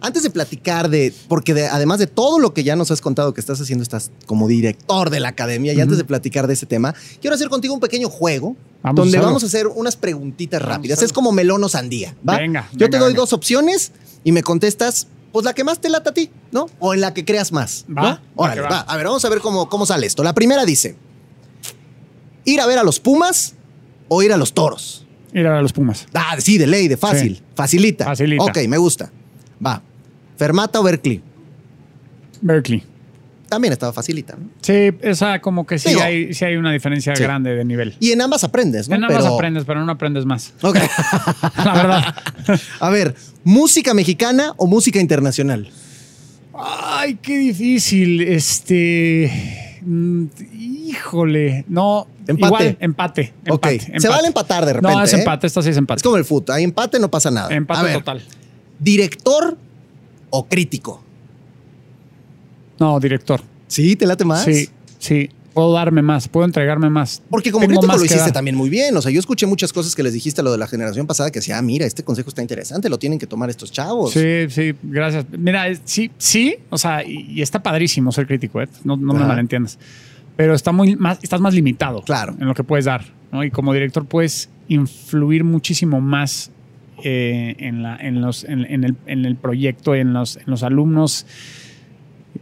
antes 0.00 0.22
de 0.22 0.30
platicar 0.30 0.90
de, 0.90 1.14
porque 1.28 1.54
de- 1.54 1.66
además 1.66 1.98
de 1.98 2.06
todo 2.06 2.38
lo 2.38 2.52
que 2.54 2.62
ya 2.64 2.76
nos 2.76 2.90
has 2.90 3.00
contado 3.00 3.32
que 3.34 3.40
estás 3.40 3.60
haciendo, 3.60 3.82
estás 3.82 4.10
como 4.26 4.48
director 4.48 5.08
de 5.10 5.20
la 5.20 5.28
academia, 5.28 5.72
y 5.72 5.80
antes 5.80 5.96
de 5.98 6.04
platicar 6.04 6.46
de 6.46 6.54
ese 6.54 6.66
tema, 6.66 6.94
quiero 7.20 7.34
hacer 7.34 7.48
contigo 7.48 7.72
un 7.74 7.80
pequeño 7.80 8.08
juego 8.10 8.56
Vamos 8.82 8.96
donde 9.04 9.18
vamos 9.18 9.42
a 9.44 9.46
hacer 9.46 9.66
unas 9.66 9.96
preguntitas 9.96 10.60
Vamos 10.60 10.76
rápidas. 10.76 11.02
Es 11.02 11.12
como 11.12 11.32
melón 11.32 11.64
o 11.64 11.68
sandía, 11.70 12.14
¿va? 12.28 12.36
Venga, 12.38 12.68
Yo 12.72 12.90
te 12.90 12.98
doy 12.98 13.08
venga. 13.12 13.20
dos 13.20 13.32
opciones 13.32 13.92
y 14.24 14.32
me 14.32 14.42
contestas, 14.42 15.06
pues 15.34 15.44
la 15.44 15.52
que 15.52 15.64
más 15.64 15.80
te 15.80 15.88
lata 15.88 16.10
a 16.10 16.14
ti, 16.14 16.30
¿no? 16.52 16.66
O 16.78 16.94
en 16.94 17.00
la 17.00 17.12
que 17.12 17.24
creas 17.24 17.50
más. 17.50 17.84
Va, 17.90 18.22
Órale, 18.36 18.60
va. 18.60 18.68
va. 18.68 18.80
A 18.82 18.96
ver, 18.96 19.06
vamos 19.06 19.24
a 19.24 19.28
ver 19.28 19.40
cómo, 19.40 19.68
cómo 19.68 19.84
sale 19.84 20.06
esto. 20.06 20.22
La 20.22 20.32
primera 20.32 20.64
dice: 20.64 20.94
ir 22.44 22.60
a 22.60 22.66
ver 22.66 22.78
a 22.78 22.84
los 22.84 23.00
Pumas 23.00 23.54
o 24.06 24.22
ir 24.22 24.32
a 24.32 24.36
los 24.36 24.54
toros. 24.54 25.04
Ir 25.32 25.48
a 25.48 25.60
los 25.60 25.72
Pumas. 25.72 26.06
Ah, 26.14 26.36
sí, 26.38 26.56
de 26.56 26.68
ley, 26.68 26.86
de 26.86 26.96
fácil. 26.96 27.38
Sí. 27.38 27.42
Facilita. 27.52 28.04
Facilita. 28.04 28.44
Ok, 28.44 28.58
me 28.68 28.78
gusta. 28.78 29.10
Va. 29.64 29.82
Fermata 30.36 30.78
o 30.78 30.84
Berkeley. 30.84 31.20
Berkeley. 32.40 32.84
También 33.48 33.72
estaba 33.72 33.92
facilita. 33.92 34.36
¿no? 34.36 34.48
Sí, 34.60 34.90
esa 35.02 35.40
como 35.40 35.66
que 35.66 35.78
sí, 35.78 35.90
Digo, 35.90 36.02
hay, 36.02 36.34
sí 36.34 36.44
hay 36.44 36.56
una 36.56 36.72
diferencia 36.72 37.14
sí. 37.14 37.22
grande 37.22 37.54
de 37.54 37.64
nivel. 37.64 37.94
Y 38.00 38.10
en 38.12 38.20
ambas 38.22 38.42
aprendes, 38.44 38.88
¿no? 38.88 38.96
En 38.96 39.04
ambas 39.04 39.22
Pero- 39.22 39.34
aprendes, 39.34 39.64
pero 39.64 39.84
no 39.84 39.92
aprendes 39.92 40.24
más. 40.24 40.52
Ok. 40.62 40.76
La 41.64 41.72
verdad. 41.74 42.14
a 42.80 42.90
ver, 42.90 43.14
¿música 43.44 43.94
mexicana 43.94 44.52
o 44.56 44.66
música 44.66 44.98
internacional? 45.00 45.70
Ay, 46.56 47.18
qué 47.20 47.36
difícil. 47.38 48.20
Este. 48.22 49.78
mm, 49.82 50.24
Híjole. 50.58 51.64
No. 51.68 52.06
Empate. 52.26 52.46
Igual, 52.46 52.76
empate. 52.80 53.32
Ok. 53.50 53.66
empate, 53.66 53.78
Se 53.80 53.86
empate. 53.92 54.08
vale 54.08 54.26
empatar 54.28 54.64
de 54.66 54.72
repente. 54.74 54.96
No, 54.96 55.02
es 55.04 55.12
¿eh? 55.12 55.18
empate. 55.18 55.46
Esta 55.46 55.62
sí 55.62 55.70
es 55.70 55.76
empate. 55.76 55.98
Es 55.98 56.02
como 56.02 56.16
el 56.16 56.24
fútbol. 56.24 56.54
Hay 56.56 56.64
empate, 56.64 56.98
no 56.98 57.10
pasa 57.10 57.30
nada. 57.30 57.54
empate 57.54 57.80
a 57.80 57.82
ver, 57.82 57.94
total. 57.98 58.22
¿Director 58.78 59.58
o 60.30 60.46
crítico? 60.46 61.02
No, 62.78 62.98
director. 63.00 63.40
¿Sí? 63.66 63.96
¿Te 63.96 64.06
late 64.06 64.24
más? 64.24 64.44
Sí, 64.44 64.68
sí. 64.98 65.30
Puedo 65.52 65.72
darme 65.72 66.02
más, 66.02 66.26
puedo 66.26 66.44
entregarme 66.44 66.90
más. 66.90 67.22
Porque 67.30 67.52
como 67.52 67.64
Tengo 67.68 67.80
crítico 67.80 67.96
lo 67.96 68.04
hiciste 68.04 68.32
también 68.32 68.56
muy 68.56 68.68
bien. 68.68 68.96
O 68.96 69.00
sea, 69.00 69.12
yo 69.12 69.20
escuché 69.20 69.46
muchas 69.46 69.72
cosas 69.72 69.94
que 69.94 70.02
les 70.02 70.12
dijiste 70.12 70.40
a 70.40 70.44
lo 70.44 70.50
de 70.50 70.58
la 70.58 70.66
generación 70.66 71.06
pasada 71.06 71.30
que 71.30 71.38
decía, 71.38 71.58
ah, 71.58 71.62
mira, 71.62 71.86
este 71.86 72.02
consejo 72.02 72.28
está 72.28 72.42
interesante, 72.42 72.88
lo 72.88 72.98
tienen 72.98 73.20
que 73.20 73.28
tomar 73.28 73.50
estos 73.50 73.70
chavos. 73.70 74.10
Sí, 74.12 74.46
sí, 74.48 74.74
gracias. 74.82 75.26
Mira, 75.30 75.66
sí, 75.84 76.10
sí, 76.18 76.56
o 76.70 76.76
sea, 76.78 77.04
y, 77.04 77.26
y 77.30 77.42
está 77.42 77.62
padrísimo 77.62 78.10
ser 78.10 78.26
crítico, 78.26 78.60
¿eh? 78.60 78.68
no, 78.82 78.96
no 78.96 79.12
me 79.12 79.20
malentiendas. 79.20 79.78
Pero 80.36 80.54
está 80.54 80.72
muy 80.72 80.96
más, 80.96 81.20
estás 81.22 81.40
más 81.40 81.54
limitado 81.54 82.02
Claro. 82.02 82.34
en 82.40 82.48
lo 82.48 82.54
que 82.54 82.64
puedes 82.64 82.86
dar, 82.86 83.04
¿no? 83.30 83.44
Y 83.44 83.52
como 83.52 83.72
director 83.72 84.04
puedes 84.06 84.48
influir 84.66 85.44
muchísimo 85.44 86.00
más 86.00 86.50
eh, 87.04 87.54
en, 87.60 87.84
la, 87.84 87.96
en, 87.96 88.20
los, 88.20 88.42
en, 88.42 88.64
en 88.64 88.82
el, 88.82 88.96
en 89.06 89.24
el 89.24 89.36
proyecto, 89.36 89.94
en 89.94 90.12
los, 90.12 90.36
en 90.38 90.44
los 90.46 90.64
alumnos. 90.64 91.26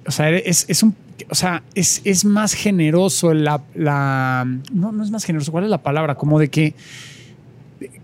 O 0.06 0.10
sea, 0.10 0.30
es, 0.30 0.64
es 0.68 0.82
un. 0.82 0.94
O 1.30 1.34
sea, 1.34 1.62
es, 1.74 2.00
es 2.04 2.24
más 2.24 2.54
generoso 2.54 3.32
la, 3.34 3.62
la. 3.74 4.44
No, 4.72 4.92
no 4.92 5.04
es 5.04 5.10
más 5.10 5.24
generoso. 5.24 5.52
¿Cuál 5.52 5.64
es 5.64 5.70
la 5.70 5.82
palabra? 5.82 6.14
Como 6.16 6.38
de 6.40 6.48
que 6.48 6.74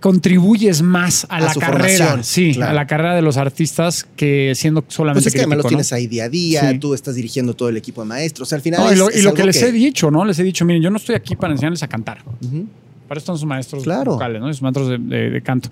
contribuyes 0.00 0.82
más 0.82 1.26
a, 1.28 1.36
A 1.36 1.40
la 1.40 1.54
carrera. 1.54 2.06
formación, 2.06 2.24
Sí, 2.24 2.54
claro. 2.54 2.70
a 2.72 2.74
la 2.74 2.86
carrera 2.86 3.14
de 3.14 3.22
los 3.22 3.36
artistas 3.36 4.06
que 4.16 4.52
siendo 4.54 4.84
solamente 4.88 5.22
Pues 5.22 5.26
es 5.28 5.32
que 5.34 5.40
además 5.40 5.56
crítico, 5.58 5.66
¿no? 5.66 5.68
tienes 5.70 5.92
ahí 5.92 6.06
día 6.06 6.24
a 6.24 6.28
día, 6.28 6.70
Sí. 6.70 6.78
tú 6.78 6.94
estás 6.94 7.14
dirigiendo 7.14 7.54
todo 7.54 7.68
el 7.68 7.76
equipo 7.76 8.02
de 8.02 8.08
maestros. 8.08 8.48
O 8.48 8.48
sea, 8.48 8.56
al 8.56 8.62
final 8.62 8.80
No, 8.80 8.92
y 8.92 8.96
lo, 8.96 9.08
es 9.10 9.16
y 9.18 9.22
lo 9.22 9.30
algo 9.30 9.36
que 9.36 9.44
les 9.46 9.62
he 9.62 9.72
dicho, 9.72 10.10
¿no? 10.10 10.24
Les 10.24 10.38
he 10.38 10.42
dicho, 10.44 10.64
miren, 10.64 10.82
yo 10.82 10.90
no 10.90 10.96
estoy 10.96 11.14
aquí 11.14 11.36
para 11.36 11.52
enseñarles 11.52 11.82
a 11.82 11.88
cantar. 11.88 12.18
Para 12.24 13.18
eso 13.18 13.18
están 13.18 13.36
sus 13.38 13.46
maestros 13.46 13.84
Claro. 13.84 14.12
vocales, 14.14 14.40
¿no? 14.40 14.48
Sus 14.52 14.62
maestros 14.62 14.88
de, 14.88 14.98
de- 14.98 15.30
de 15.30 15.42
canto. 15.42 15.68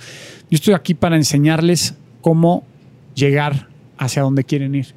Yo 0.50 0.54
estoy 0.56 0.74
aquí 0.74 0.94
para 0.94 1.16
enseñarles 1.16 1.94
cómo 2.20 2.64
llegar 3.14 3.68
hacia 3.98 4.22
donde 4.22 4.44
quieren 4.44 4.74
ir. 4.74 4.94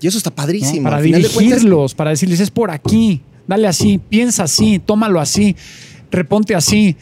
Y 0.00 0.06
eso 0.06 0.18
está 0.18 0.30
¿no? 0.30 0.36
padrísimo. 0.36 0.82
Para 0.84 0.98
cuentas, 1.00 1.22
dirigirlos, 1.38 1.94
para 1.94 2.10
decirles, 2.10 2.40
es 2.40 2.50
por 2.50 2.70
aquí, 2.70 3.20
dale 3.46 3.66
así, 3.68 3.98
piensa 3.98 4.44
así, 4.44 4.78
tómalo 4.78 5.20
así, 5.20 5.56
reponte 6.10 6.54
así, 6.54 6.96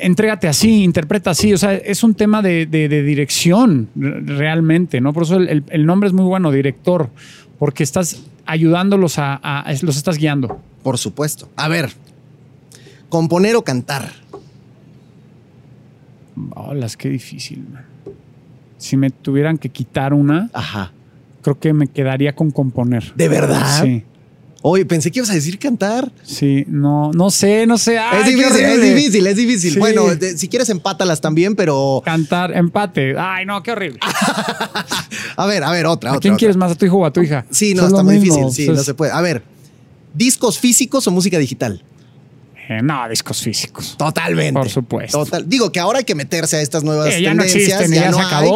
entrégate 0.00 0.48
así, 0.48 0.82
interpreta 0.84 1.30
así. 1.30 1.52
O 1.54 1.58
sea, 1.58 1.74
es 1.74 2.02
un 2.02 2.14
tema 2.14 2.42
de, 2.42 2.66
de- 2.66 2.88
de 2.88 3.02
dirección 3.02 3.88
re- 3.96 4.20
realmente, 4.20 5.00
¿no? 5.00 5.12
Por 5.12 5.22
eso 5.22 5.36
el, 5.36 5.48
el- 5.48 5.64
el 5.70 5.86
nombre 5.86 6.08
es 6.08 6.12
muy 6.12 6.24
bueno, 6.24 6.50
director, 6.50 7.10
porque 7.58 7.82
estás 7.82 8.22
ayudándolos 8.46 9.18
a, 9.18 9.34
a- 9.34 9.72
los 9.82 9.96
estás 9.96 10.18
guiando. 10.18 10.60
Por 10.82 10.98
supuesto. 10.98 11.48
A 11.56 11.68
ver, 11.68 11.90
componer 13.08 13.56
o 13.56 13.62
cantar. 13.62 14.10
Hola, 16.54 16.86
qué 16.96 17.08
difícil, 17.08 17.64
man. 17.72 17.84
Si 18.76 18.96
me 18.96 19.10
tuvieran 19.10 19.58
que 19.58 19.70
quitar 19.70 20.14
una, 20.14 20.50
Ajá. 20.52 20.92
Creo 21.54 21.58
que 21.60 21.72
me 21.72 21.86
quedaría 21.86 22.34
con 22.34 22.50
componer. 22.50 23.12
¿De 23.14 23.28
verdad? 23.28 23.82
Sí, 23.84 24.04
Oye, 24.60 24.84
pensé 24.84 25.12
que 25.12 25.20
ibas 25.20 25.30
a 25.30 25.34
decir 25.34 25.56
cantar. 25.58 26.10
sí, 26.24 26.64
no, 26.66 27.12
no 27.12 27.30
sé, 27.30 27.64
no 27.66 27.78
sé. 27.78 27.96
Ay, 27.96 28.20
es 28.22 28.26
difícil, 28.36 28.64
es 28.64 28.82
difícil, 28.82 29.26
es 29.28 29.36
difícil. 29.36 29.72
Sí. 29.74 29.78
Bueno, 29.78 30.06
de- 30.16 30.36
si 30.36 30.48
quieres 30.48 30.68
empátalas 30.68 31.20
también, 31.20 31.54
pero 31.54 32.02
Cantar, 32.04 32.56
empate. 32.56 33.14
Ay, 33.16 33.46
no, 33.46 33.62
qué 33.62 33.70
horrible. 33.70 34.00
a 35.36 35.46
ver, 35.46 35.62
a 35.62 35.70
ver, 35.70 35.86
otra, 35.86 36.10
¿A 36.10 36.12
otra. 36.14 36.20
quién 36.20 36.34
otra. 36.34 36.38
quieres 36.38 36.56
más, 36.56 36.72
a 36.72 36.74
tu 36.74 36.84
hijo 36.86 36.96
o 36.98 37.04
a 37.06 37.12
tu 37.12 37.22
hija? 37.22 37.44
Sí, 37.50 37.72
no, 37.74 37.82
es 37.82 37.88
está 37.92 38.02
muy 38.02 38.18
mismo, 38.18 38.36
difícil, 38.36 38.66
sí, 38.66 38.70
no 38.72 38.82
se 38.82 38.94
puede. 38.94 39.12
A 39.12 39.20
ver, 39.20 39.42
¿discos 40.12 40.58
físicos 40.58 41.06
o 41.06 41.10
música 41.12 41.38
digital? 41.38 41.82
Eh, 42.68 42.80
no, 42.82 43.08
discos 43.08 43.40
físicos. 43.40 43.94
Totalmente. 43.96 44.58
Por 44.58 44.68
supuesto. 44.68 45.24
Total. 45.24 45.48
Digo 45.48 45.70
que 45.72 45.80
ahora 45.80 46.00
hay 46.00 46.04
que 46.04 46.14
meterse 46.14 46.56
a 46.56 46.60
estas 46.62 46.82
nuevas 46.84 47.14
Eh, 47.14 47.22
ya 47.22 47.32
no 47.32 47.42
tendencias. 47.44 47.80
existen, 47.80 47.92
ya, 48.02 48.10
no 48.10 48.18
se 48.18 48.34
hay. 48.34 48.50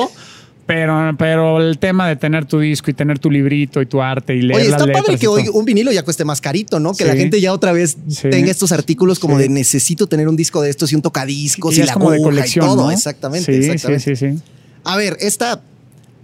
Pero, 0.65 1.15
pero 1.19 1.59
el 1.61 1.79
tema 1.79 2.07
de 2.09 2.15
tener 2.17 2.47
tu 2.47 2.61
disco 2.61 2.91
y 2.91 2.95
tener 2.95 3.19
tu 3.19 3.31
librito 3.31 3.83
y 3.83 3.87
tu 3.87 4.01
arte 4.01 4.37
y 4.37 4.43
leer 4.43 4.61
Oye, 4.61 4.65
las 4.71 4.75
está 4.75 4.87
letras 4.87 5.05
padre 5.05 5.19
que 5.19 5.27
hoy 5.27 5.49
un 5.53 5.65
vinilo 5.65 5.91
ya 5.91 6.05
cueste 6.05 6.25
más 6.25 6.41
carito, 6.41 6.79
¿no? 6.79 6.93
Que 6.93 7.03
Sí. 7.05 7.11
la 7.11 7.17
gente 7.17 7.41
ya 7.41 7.53
otra 7.53 7.73
vez 7.73 7.97
Sí. 8.09 8.31
tenga 8.31 8.51
estos 8.51 8.71
artículos 8.71 9.19
como 9.19 9.37
Sí. 9.37 9.43
de 9.43 9.49
necesito 9.49 10.07
tener 10.07 10.29
un 10.29 10.37
disco 10.37 10.63
de 10.63 10.71
estos 10.71 10.93
y 10.93 10.95
un 10.95 11.03
tocadiscos 11.03 11.77
Y 11.77 11.83
la 11.83 11.93
como 11.93 12.13
de 12.13 12.23
colección, 12.23 12.65
y 12.65 12.69
todo. 12.69 12.85
¿no? 12.85 12.91
Exactamente, 12.93 13.53
Sí, 13.53 13.71
exactamente. 13.71 14.05
sí, 14.05 14.17
sí, 14.17 14.35
sí. 14.37 14.43
A 14.85 14.97
ver, 14.97 15.17
¿esta 15.21 15.61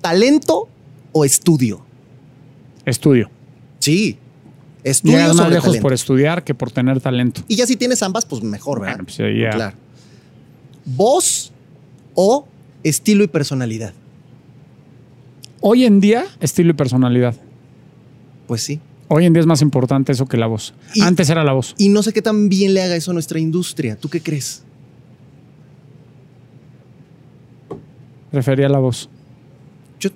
talento 0.01 0.69
o 1.13 1.25
estudio? 1.25 1.85
Estudio. 2.85 3.31
Sí. 3.81 4.19
Estudio 4.85 5.19
Llegas 5.19 5.35
más 5.35 5.51
lejos 5.51 5.65
talento. 5.67 5.83
por 5.83 5.93
estudiar 5.93 6.45
que 6.45 6.55
por 6.55 6.71
tener 6.71 7.01
talento. 7.01 7.43
Y 7.49 7.57
ya 7.57 7.67
si 7.67 7.75
tienes 7.77 8.03
ambas, 8.05 8.25
pues 8.25 8.43
mejor, 8.45 8.81
¿verdad? 8.81 8.99
Bueno, 8.99 9.05
pues 9.17 9.37
ya. 9.37 9.51
Claro. 9.51 9.77
¿Voz 10.85 11.53
o 12.15 12.47
estilo 12.85 13.25
y 13.25 13.27
personalidad? 13.27 13.93
Hoy 15.61 15.85
en 15.85 16.01
día, 16.01 16.25
estilo 16.41 16.71
y 16.71 16.75
personalidad. 16.75 17.35
Pues 18.47 18.63
sí. 18.63 18.81
Hoy 19.09 19.25
en 19.27 19.33
día 19.33 19.41
es 19.41 19.47
más 19.47 19.63
importante 19.63 20.13
eso 20.13 20.27
que 20.27 20.37
la 20.37 20.47
voz. 20.47 20.75
Y- 20.95 21.01
Antes 21.01 21.29
era 21.31 21.43
la 21.45 21.53
voz. 21.53 21.75
Y 21.79 21.89
no 21.89 22.03
sé 22.03 22.13
qué 22.13 22.23
tan 22.23 22.49
bien 22.49 22.75
le 22.75 22.83
haga 22.83 22.95
eso 22.97 23.11
a 23.11 23.15
nuestra 23.15 23.39
industria. 23.41 23.97
¿Tú 23.97 24.09
qué 24.09 24.21
crees? 24.21 24.63
Prefería 28.31 28.69
la 28.69 28.79
voz. 28.79 29.09
Yo 29.99 30.11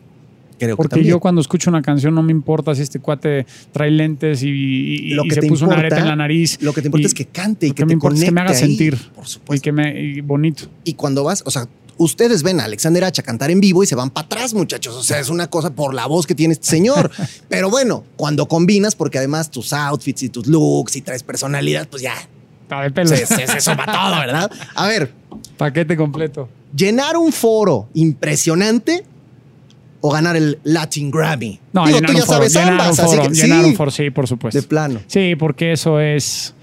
creo 0.59 0.70
que 0.70 0.76
Porque 0.76 0.90
también. 0.96 1.11
yo 1.11 1.20
cuando 1.20 1.40
escucho 1.40 1.70
una 1.70 1.81
canción 1.83 2.14
no 2.14 2.22
me 2.22 2.31
importa 2.33 2.74
si 2.74 2.83
este 2.83 2.98
cuate 3.00 3.46
trae 3.72 3.90
lentes 3.90 4.42
y, 4.42 4.48
y- 4.50 5.14
Lo 5.14 5.24
y 5.24 5.28
que 5.28 5.35
se 5.37 5.40
te 5.40 5.48
puso 5.48 5.64
una 5.64 5.76
areta 5.78 5.98
en 5.98 6.07
la 6.09 6.16
nariz. 6.16 6.59
Lo 6.61 6.72
que 6.74 6.83
te 6.83 6.88
importa 6.88 7.02
Y 7.02 7.07
es 7.07 7.14
que 7.14 7.24
cante 7.26 7.66
y 7.68 7.70
que, 7.70 7.76
que 7.76 7.85
me 7.85 7.88
te 7.88 7.94
importa 7.94 8.18
es 8.18 8.24
que 8.24 8.31
me 8.31 8.40
haga 8.42 8.50
ahí. 8.50 8.57
sentir. 8.57 8.98
Por 9.14 9.24
Y 9.24 9.28
supuesto. 9.28 9.64
que 9.64 9.72
me 9.72 10.00
y 10.00 10.20
bonito. 10.20 10.64
Y 10.85 10.92
cuando 10.94 11.24
vas, 11.24 11.42
o 11.46 11.50
sea, 11.50 11.66
ustedes 11.98 12.42
ven 12.42 12.61
a 12.61 12.64
Alexander 12.64 13.05
Hacha 13.05 13.22
cantar 13.22 13.50
en 13.50 13.61
vivo 13.61 13.83
y 13.83 13.87
se 13.87 13.94
van 13.94 14.11
para 14.11 14.26
atrás, 14.26 14.55
muchachos. 14.55 14.94
O 14.96 15.02
sea, 15.02 15.18
es 15.20 15.28
una 15.28 15.48
cosa 15.48 15.70
por 15.74 15.94
la 15.94 16.07
voz 16.07 16.26
que 16.26 16.35
tiene 16.35 16.52
este 16.55 16.66
señor. 16.66 17.11
Pero 17.48 17.70
bueno, 17.70 18.05
cuando 18.16 18.46
combinas, 18.48 18.94
porque 18.94 19.18
además 19.18 19.50
tus 19.50 19.72
outfits 19.72 20.22
y 20.24 20.28
tus 20.28 20.46
looks 20.46 20.96
y 20.96 21.02
traes 21.02 21.22
personalidad, 21.22 21.88
pues 21.88 22.02
ya 22.02 22.14
Está 22.62 22.83
de 22.83 22.90
pelo. 22.90 23.09
se, 23.09 23.26
se, 23.26 23.46
se 23.46 23.61
suma 23.61 23.85
todo, 23.87 24.18
¿verdad? 24.20 24.50
A 24.74 24.87
ver, 24.87 25.12
Paquete 25.59 25.96
completo. 25.96 26.48
llenar 26.74 27.16
un 27.16 27.33
foro 27.33 27.88
impresionante 27.94 29.05
o 30.00 30.11
ganar 30.11 30.37
el 30.37 30.59
Latin 30.64 31.11
Grammy. 31.11 31.61
No, 31.72 31.87
Digo, 31.87 31.98
llenar 31.98 32.11
tú 32.11 32.16
ya 32.16 32.22
un 32.22 32.26
foro, 32.26 32.38
sabes 32.38 32.52
llenar 32.55 32.68
ambas, 32.72 32.98
un 32.98 33.05
así 33.05 33.16
foro, 33.16 33.28
que 33.28 33.35
llenar 33.35 33.62
sí, 33.64 33.70
un 33.70 33.76
foro, 33.76 33.90
sí, 33.90 34.11
por 34.11 34.26
supuesto. 34.26 34.61
de 34.61 34.66
plano. 34.66 35.00
Sí, 35.07 35.37
porque 35.37 35.72
eso 35.72 36.00
es. 36.00 36.55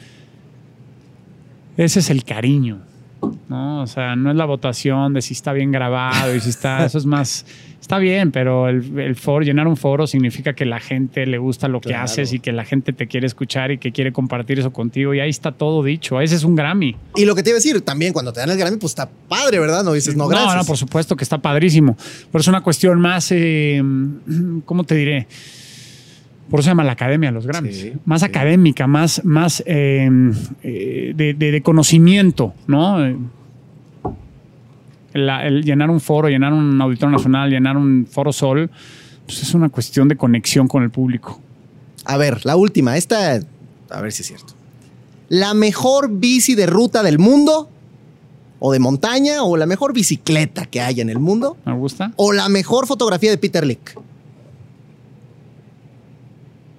ese 1.77 1.99
es 1.99 2.09
el 2.09 2.23
cariño. 2.25 2.81
¿No? 3.47 3.81
O 3.81 3.87
sea, 3.87 4.15
no 4.15 4.31
es 4.31 4.37
la 4.37 4.45
votación 4.45 5.13
de 5.13 5.21
si 5.21 5.33
está 5.33 5.53
bien 5.53 5.71
grabado 5.71 6.35
y 6.35 6.39
si 6.39 6.49
está, 6.49 6.85
eso 6.85 6.97
es 6.97 7.05
más, 7.05 7.45
está 7.81 7.97
bien, 7.97 8.31
pero 8.31 8.69
el, 8.69 8.99
el 8.99 9.15
foro, 9.15 9.43
llenar 9.43 9.67
un 9.67 9.77
foro 9.77 10.07
significa 10.07 10.53
que 10.53 10.65
la 10.65 10.79
gente 10.79 11.25
le 11.25 11.37
gusta 11.37 11.67
lo 11.67 11.81
que 11.81 11.95
haces 11.95 12.33
y 12.33 12.39
que 12.39 12.51
la 12.51 12.65
gente 12.65 12.93
te 12.93 13.07
quiere 13.07 13.27
escuchar 13.27 13.71
y 13.71 13.77
que 13.77 13.91
quiere 13.91 14.11
compartir 14.11 14.59
eso 14.59 14.71
contigo 14.71 15.13
y 15.13 15.19
ahí 15.19 15.29
está 15.29 15.51
todo 15.51 15.83
dicho. 15.83 16.21
Ese 16.21 16.35
es 16.35 16.43
un 16.43 16.55
Grammy. 16.55 16.95
Y 17.15 17.25
lo 17.25 17.35
que 17.35 17.43
te 17.43 17.49
iba 17.49 17.55
a 17.55 17.61
decir, 17.61 17.81
también 17.81 18.13
cuando 18.13 18.31
te 18.31 18.39
dan 18.39 18.49
el 18.49 18.57
Grammy, 18.57 18.77
pues 18.77 18.91
está 18.91 19.09
padre, 19.27 19.59
¿verdad? 19.59 19.83
No 19.83 19.93
dices, 19.93 20.15
no, 20.15 20.27
gracias. 20.27 20.55
No, 20.55 20.65
por 20.65 20.77
supuesto 20.77 21.15
que 21.15 21.23
está 21.23 21.39
padrísimo. 21.39 21.97
Pero 22.31 22.41
es 22.41 22.47
una 22.47 22.61
cuestión 22.61 22.99
más, 22.99 23.31
eh, 23.31 23.81
¿cómo 24.65 24.83
te 24.83 24.95
diré? 24.95 25.27
Por 26.49 26.59
eso 26.59 26.65
se 26.65 26.71
llama 26.71 26.83
la 26.83 26.93
academia 26.93 27.31
los 27.31 27.45
Grammys. 27.45 27.77
Sí, 27.77 27.93
más 28.05 28.21
sí. 28.21 28.25
académica, 28.25 28.87
más, 28.87 29.23
más 29.23 29.61
eh, 29.65 30.09
eh, 30.63 31.13
de, 31.15 31.33
de- 31.33 31.51
de 31.51 31.61
conocimiento, 31.61 32.53
¿no? 32.67 32.97
La- 35.13 35.45
el 35.47 35.63
llenar 35.63 35.89
un 35.89 35.99
foro, 35.99 36.27
llenar 36.29 36.53
un 36.53 36.79
auditorio 36.81 37.15
nacional, 37.17 37.49
llenar 37.49 37.77
un 37.77 38.07
foro 38.09 38.31
sol, 38.31 38.69
pues 39.25 39.41
es 39.41 39.53
una 39.53 39.69
cuestión 39.69 40.07
de 40.07 40.15
conexión 40.15 40.67
con 40.67 40.83
el 40.83 40.91
público. 40.91 41.39
A 42.05 42.17
ver, 42.17 42.45
la 42.45 42.55
última, 42.55 42.95
esta, 42.97 43.39
a 43.89 44.01
ver 44.01 44.11
si 44.11 44.21
es 44.21 44.27
cierto. 44.27 44.53
La 45.29 45.53
mejor 45.53 46.09
bici 46.11 46.55
de 46.55 46.65
ruta 46.67 47.03
del 47.03 47.19
mundo, 47.19 47.69
o 48.59 48.71
de 48.71 48.79
montaña, 48.79 49.43
o 49.43 49.57
la 49.57 49.65
mejor 49.65 49.93
bicicleta 49.93 50.65
que 50.65 50.81
haya 50.81 51.01
en 51.01 51.09
el 51.09 51.19
mundo, 51.19 51.57
¿Me 51.65 51.73
gusta? 51.73 52.11
o 52.15 52.33
la 52.33 52.49
mejor 52.49 52.87
fotografía 52.87 53.29
de 53.31 53.37
Peter 53.37 53.65
Lick. 53.65 53.97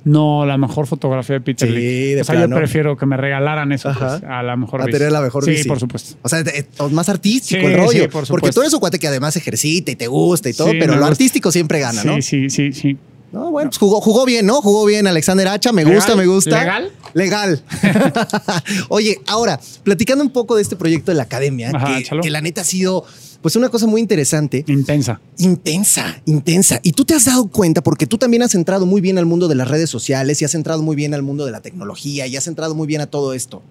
No, 0.04 0.46
la 0.46 0.56
mejor 0.56 0.86
fotografía 0.86 1.34
de 1.34 1.40
Peter 1.42 1.68
Sí, 1.68 1.74
Lee. 1.74 2.14
de 2.14 2.22
O 2.22 2.24
sea, 2.24 2.40
yo 2.40 2.48
prefiero 2.56 2.96
que 2.96 3.04
me 3.06 3.16
regalaran 3.18 3.70
eso 3.72 3.92
pues, 3.98 4.22
a 4.22 4.42
la 4.42 4.56
mejor 4.56 4.80
A 4.80 4.86
bici. 4.86 4.96
tener 4.98 5.12
la 5.12 5.20
mejor 5.20 5.44
sí, 5.44 5.50
bici. 5.50 5.68
por 5.68 5.78
supuesto. 5.78 6.16
O 6.22 6.28
sea, 6.28 6.42
de- 6.42 6.66
más 6.90 7.08
artístico 7.10 7.60
Sí, 7.60 7.66
el 7.66 7.76
rollo. 7.76 7.90
sí, 7.92 7.98
por 8.02 8.10
porque 8.10 8.26
supuesto. 8.26 8.54
tú 8.54 8.60
eres 8.62 8.72
un 8.72 8.80
cuate 8.80 8.98
que 8.98 9.06
además 9.08 9.36
ejercita 9.36 9.90
y 9.90 9.96
te 9.96 10.06
gusta 10.06 10.48
y 10.48 10.54
todo, 10.54 10.70
Sí, 10.70 10.76
pero 10.80 10.96
lo 10.96 11.04
artístico 11.04 11.52
siempre 11.52 11.80
gana, 11.80 12.00
sí, 12.02 12.08
¿no? 12.08 12.22
sí, 12.22 12.48
sí, 12.50 12.72
sí. 12.72 12.96
No, 13.32 13.50
bueno, 13.52 13.70
pues 13.70 13.78
jugó, 13.78 14.00
jugó 14.00 14.24
bien, 14.24 14.44
¿no? 14.46 14.60
Jugó 14.60 14.84
bien 14.86 15.06
Alexander 15.06 15.46
Hacha, 15.48 15.70
me 15.70 15.84
¿Legal? 15.84 15.96
gusta, 15.98 16.16
me 16.16 16.26
gusta. 16.26 16.58
¿Legal? 16.60 16.90
Legal. 17.14 17.62
Oye, 18.88 19.20
ahora, 19.28 19.60
platicando 19.84 20.24
un 20.24 20.30
poco 20.30 20.56
de 20.56 20.62
este 20.62 20.76
proyecto 20.76 21.10
de 21.12 21.16
la 21.16 21.24
academia, 21.24 21.70
Ajá, 21.74 21.86
que, 21.94 21.98
échalo. 21.98 22.22
que 22.22 22.30
la 22.30 22.40
neta 22.40 22.62
ha 22.62 22.64
sido 22.64 23.04
pues 23.42 23.56
una 23.56 23.70
cosa 23.70 23.86
muy 23.86 24.00
interesante, 24.00 24.64
Intensa. 24.68 25.20
intensa, 25.38 26.20
intensa. 26.26 26.80
Y 26.82 26.92
tú 26.92 27.04
te 27.04 27.14
has 27.14 27.24
dado 27.24 27.48
cuenta 27.48 27.82
porque 27.82 28.06
tú 28.06 28.18
también 28.18 28.42
has 28.42 28.54
entrado 28.54 28.84
muy 28.86 29.00
bien 29.00 29.16
al 29.18 29.26
mundo 29.26 29.48
de 29.48 29.54
las 29.54 29.68
redes 29.68 29.88
sociales 29.88 30.42
y 30.42 30.44
has 30.44 30.54
entrado 30.54 30.82
muy 30.82 30.94
bien 30.94 31.14
al 31.14 31.22
mundo 31.22 31.46
de 31.46 31.52
la 31.52 31.60
tecnología 31.60 32.26
y 32.26 32.36
has 32.36 32.46
entrado 32.46 32.74
muy 32.74 32.86
bien 32.86 33.00
a 33.00 33.06
todo 33.06 33.32
esto. 33.32 33.62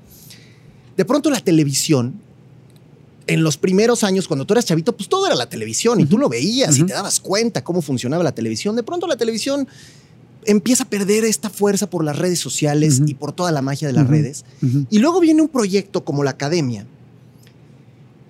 De 0.97 1.05
pronto 1.05 1.29
la 1.29 1.39
televisión, 1.39 2.15
en 3.27 3.43
los 3.43 3.58
primeros 3.58 4.03
años, 4.03 4.27
cuando 4.27 4.45
tú 4.45 4.53
eras 4.55 4.65
chavito, 4.65 4.95
pues 4.97 5.08
todo 5.08 5.27
era 5.27 5.36
la 5.36 5.47
televisión 5.47 5.99
y 6.01 6.05
tú 6.05 6.17
lo 6.17 6.29
veías 6.29 6.77
y 6.79 6.84
te 6.84 6.93
dabas 6.93 7.19
cuenta 7.19 7.63
cómo 7.63 7.82
funcionaba 7.82 8.23
la 8.23 8.34
televisión. 8.34 8.75
De 8.75 8.84
pronto 8.84 9.05
la 9.05 9.17
televisión 9.17 9.67
empieza 10.45 10.84
a 10.84 10.89
perder 10.89 11.25
esta 11.25 11.49
fuerza 11.51 11.88
por 11.89 12.03
las 12.03 12.17
redes 12.17 12.39
sociales 12.39 13.01
y 13.05 13.13
por 13.13 13.34
toda 13.34 13.51
la 13.51 13.62
magia 13.62 13.88
de 13.88 13.93
las 13.93 14.08
redes. 14.08 14.45
Y 14.89 14.97
luego 14.97 15.19
viene 15.19 15.43
un 15.43 15.47
proyecto 15.49 16.03
como 16.03 16.23
la 16.23 16.32
academia 16.32 16.88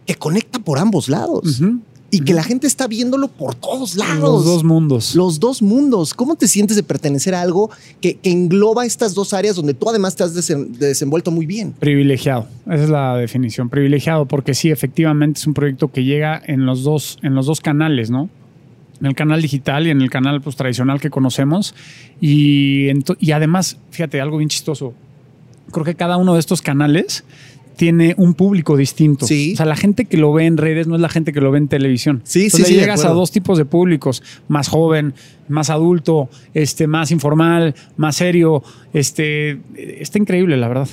que 0.10 0.15
conecta 0.15 0.58
por 0.58 0.80
ambos 0.80 1.08
lados 1.08 1.62
y 2.10 2.22
que 2.22 2.34
la 2.34 2.41
gente 2.41 2.65
está 2.65 2.88
viéndolo 2.88 3.28
por 3.28 3.54
todos 3.54 3.93
lados. 3.95 4.19
Los 4.19 4.43
dos 4.43 4.63
mundos. 4.63 5.13
Los 5.13 5.39
dos 5.39 5.62
mundos. 5.62 6.15
¿Cómo 6.15 6.36
te 6.36 6.48
sientes 6.48 6.76
de 6.76 6.82
pertenecer 6.82 7.36
a 7.36 7.41
algo 7.43 7.69
que, 8.02 8.15
que 8.15 8.32
engloba 8.32 8.88
estas 8.88 9.13
dos 9.13 9.34
áreas 9.36 9.56
donde 9.56 9.76
tú 9.76 9.88
además 9.88 10.15
te 10.15 10.24
has 10.24 10.36
desen- 10.36 10.69
desenvuelto 10.80 11.30
muy 11.30 11.45
bien? 11.45 11.74
Privilegiado, 11.74 12.48
esa 12.65 12.84
es 12.86 12.89
la 12.89 13.17
definición, 13.17 13.69
privilegiado, 13.69 14.26
porque 14.26 14.56
sí, 14.56 14.72
efectivamente 14.72 15.41
es 15.41 15.45
un 15.45 15.54
proyecto 15.54 15.91
que 15.91 16.04
llega 16.04 16.41
en 16.43 16.65
los 16.65 16.82
dos, 16.82 17.19
en 17.22 17.36
los 17.36 17.45
dos 17.45 17.62
canales, 17.62 18.10
¿no? 18.10 18.32
En 19.00 19.06
el 19.06 19.13
canal 19.13 19.43
digital 19.43 19.86
y 19.86 19.91
en 19.91 20.02
el 20.02 20.10
canal 20.10 20.41
pues, 20.41 20.56
tradicional 20.56 21.00
que 21.00 21.12
conocemos. 21.12 21.76
Y 22.19 22.89
además, 23.32 23.78
fíjate, 23.91 24.19
algo 24.19 24.38
bien 24.38 24.50
chistoso. 24.50 24.95
Creo 25.72 25.86
que 25.86 25.93
cada 25.93 26.17
uno 26.17 26.34
de 26.34 26.39
estos 26.39 26.63
canales 26.63 27.24
tiene 27.79 28.13
un 28.17 28.33
público 28.33 28.75
distinto. 28.75 29.25
Sí. 29.25 29.53
O 29.53 29.55
sea, 29.55 29.65
la 29.65 29.77
gente 29.77 30.03
que 30.03 30.17
lo 30.17 30.33
ve 30.33 30.45
en 30.45 30.57
redes 30.57 30.85
no 30.85 30.95
es 30.95 31.01
la 31.01 31.07
gente 31.07 31.31
que 31.31 31.39
lo 31.39 31.49
ve 31.49 31.59
en 31.59 31.69
televisión. 31.69 32.21
Sí, 32.25 32.43
Entonces 32.43 32.67
sí, 32.67 32.73
le 32.73 32.79
sí, 32.79 32.81
llegas 32.81 33.05
a 33.05 33.11
dos 33.11 33.31
tipos 33.31 33.57
de 33.57 33.63
públicos, 33.63 34.21
más 34.49 34.67
joven, 34.67 35.13
más 35.47 35.69
adulto, 35.69 36.29
este, 36.53 36.87
más 36.87 37.09
informal, 37.11 37.73
más 37.95 38.17
serio. 38.17 38.63
Este, 38.91 39.61
está 39.77 40.17
increíble, 40.17 40.57
la 40.57 40.67
verdad. 40.67 40.89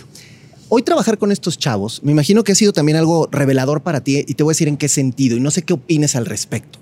Hoy 0.69 0.83
trabajar 0.83 1.19
con 1.19 1.33
estos 1.33 1.59
chavos, 1.59 2.05
me 2.05 2.13
imagino 2.13 2.45
que 2.45 2.53
ha 2.53 2.55
sido 2.55 2.73
también 2.73 2.97
algo 2.97 3.29
revelador 3.33 3.83
para 3.83 4.05
ti 4.05 4.25
y 4.25 4.35
te 4.35 4.45
voy 4.45 4.53
a 4.53 4.55
decir 4.55 4.69
en 4.69 4.77
qué 4.77 4.87
sentido 4.87 5.37
y 5.37 5.41
no 5.41 5.51
sé 5.51 5.63
qué 5.63 5.73
opines 5.73 6.15
al 6.15 6.25
respecto. 6.25 6.79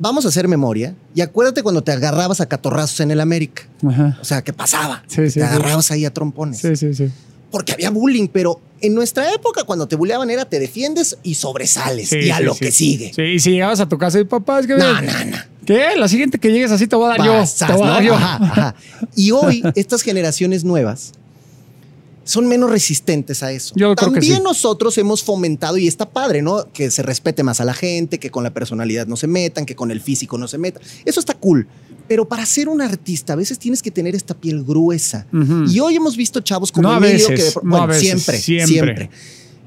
Vamos 0.00 0.24
a 0.24 0.30
hacer 0.30 0.48
memoria 0.48 0.96
y 1.14 1.20
acuérdate 1.20 1.62
cuando 1.62 1.84
te 1.84 1.92
agarrabas 1.92 2.40
a 2.40 2.46
catorrazos 2.46 2.98
en 2.98 3.12
el 3.12 3.20
América. 3.20 3.68
Ajá. 3.86 4.18
O 4.20 4.24
sea, 4.24 4.42
¿qué 4.42 4.52
pasaba? 4.52 5.04
Sí, 5.06 5.30
sí, 5.30 5.38
te 5.38 5.44
agarrabas 5.44 5.92
ahí 5.92 6.04
a 6.04 6.12
trompones. 6.12 6.58
Sí, 6.58 6.74
sí, 6.74 6.92
sí. 6.92 7.08
Porque 7.50 7.72
había 7.72 7.90
bullying, 7.90 8.28
pero 8.28 8.60
en 8.80 8.94
nuestra 8.94 9.32
época 9.32 9.64
cuando 9.64 9.88
te 9.88 9.96
bulleaban 9.96 10.28
era 10.30 10.44
te 10.44 10.58
defiendes 10.58 11.16
y 11.22 11.34
sobresales 11.34 12.08
Sí, 12.10 12.18
y 12.24 12.30
a 12.30 12.38
sí, 12.38 12.42
lo 12.42 12.54
sí. 12.54 12.60
que 12.60 12.72
sigue. 12.72 13.12
Sí, 13.14 13.22
y 13.22 13.38
si 13.38 13.50
llegabas 13.52 13.80
a 13.80 13.88
tu 13.88 13.96
casa 13.98 14.18
y 14.20 14.24
papá, 14.24 14.60
es 14.60 14.66
que. 14.66 14.74
No, 14.74 15.00
no, 15.00 15.24
no. 15.24 15.36
¿Qué? 15.64 15.96
La 15.96 16.08
siguiente 16.08 16.38
que 16.38 16.50
llegues 16.52 16.70
así 16.70 16.86
te 16.86 16.94
voy 16.96 17.06
a 17.06 17.16
dar 17.16 17.24
yo. 17.26 17.32
Pasas, 17.32 17.68
Te 17.68 17.74
voy 17.74 17.86
a 17.88 17.90
dar 17.90 18.02
¿no? 18.02 18.06
yo. 18.08 18.14
Ajá, 18.14 18.36
ajá. 18.42 18.74
Y 19.16 19.30
hoy 19.32 19.62
estas 19.74 20.02
generaciones 20.02 20.62
nuevas 20.64 21.12
son 22.24 22.48
menos 22.48 22.70
resistentes 22.70 23.42
a 23.44 23.52
eso. 23.52 23.72
Yo 23.76 23.94
creo 23.94 24.12
que 24.12 24.18
También 24.18 24.38
sí. 24.38 24.42
nosotros 24.42 24.98
hemos 24.98 25.22
fomentado, 25.22 25.76
y 25.78 25.86
está 25.86 26.10
padre, 26.10 26.42
¿no? 26.42 26.70
Que 26.72 26.90
se 26.90 27.02
respete 27.04 27.44
más 27.44 27.60
a 27.60 27.64
la 27.64 27.72
gente, 27.74 28.18
que 28.18 28.30
con 28.32 28.42
la 28.42 28.50
personalidad 28.52 29.06
no 29.06 29.16
se 29.16 29.28
metan, 29.28 29.64
que 29.64 29.76
con 29.76 29.92
el 29.92 30.00
físico 30.00 30.36
no 30.36 30.48
se 30.48 30.58
metan. 30.58 30.82
Eso 31.04 31.20
está 31.20 31.34
cool. 31.34 31.68
Pero 32.08 32.28
para 32.28 32.46
ser 32.46 32.68
un 32.68 32.80
artista, 32.80 33.32
a 33.32 33.36
veces 33.36 33.58
tienes 33.58 33.82
que 33.82 33.90
tener 33.90 34.14
esta 34.14 34.34
piel 34.34 34.62
gruesa. 34.64 35.26
Y 35.68 35.80
hoy 35.80 35.96
hemos 35.96 36.16
visto 36.16 36.40
chavos 36.40 36.70
como 36.70 36.88
No 36.88 36.96
Emilio, 36.98 37.28
veces, 37.28 37.54
que 37.54 37.60
no 37.66 37.86
veces, 37.86 38.02
siempre, 38.02 38.38
siempre, 38.38 38.66
siempre. 38.96 39.10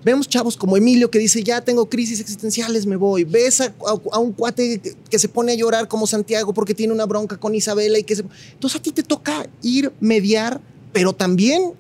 Vemos 0.06 0.30
chavos 0.30 0.56
como 0.56 0.78
Emilio 0.78 1.12
que 1.12 1.20
dice, 1.20 1.44
ya 1.44 1.60
tengo 1.60 1.90
crisis 1.90 2.22
existenciales, 2.22 2.86
me 2.86 2.96
voy. 2.96 3.26
Ves 3.26 3.60
a, 3.60 3.66
a- 3.66 4.00
a 4.14 4.20
un 4.20 4.32
cuate 4.32 4.80
que, 4.80 4.96
que 5.10 5.20
se 5.20 5.28
pone 5.28 5.52
a 5.52 5.56
llorar 5.56 5.90
como 5.90 6.08
Santiago 6.08 6.54
porque 6.54 6.74
tiene 6.74 6.94
una 6.94 7.06
bronca 7.06 7.36
con 7.36 7.54
Isabela 7.54 8.00
y 8.00 8.04
que 8.04 8.16
se... 8.16 8.24
Entonces 8.54 8.80
a 8.80 8.82
ti 8.82 8.92
te 8.92 9.04
toca 9.04 9.46
ir, 9.62 9.92
mediar, 10.00 10.62
pero 10.94 11.12
también 11.12 11.74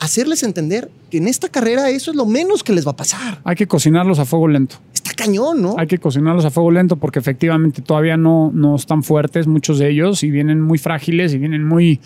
hacerles 0.00 0.42
entender 0.42 0.90
que 1.10 1.18
en 1.18 1.28
esta 1.28 1.48
carrera 1.48 1.90
eso 1.90 2.10
es 2.10 2.16
lo 2.16 2.24
menos 2.26 2.62
que 2.62 2.72
les 2.72 2.86
va 2.86 2.92
a 2.92 2.96
pasar. 2.96 3.40
Hay 3.44 3.56
que 3.56 3.66
cocinarlos 3.66 4.18
a 4.18 4.24
fuego 4.24 4.46
lento. 4.48 4.76
Está 4.94 5.12
cañón, 5.14 5.60
¿no? 5.62 5.74
Hay 5.78 5.86
que 5.86 5.98
cocinarlos 5.98 6.44
a 6.44 6.50
fuego 6.50 6.70
lento 6.70 6.96
porque 6.96 7.18
efectivamente 7.18 7.82
todavía 7.82 8.16
no, 8.16 8.50
no 8.54 8.76
están 8.76 9.02
fuertes 9.02 9.46
muchos 9.46 9.78
de 9.78 9.90
ellos 9.90 10.22
y 10.22 10.30
vienen 10.30 10.60
muy 10.60 10.78
frágiles 10.78 11.34
y 11.34 11.38
vienen 11.38 11.64
muy 11.66 12.00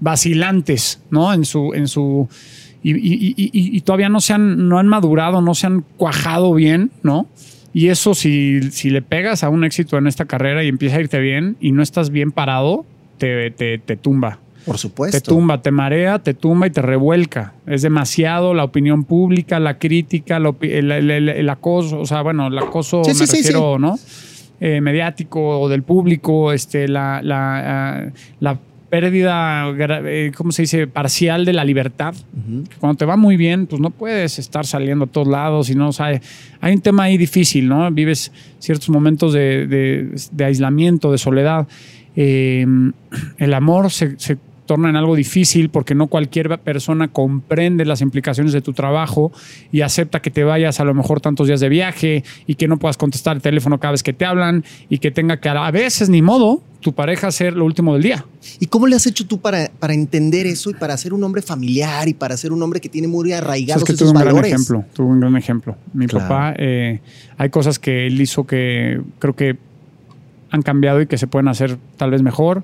vacilantes, 0.00 1.00
¿no? 1.10 1.32
En 1.32 1.44
su. 1.44 1.72
En 1.74 1.88
su 1.88 2.28
y, 2.82 2.92
y- 2.92 3.34
y- 3.36 3.50
y- 3.52 3.76
y 3.76 3.80
todavía 3.80 4.08
no 4.08 4.20
se 4.20 4.32
han, 4.32 4.68
no 4.68 4.78
han 4.78 4.86
madurado, 4.86 5.40
no 5.42 5.54
se 5.56 5.66
han 5.66 5.84
cuajado 5.96 6.54
bien, 6.54 6.92
¿no? 7.02 7.26
Y 7.72 7.88
eso, 7.88 8.14
si, 8.14 8.62
si 8.70 8.90
le 8.90 9.02
pegas 9.02 9.42
a 9.42 9.48
un 9.50 9.64
éxito 9.64 9.98
en 9.98 10.06
esta 10.06 10.24
carrera 10.24 10.62
y 10.64 10.68
empieza 10.68 10.96
a 10.96 11.00
irte 11.00 11.18
bien 11.18 11.56
y 11.60 11.72
no 11.72 11.82
estás 11.82 12.10
bien 12.10 12.30
parado, 12.30 12.86
te, 13.18 13.50
te, 13.50 13.78
te 13.78 13.96
tumba. 13.96 14.38
Por 14.66 14.76
supuesto. 14.78 15.18
Te 15.18 15.24
tumba, 15.24 15.62
te 15.62 15.70
marea, 15.70 16.18
te 16.18 16.34
tumba 16.34 16.66
y 16.66 16.70
te 16.70 16.82
revuelca. 16.82 17.54
Es 17.66 17.82
demasiado 17.82 18.52
la 18.52 18.64
opinión 18.64 19.04
pública, 19.04 19.58
la 19.60 19.78
crítica, 19.78 20.38
la 20.40 20.50
opi- 20.50 20.72
el, 20.72 20.90
el- 20.90 21.10
el- 21.10 21.28
el 21.30 21.48
acoso, 21.48 22.00
o 22.00 22.06
sea, 22.06 22.20
bueno, 22.22 22.48
el 22.48 22.58
acoso 22.58 23.02
Sí, 23.04 23.10
me 23.10 23.14
sí, 23.14 23.26
sí, 23.26 23.36
refiero, 23.38 23.78
¿no? 23.78 23.98
Eh, 24.60 24.80
mediático 24.80 25.60
o 25.60 25.68
del 25.68 25.82
público, 25.82 26.52
este, 26.52 26.88
la, 26.88 27.20
la, 27.22 28.00
ah, 28.00 28.10
la 28.40 28.58
pérdida, 28.88 29.66
eh, 29.78 30.32
¿cómo 30.36 30.50
se 30.52 30.62
dice? 30.62 30.86
Parcial 30.86 31.44
de 31.44 31.52
la 31.52 31.64
libertad. 31.64 32.14
Cuando 32.80 32.96
te 32.96 33.04
va 33.04 33.16
muy 33.16 33.36
bien, 33.36 33.66
pues 33.66 33.80
no 33.82 33.90
puedes 33.90 34.38
estar 34.38 34.64
saliendo 34.64 35.04
a 35.04 35.08
todos 35.08 35.28
lados 35.28 35.68
y 35.70 35.74
no, 35.74 35.88
o 35.88 35.92
sea, 35.92 36.20
hay 36.60 36.74
un 36.74 36.80
tema 36.80 37.04
ahí 37.04 37.18
difícil, 37.18 37.68
¿no? 37.68 37.90
Vives 37.90 38.32
ciertos 38.58 38.88
momentos 38.88 39.32
de, 39.32 39.66
de- 39.66 40.10
de 40.32 40.44
aislamiento, 40.44 41.12
de 41.12 41.18
soledad. 41.18 41.66
Eh, 42.16 42.64
el 43.38 43.54
amor 43.54 43.90
se, 43.90 44.18
se 44.18 44.38
torna 44.66 44.90
en 44.90 44.96
algo 44.96 45.16
difícil 45.16 45.70
porque 45.70 45.94
no 45.94 46.08
cualquier 46.08 46.58
persona 46.58 47.08
comprende 47.08 47.84
las 47.84 48.00
implicaciones 48.02 48.52
de 48.52 48.60
tu 48.60 48.72
trabajo 48.72 49.32
y 49.72 49.80
acepta 49.80 50.20
que 50.20 50.30
te 50.30 50.44
vayas 50.44 50.80
a 50.80 50.84
lo 50.84 50.92
mejor 50.94 51.20
tantos 51.20 51.46
días 51.46 51.60
de 51.60 51.68
viaje 51.68 52.24
y 52.46 52.56
que 52.56 52.68
no 52.68 52.76
puedas 52.78 52.96
contestar 52.96 53.36
el 53.36 53.42
teléfono 53.42 53.78
cada 53.78 53.92
vez 53.92 54.02
que 54.02 54.12
te 54.12 54.24
hablan 54.24 54.64
y 54.88 54.98
que 54.98 55.10
tenga 55.10 55.38
que 55.40 55.48
a 55.48 55.70
veces 55.70 56.08
ni 56.08 56.20
modo 56.22 56.62
tu 56.80 56.92
pareja 56.92 57.30
ser 57.30 57.54
lo 57.54 57.64
último 57.64 57.94
del 57.94 58.02
día. 58.02 58.24
¿Y 58.60 58.66
cómo 58.66 58.86
le 58.86 58.96
has 58.96 59.06
hecho 59.06 59.26
tú 59.26 59.40
para, 59.40 59.70
para 59.78 59.94
entender 59.94 60.46
eso 60.46 60.70
y 60.70 60.74
para 60.74 60.96
ser 60.96 61.12
un 61.14 61.24
hombre 61.24 61.42
familiar 61.42 62.06
y 62.08 62.14
para 62.14 62.36
ser 62.36 62.52
un 62.52 62.62
hombre 62.62 62.80
que 62.80 62.88
tiene 62.88 63.08
muy 63.08 63.32
arraigados 63.32 63.82
es 63.82 63.86
que 63.86 63.92
esos 63.92 64.08
tuve 64.08 64.10
un 64.10 64.14
gran 64.22 64.34
valores? 64.34 64.52
ejemplo, 64.52 64.84
tuve 64.92 65.06
un 65.06 65.20
gran 65.20 65.36
ejemplo. 65.36 65.76
Mi 65.94 66.06
Claro. 66.06 66.28
papá, 66.28 66.54
eh, 66.58 67.00
hay 67.38 67.50
cosas 67.50 67.78
que 67.78 68.06
él 68.06 68.20
hizo 68.20 68.46
que 68.46 69.00
creo 69.18 69.34
que 69.34 69.56
han 70.50 70.62
cambiado 70.62 71.00
y 71.00 71.06
que 71.06 71.18
se 71.18 71.26
pueden 71.26 71.48
hacer 71.48 71.76
tal 71.96 72.10
vez 72.10 72.22
mejor. 72.22 72.62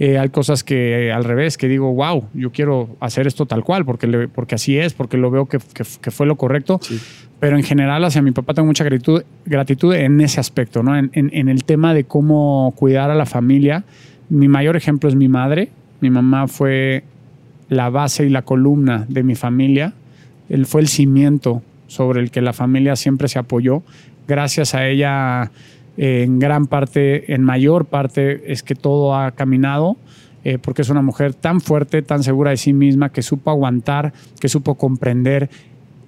Eh, 0.00 0.18
hay 0.18 0.28
cosas 0.30 0.64
que 0.64 1.12
al 1.12 1.22
revés, 1.24 1.56
que 1.56 1.68
digo, 1.68 1.92
wow, 1.94 2.24
yo 2.34 2.50
quiero 2.50 2.88
hacer 3.00 3.26
esto 3.28 3.46
tal 3.46 3.62
cual, 3.62 3.84
porque, 3.84 4.06
le- 4.08 4.26
porque 4.28 4.56
así 4.56 4.76
es, 4.76 4.92
porque 4.92 5.16
lo 5.16 5.30
veo 5.30 5.46
que, 5.46 5.58
que- 5.58 5.84
que 6.00 6.10
fue 6.10 6.26
lo 6.26 6.36
correcto. 6.36 6.80
Pero 7.40 7.56
en 7.56 7.62
general 7.62 8.02
hacia 8.04 8.22
mi 8.22 8.32
papá 8.32 8.54
tengo 8.54 8.66
mucha 8.66 8.82
gratitud, 8.84 9.22
gratitud 9.44 9.94
en 9.94 10.20
ese 10.20 10.40
aspecto, 10.40 10.82
¿no? 10.82 10.96
En, 10.96 11.10
en- 11.12 11.30
en 11.32 11.48
el 11.48 11.64
tema 11.64 11.94
de 11.94 12.04
cómo 12.04 12.72
cuidar 12.76 13.10
a 13.10 13.14
la 13.14 13.26
familia. 13.26 13.84
Mi 14.30 14.48
mayor 14.48 14.76
ejemplo 14.76 15.08
es 15.08 15.14
mi 15.14 15.28
madre. 15.28 15.68
Mi 16.00 16.10
mamá 16.10 16.48
fue 16.48 17.04
la 17.68 17.88
base 17.90 18.26
y 18.26 18.30
la 18.30 18.42
columna 18.42 19.04
de 19.08 19.22
mi 19.22 19.34
familia. 19.36 19.92
Él 20.48 20.66
fue 20.66 20.80
el 20.80 20.88
cimiento 20.88 21.62
sobre 21.86 22.20
el 22.20 22.30
que 22.30 22.40
la 22.40 22.52
familia 22.52 22.96
siempre 22.96 23.28
se 23.28 23.38
apoyó. 23.38 23.82
Gracias 24.26 24.74
a 24.74 24.86
ella, 24.88 25.44
eh, 25.44 25.50
en 25.96 26.38
gran 26.38 26.66
parte, 26.66 27.32
en 27.32 27.42
mayor 27.42 27.86
parte, 27.86 28.52
es 28.52 28.62
que 28.62 28.74
todo 28.74 29.14
ha 29.14 29.32
caminado, 29.32 29.96
eh, 30.44 30.58
porque 30.58 30.82
es 30.82 30.90
una 30.90 31.02
mujer 31.02 31.34
tan 31.34 31.60
fuerte, 31.60 32.02
tan 32.02 32.22
segura 32.22 32.50
de 32.50 32.56
sí 32.56 32.72
misma, 32.72 33.10
que 33.10 33.22
supo 33.22 33.50
aguantar, 33.50 34.12
que 34.40 34.48
supo 34.48 34.74
comprender, 34.74 35.48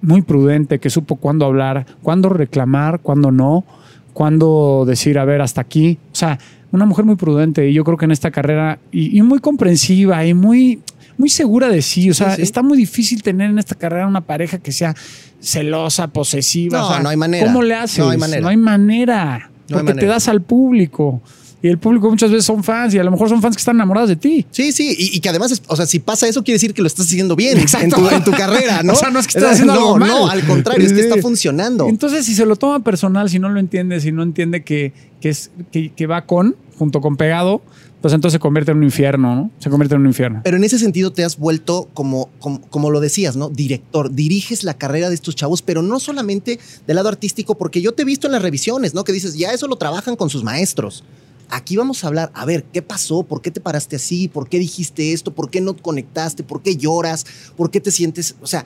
muy 0.01 0.21
prudente, 0.21 0.79
que 0.79 0.89
supo 0.89 1.15
cuándo 1.15 1.45
hablar, 1.45 1.85
cuándo 2.03 2.29
reclamar, 2.29 2.99
cuándo 2.99 3.31
no, 3.31 3.65
cuándo 4.13 4.83
decir, 4.85 5.17
a 5.17 5.25
ver, 5.25 5.41
hasta 5.41 5.61
aquí. 5.61 5.97
O 6.11 6.15
sea, 6.15 6.37
una 6.71 6.85
mujer 6.85 7.05
muy 7.05 7.15
prudente 7.15 7.69
y 7.69 7.73
yo 7.73 7.83
creo 7.83 7.97
que 7.97 8.05
en 8.05 8.11
esta 8.11 8.31
carrera, 8.31 8.79
y, 8.91 9.17
y 9.17 9.21
muy 9.21 9.39
comprensiva 9.39 10.25
y 10.25 10.33
muy, 10.33 10.81
muy 11.17 11.29
segura 11.29 11.69
de 11.69 11.81
sí. 11.81 12.09
O 12.09 12.13
sea, 12.13 12.35
sí. 12.35 12.41
está 12.41 12.61
muy 12.61 12.77
difícil 12.77 13.23
tener 13.23 13.49
en 13.49 13.59
esta 13.59 13.75
carrera 13.75 14.07
una 14.07 14.21
pareja 14.21 14.59
que 14.59 14.71
sea 14.71 14.95
celosa, 15.39 16.07
posesiva. 16.07 16.77
No, 16.77 16.87
o 16.87 16.91
sea, 16.91 16.99
no 17.01 17.09
hay 17.09 17.17
manera. 17.17 17.45
¿Cómo 17.45 17.63
le 17.63 17.75
haces? 17.75 17.99
No 17.99 18.11
hay 18.11 18.17
manera. 18.17 18.41
No 18.41 18.49
hay 18.49 18.57
manera. 18.57 19.49
No 19.69 19.77
porque 19.77 19.93
te 19.95 20.05
das 20.05 20.27
al 20.27 20.41
público. 20.41 21.21
Y 21.61 21.69
el 21.69 21.79
público 21.79 22.09
muchas 22.09 22.29
veces 22.29 22.45
son 22.45 22.63
fans 22.63 22.93
y 22.93 22.99
a 22.99 23.03
lo 23.03 23.09
mejor 23.09 23.29
son 23.29 23.41
fans 23.41 23.55
que 23.55 23.61
están 23.61 23.75
enamorados 23.77 24.09
de 24.09 24.15
ti. 24.15 24.45
Sí, 24.51 24.71
sí, 24.71 24.95
y, 24.97 25.17
y 25.17 25.19
que 25.19 25.29
además, 25.29 25.51
es- 25.51 25.63
o 25.67 25.75
sea, 25.75 25.87
si 25.87 25.97
pasa 25.99 26.27
eso, 26.27 26.43
quiere 26.43 26.55
decir 26.57 26.73
que 26.73 26.81
lo 26.83 26.87
estás 26.87 27.07
haciendo 27.07 27.35
bien 27.35 27.57
en 27.57 27.89
tu, 27.89 28.07
en 28.09 28.23
tu 28.23 28.31
carrera, 28.31 28.81
¿no? 28.83 28.93
O 28.93 28.95
sea, 28.95 29.09
no 29.09 29.19
es 29.19 29.25
que 29.27 29.39
estés 29.39 29.53
haciendo 29.53 29.73
no, 29.73 29.79
algo 29.79 29.97
mal. 29.97 30.09
No, 30.09 30.27
al 30.29 30.45
contrario, 30.45 30.85
es 30.85 30.93
que 30.93 30.99
está 30.99 31.17
funcionando. 31.21 31.87
Entonces, 31.89 32.25
si 32.25 32.35
se 32.35 32.45
lo 32.45 32.55
toma 32.57 32.83
personal, 32.83 33.29
si 33.29 33.39
no 33.39 33.49
lo 33.49 33.59
entiende, 33.59 33.99
si 34.01 34.11
no 34.11 34.21
entiende 34.21 34.63
que, 34.63 34.93
que 35.19 35.29
es, 35.29 35.49
que, 35.71 35.91
que 35.93 36.05
va 36.05 36.25
con, 36.25 36.55
junto 36.77 37.01
con 37.01 37.17
pegado, 37.17 37.61
pues 38.01 38.13
entonces 38.13 38.33
se 38.33 38.39
convierte 38.39 38.71
en 38.71 38.77
un 38.77 38.83
infierno, 38.83 39.35
¿no? 39.35 39.49
Se 39.57 39.71
convierte 39.71 39.95
en 39.95 40.01
un 40.01 40.07
infierno. 40.07 40.41
Pero 40.43 40.57
en 40.57 40.63
ese 40.63 40.77
sentido 40.77 41.11
te 41.11 41.23
has 41.23 41.37
vuelto 41.39 41.89
como, 41.95 42.29
como, 42.39 42.61
como 42.69 42.91
lo 42.91 42.99
decías, 42.99 43.35
¿no? 43.35 43.49
Director, 43.49 44.13
diriges 44.13 44.63
la 44.63 44.75
carrera 44.75 45.09
de 45.09 45.15
estos 45.15 45.35
chavos, 45.35 45.63
pero 45.63 45.81
no 45.81 45.99
solamente 45.99 46.59
del 46.85 46.95
lado 46.97 47.09
artístico, 47.09 47.57
porque 47.57 47.81
yo 47.81 47.93
te 47.93 48.03
he 48.03 48.05
visto 48.05 48.27
en 48.27 48.33
las 48.33 48.43
revisiones, 48.43 48.93
¿no? 48.93 49.03
Que 49.03 49.11
dices, 49.13 49.35
ya 49.35 49.51
eso 49.51 49.67
lo 49.67 49.77
trabajan 49.77 50.15
con 50.15 50.29
sus 50.29 50.43
maestros. 50.43 51.03
Aquí 51.49 51.77
vamos 51.77 52.03
a 52.03 52.07
hablar, 52.07 52.31
a 52.33 52.45
ver, 52.45 52.63
¿qué 52.65 52.81
pasó? 52.81 53.23
¿Por 53.23 53.41
qué 53.41 53.51
te 53.51 53.61
paraste 53.61 53.95
así? 53.95 54.27
¿Por 54.27 54.49
qué 54.49 54.59
dijiste 54.59 55.13
esto? 55.13 55.33
¿Por 55.33 55.49
qué 55.49 55.61
no 55.61 55.75
conectaste? 55.77 56.43
¿Por 56.43 56.61
qué 56.61 56.75
lloras? 56.75 57.25
¿Por 57.55 57.71
qué 57.71 57.79
te 57.79 57.91
sientes? 57.91 58.35
O 58.41 58.47
sea, 58.47 58.65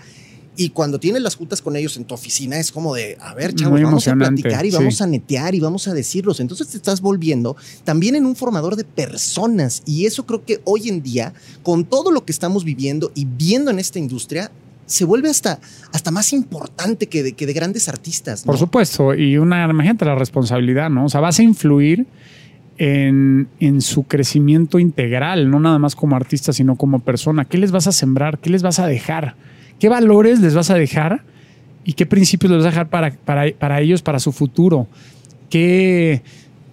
y 0.58 0.70
cuando 0.70 1.00
tienes 1.00 1.22
las 1.22 1.36
juntas 1.36 1.62
con 1.62 1.76
ellos 1.76 1.96
en 1.98 2.06
tu 2.06 2.14
oficina 2.14 2.58
es 2.58 2.72
como 2.72 2.94
de, 2.94 3.18
a 3.22 3.34
ver, 3.34 3.56
chavos, 3.56 3.72
Muy 3.72 3.84
vamos 3.84 4.08
a 4.08 4.16
platicar 4.16 4.66
y 4.66 4.72
sí. 4.72 4.78
vamos 4.78 5.02
a 5.02 5.08
netear 5.08 5.56
y 5.56 5.60
vamos 5.60 5.88
a 5.88 5.94
decirlos. 5.94 6.40
Entonces 6.40 6.68
te 6.68 6.78
estás 6.78 7.02
volviendo 7.02 7.56
también 7.84 8.16
en 8.16 8.26
un 8.26 8.36
formador 8.36 8.76
de 8.76 8.84
personas 8.84 9.82
y 9.86 10.06
eso 10.06 10.26
creo 10.26 10.44
que 10.44 10.62
hoy 10.66 10.90
en 10.90 11.02
día, 11.02 11.34
con 11.64 11.86
todo 11.86 12.12
lo 12.12 12.26
que 12.26 12.32
estamos 12.32 12.66
viviendo 12.66 13.12
y 13.16 13.26
viendo 13.26 13.72
en 13.72 13.80
esta 13.80 14.00
industria, 14.00 14.52
se 14.86 15.06
vuelve 15.06 15.30
hasta, 15.30 15.60
hasta 15.94 16.12
más 16.12 16.34
importante 16.34 17.08
que 17.08 17.24
de, 17.24 17.32
que 17.34 17.46
de 17.46 17.54
grandes 17.54 17.88
artistas. 17.88 18.46
¿no? 18.46 18.52
Por 18.52 18.60
supuesto, 18.60 19.16
y 19.16 19.38
una, 19.38 19.70
imagínate 19.70 20.04
la 20.04 20.16
responsabilidad, 20.16 20.90
¿no? 20.90 21.06
O 21.06 21.10
sea, 21.10 21.22
vas 21.22 21.40
a 21.40 21.44
influir 21.44 22.06
en, 22.84 23.48
en 23.60 23.80
su 23.82 24.06
crecimiento 24.06 24.80
integral, 24.80 25.52
no 25.52 25.60
nada 25.60 25.78
más 25.78 25.96
como 25.96 26.16
artista, 26.16 26.52
sino 26.52 26.78
como 26.78 26.98
persona. 26.98 27.46
¿Qué 27.46 27.60
les 27.60 27.72
vas 27.72 27.86
a 27.86 27.92
sembrar? 27.92 28.40
¿Qué 28.40 28.50
les 28.50 28.64
vas 28.64 28.80
a 28.80 28.88
dejar? 28.88 29.36
¿Qué 29.80 29.88
valores 29.88 30.40
les 30.40 30.56
vas 30.56 30.72
a 30.72 30.74
dejar? 30.74 31.22
¿Y 31.86 31.94
qué 31.94 32.08
principios 32.08 32.52
les 32.52 32.64
vas 32.64 32.66
a 32.66 32.70
dejar 32.72 32.90
para, 32.90 33.12
para, 33.12 33.52
para 33.52 33.82
ellos, 33.82 34.02
para 34.02 34.18
su 34.18 34.32
futuro? 34.32 34.88
¿Qué, 35.52 36.24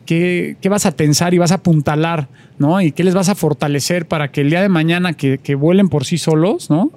qué, 0.07 0.57
qué 0.63 0.69
vas 0.71 0.87
a 0.87 0.93
tensar 0.93 1.35
y 1.35 1.39
vas 1.39 1.53
a 1.53 1.57
apuntalar? 1.57 2.29
¿no? 2.59 2.81
¿Y 2.81 2.93
qué 2.93 3.05
les 3.05 3.15
vas 3.15 3.29
a 3.29 3.35
fortalecer 3.35 4.09
para 4.09 4.33
que 4.33 4.41
el 4.41 4.49
día 4.49 4.63
de 4.63 4.71
mañana 4.71 5.13
que, 5.13 5.37
que 5.37 5.57
vuelen 5.57 5.91
por 5.91 6.07
sí 6.07 6.17
solos, 6.17 6.71
¿no? 6.71 6.91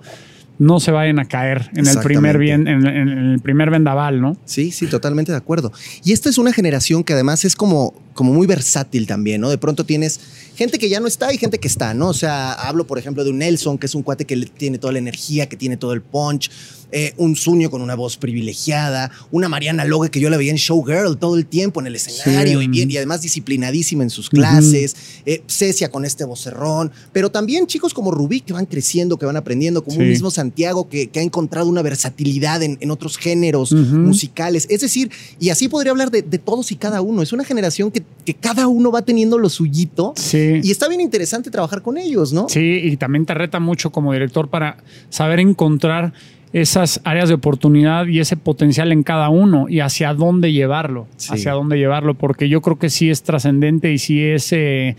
No 0.62 0.80
se 0.80 0.92
vayan 0.92 1.18
a 1.18 1.26
caer 1.26 1.72
en 1.76 1.88
el 1.88 1.98
primer 2.02 2.38
bien, 2.38 2.68
en, 2.68 2.86
en 2.86 3.08
el 3.08 3.40
primer 3.40 3.72
vendaval, 3.72 4.22
¿no? 4.22 4.38
Sí, 4.46 4.70
sí, 4.70 4.86
totalmente 4.86 5.32
de 5.32 5.38
acuerdo. 5.40 5.74
Y 6.04 6.12
esta 6.12 6.30
es 6.30 6.38
una 6.38 6.54
generación 6.54 7.04
que 7.04 7.14
además 7.14 7.46
es 7.46 7.56
como, 7.56 7.96
como 8.14 8.32
muy 8.32 8.46
versátil 8.46 9.08
también, 9.08 9.42
¿no? 9.42 9.50
De 9.50 9.58
pronto 9.58 9.88
tienes 9.88 10.20
gente 10.56 10.78
que 10.78 10.88
ya 10.88 11.00
no 11.00 11.08
está 11.08 11.34
y 11.34 11.40
gente 11.40 11.58
que 11.58 11.68
está, 11.68 11.96
¿no? 11.96 12.10
O 12.10 12.14
sea, 12.14 12.54
hablo, 12.54 12.86
por 12.86 13.00
ejemplo, 13.00 13.24
de 13.24 13.32
un 13.32 13.40
Nelson, 13.40 13.80
que 13.80 13.88
es 13.88 13.96
un 13.96 14.04
cuate 14.04 14.26
que 14.26 14.38
tiene 14.38 14.78
toda 14.78 14.94
la 14.94 15.00
energía, 15.00 15.50
que 15.50 15.58
tiene 15.58 15.78
todo 15.78 15.94
el 15.94 16.04
punch, 16.04 16.52
eh, 16.92 17.14
un 17.18 17.36
Suño 17.36 17.70
con 17.70 17.82
una 17.82 17.96
voz 17.96 18.18
privilegiada, 18.18 19.12
una 19.32 19.50
Mariana 19.50 19.86
Logue 19.86 20.10
que 20.10 20.20
yo 20.20 20.30
la 20.30 20.38
veía 20.38 20.52
en 20.52 20.58
Showgirl 20.58 21.18
todo 21.18 21.36
el 21.38 21.46
tiempo 21.46 21.80
en 21.82 21.88
el 21.88 21.96
escenario 21.96 22.60
Sí. 22.60 22.66
y 22.66 22.68
bien, 22.68 22.92
y 22.92 22.98
además 22.98 23.22
disciplinadísima 23.22 24.04
en 24.04 24.10
sus 24.10 24.30
clases, 24.30 24.96
eh, 25.26 25.42
Cecia 25.48 25.90
con 25.90 26.06
este 26.06 26.24
vocerrón, 26.26 26.92
pero 27.14 27.30
también 27.32 27.68
chicos 27.68 27.94
como 27.94 28.12
Rubí 28.12 28.42
que 28.42 28.54
van 28.54 28.66
creciendo, 28.66 29.18
que 29.18 29.26
van 29.26 29.38
aprendiendo, 29.38 29.84
como 29.84 29.98
un 29.98 30.08
mismo 30.10 30.32
Santiago 30.32 30.88
que, 30.90 31.08
que 31.10 31.20
ha 31.20 31.24
encontrado 31.24 31.68
una 31.70 31.82
versatilidad 31.82 32.62
en, 32.64 32.78
en 32.82 32.92
otros 32.92 33.18
géneros 33.18 33.72
musicales. 33.72 34.68
Es 34.70 34.82
decir, 34.82 35.10
y 35.40 35.50
así 35.50 35.68
podría 35.68 35.92
hablar 35.92 36.12
de, 36.12 36.22
de 36.22 36.38
todos 36.38 36.72
y 36.72 36.76
cada 36.76 37.02
uno. 37.02 37.22
Es 37.22 37.32
una 37.34 37.44
generación 37.44 37.92
que, 37.92 38.04
que 38.26 38.34
cada 38.34 38.68
uno 38.68 38.92
va 38.92 39.02
teniendo 39.04 39.38
lo 39.38 39.50
suyito. 39.50 40.14
Sí. 40.18 40.60
Y 40.64 40.72
está 40.72 40.88
bien 40.88 41.02
interesante 41.02 41.50
trabajar 41.52 41.82
con 41.82 41.98
ellos, 41.98 42.34
¿no? 42.34 42.48
Sí, 42.50 42.80
y 42.84 42.98
también 42.98 43.26
te 43.26 43.34
reta 43.34 43.60
mucho 43.60 43.92
como 43.92 44.14
director 44.14 44.50
para 44.50 44.78
saber 45.10 45.40
encontrar 45.40 46.14
esas 46.54 47.00
áreas 47.04 47.30
de 47.30 47.36
oportunidad 47.36 48.08
y 48.08 48.20
ese 48.20 48.36
potencial 48.38 48.92
en 48.92 49.04
cada 49.04 49.30
uno 49.30 49.68
y 49.70 49.80
hacia 49.80 50.14
dónde 50.14 50.52
llevarlo, 50.52 51.08
Sí. 51.16 51.34
hacia 51.34 51.54
dónde 51.54 51.78
llevarlo, 51.78 52.14
porque 52.16 52.50
yo 52.50 52.62
creo 52.62 52.78
que 52.78 52.90
sí 52.90 53.10
es 53.10 53.24
trascendente 53.24 53.92
y 53.92 53.98
sí 53.98 54.22
es, 54.22 54.52
eh, 54.52 54.96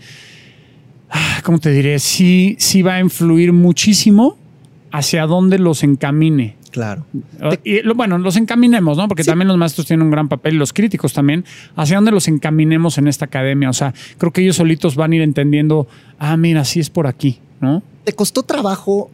ah, 1.09 1.41
¿cómo 1.43 1.59
te 1.59 1.71
diré? 1.71 1.99
Sí, 1.99 2.55
sí 2.59 2.81
va 2.81 2.95
a 2.95 2.99
influir 2.99 3.53
muchísimo 3.53 4.37
hacia 4.91 5.25
dónde 5.27 5.59
los 5.59 5.83
encamine. 5.83 6.55
Claro. 6.71 7.05
Y, 7.63 7.87
bueno, 7.93 8.17
los 8.17 8.35
encaminemos, 8.35 8.97
¿no? 8.97 9.07
Porque 9.07 9.23
también 9.23 9.47
los 9.47 9.57
maestros 9.57 9.85
tienen 9.85 10.05
un 10.07 10.11
gran 10.11 10.27
papel 10.27 10.55
y 10.55 10.57
los 10.57 10.73
críticos 10.73 11.13
también, 11.13 11.45
hacia 11.75 11.97
dónde 11.97 12.09
los 12.09 12.27
encaminemos 12.27 12.97
en 12.97 13.07
esta 13.07 13.25
academia. 13.25 13.69
O 13.69 13.73
sea, 13.73 13.93
creo 14.17 14.31
que 14.31 14.41
ellos 14.41 14.55
solitos 14.55 14.95
van 14.95 15.11
a 15.11 15.17
ir 15.17 15.21
entendiendo, 15.21 15.87
ah, 16.17 16.35
mira, 16.35 16.65
sí 16.65 16.79
es 16.79 16.89
por 16.89 17.05
aquí, 17.05 17.37
¿no? 17.61 17.83
¿Te 18.05 18.13
costó 18.13 18.41
trabajo 18.41 19.11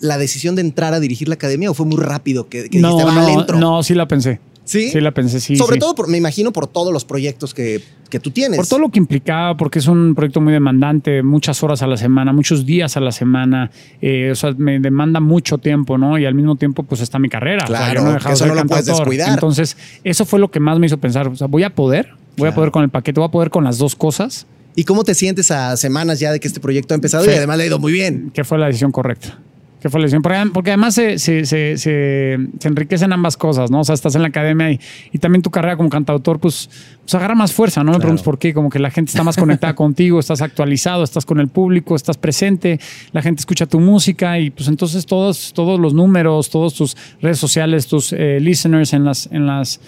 la 0.00 0.18
decisión 0.18 0.54
de 0.56 0.62
entrar 0.62 0.94
a 0.94 1.00
dirigir 1.00 1.28
la 1.28 1.34
academia 1.34 1.70
o 1.70 1.74
fue 1.74 1.86
muy 1.86 1.98
rápido 1.98 2.48
que, 2.48 2.68
que 2.70 2.78
no, 2.78 2.96
dijiste, 2.96 3.04
"Va, 3.18 3.26
le 3.26 3.32
no, 3.34 3.40
entro"? 3.40 3.58
no, 3.58 3.82
sí 3.82 3.94
la 3.94 4.06
pensé. 4.08 4.40
¿Sí? 4.64 4.88
Sí 4.90 5.00
la 5.00 5.10
pensé, 5.10 5.40
sí. 5.40 5.56
Sobre 5.56 5.74
sí. 5.74 5.80
todo, 5.80 5.96
por- 5.96 6.06
me 6.08 6.16
imagino, 6.16 6.52
por 6.52 6.68
todos 6.68 6.92
los 6.92 7.04
proyectos 7.04 7.54
que, 7.54 7.82
que 8.08 8.20
tú 8.20 8.30
tienes. 8.30 8.56
Por 8.56 8.68
todo 8.68 8.78
lo 8.78 8.88
que 8.90 9.00
implicaba, 9.00 9.56
porque 9.56 9.80
es 9.80 9.88
un 9.88 10.14
proyecto 10.14 10.40
muy 10.40 10.52
demandante, 10.52 11.24
muchas 11.24 11.60
horas 11.64 11.82
a 11.82 11.88
la 11.88 11.96
semana, 11.96 12.32
muchos 12.32 12.64
días 12.66 12.96
a 12.96 13.00
la 13.00 13.10
semana, 13.10 13.72
eh, 14.00 14.30
o 14.30 14.34
sea, 14.36 14.52
me 14.56 14.78
demanda 14.78 15.18
mucho 15.18 15.58
tiempo, 15.58 15.98
¿no? 15.98 16.18
Y 16.18 16.24
al 16.24 16.34
mismo 16.34 16.54
tiempo, 16.54 16.84
pues 16.84 17.00
está 17.00 17.18
mi 17.18 17.28
carrera. 17.28 17.64
O 17.64 17.66
sea, 17.66 17.76
Claro, 17.78 17.94
yo 17.94 18.04
no 18.04 18.10
he 18.10 18.14
dejado 18.14 18.34
eso 18.36 18.46
no 18.46 18.54
lo 18.54 18.64
puedes 18.64 18.86
descuidar. 18.86 19.30
Entonces, 19.30 19.76
eso 20.04 20.24
fue 20.24 20.38
lo 20.38 20.52
que 20.52 20.60
más 20.60 20.78
me 20.78 20.86
hizo 20.86 20.98
pensar, 20.98 21.26
o 21.26 21.34
sea, 21.34 21.48
voy 21.48 21.64
a 21.64 21.74
poder, 21.74 22.10
voy 22.36 22.48
a 22.48 22.54
poder 22.54 22.70
con 22.70 22.84
el 22.84 22.90
paquete, 22.90 23.18
voy 23.18 23.26
a 23.28 23.32
poder 23.32 23.50
con 23.50 23.64
las 23.64 23.78
dos 23.78 23.96
cosas, 23.96 24.46
¿Y 24.76 24.84
cómo 24.84 25.02
te 25.02 25.14
sientes 25.16 25.50
a 25.50 25.76
semanas 25.76 26.20
ya 26.20 26.30
de 26.30 26.38
que 26.38 26.46
este 26.46 26.60
proyecto 26.60 26.94
ha 26.94 26.96
empezado 26.96 27.24
Sí. 27.24 27.30
y 27.30 27.34
además 27.34 27.56
le 27.58 27.64
ha 27.64 27.66
ido 27.66 27.80
muy 27.80 27.92
bien? 27.92 28.30
que 28.32 28.44
fue 28.44 28.56
la 28.56 28.66
decisión 28.66 28.92
correcta. 28.92 29.36
Que 29.80 29.88
fue 29.88 29.98
la 30.00 30.04
decisión. 30.04 30.22
Porque, 30.52 30.70
además 30.70 30.94
se, 30.94 31.18
se, 31.18 31.46
se, 31.46 31.78
se- 31.78 32.38
se 32.58 32.68
enriquecen 32.68 33.12
ambas 33.12 33.36
cosas, 33.36 33.70
¿no? 33.70 33.80
O 33.80 33.84
sea, 33.84 33.94
estás 33.94 34.14
en 34.14 34.22
la 34.22 34.28
academia 34.28 34.70
y, 34.72 34.80
y 35.10 35.18
también 35.18 35.40
tu 35.42 35.50
carrera 35.50 35.76
como 35.76 35.88
cantautor, 35.88 36.38
pues, 36.38 36.68
pues 37.00 37.14
agarra 37.14 37.34
más 37.34 37.52
fuerza, 37.52 37.80
¿no? 37.82 37.86
Me 37.86 37.92
Claro. 37.92 38.00
preguntas 38.02 38.24
por 38.24 38.38
qué. 38.38 38.52
Como 38.52 38.68
que 38.68 38.78
la 38.78 38.90
gente 38.90 39.10
está 39.10 39.22
más 39.24 39.36
conectada 39.36 39.74
contigo, 39.76 40.20
estás 40.20 40.42
actualizado, 40.42 41.02
estás 41.02 41.24
con 41.24 41.40
el 41.40 41.48
público, 41.48 41.96
estás 41.96 42.18
presente, 42.18 42.78
la 43.12 43.22
gente 43.22 43.40
escucha 43.40 43.64
tu 43.66 43.80
música 43.80 44.38
y 44.38 44.50
pues 44.50 44.68
entonces 44.68 45.06
todos, 45.06 45.52
todos 45.54 45.80
los 45.80 45.94
números, 45.94 46.50
todos 46.50 46.74
tus 46.74 46.96
redes 47.22 47.38
sociales, 47.38 47.86
tus 47.86 48.12
eh, 48.12 48.38
listeners 48.40 48.92
en 48.92 49.04
las, 49.04 49.28
en 49.32 49.46
las 49.46 49.80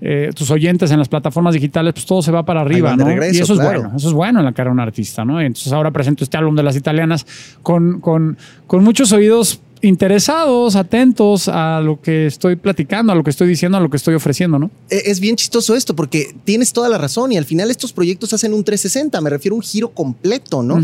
eh, 0.00 0.30
tus 0.34 0.50
oyentes 0.50 0.90
en 0.90 0.98
las 0.98 1.08
plataformas 1.08 1.54
digitales, 1.54 1.92
pues 1.92 2.06
todo 2.06 2.22
se 2.22 2.30
va 2.30 2.44
para 2.44 2.60
arriba, 2.60 2.94
¿no? 2.94 3.04
regreso, 3.04 3.38
y 3.38 3.42
eso 3.42 3.54
es 3.54 3.60
bueno, 3.60 3.92
eso 3.96 4.08
es 4.08 4.14
bueno 4.14 4.38
en 4.38 4.44
la 4.44 4.52
carrera 4.52 4.70
de 4.70 4.74
un 4.74 4.80
artista, 4.80 5.24
¿no? 5.24 5.42
Y 5.42 5.46
entonces 5.46 5.72
ahora 5.72 5.90
presento 5.90 6.22
este 6.24 6.36
álbum 6.36 6.54
de 6.54 6.62
las 6.62 6.76
italianas 6.76 7.26
con, 7.62 8.00
con, 8.00 8.38
con 8.66 8.84
muchos 8.84 9.12
oídos 9.12 9.60
interesados, 9.80 10.76
atentos 10.76 11.48
a 11.48 11.80
lo 11.80 12.00
que 12.00 12.26
estoy 12.26 12.56
platicando, 12.56 13.12
a 13.12 13.14
lo 13.16 13.24
que 13.24 13.30
estoy 13.30 13.48
diciendo, 13.48 13.78
a 13.78 13.80
lo 13.80 13.90
que 13.90 13.96
estoy 13.96 14.14
ofreciendo, 14.14 14.58
¿no? 14.58 14.70
Eh, 14.90 15.02
Es 15.06 15.20
bien 15.20 15.36
chistoso 15.36 15.74
esto 15.74 15.94
porque 15.96 16.34
tienes 16.44 16.72
toda 16.72 16.88
la 16.88 16.98
razón 16.98 17.32
y 17.32 17.36
al 17.36 17.44
final 17.44 17.70
estos 17.70 17.92
proyectos 17.92 18.32
hacen 18.32 18.54
un 18.54 18.64
360, 18.64 19.20
me 19.20 19.30
refiero 19.30 19.54
a 19.54 19.58
un 19.58 19.62
giro 19.62 19.88
completo, 19.90 20.62
¿no? 20.62 20.80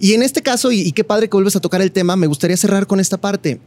Y 0.00 0.12
en 0.12 0.22
este 0.22 0.42
caso, 0.42 0.72
y, 0.72 0.80
y 0.80 0.92
qué 0.92 1.04
padre 1.04 1.28
que 1.28 1.36
vuelves 1.36 1.56
a 1.56 1.60
tocar 1.60 1.80
el 1.80 1.92
tema, 1.92 2.16
me 2.16 2.26
gustaría 2.26 2.56
cerrar 2.56 2.86
con 2.86 3.00
esta 3.00 3.16
parte. 3.16 3.60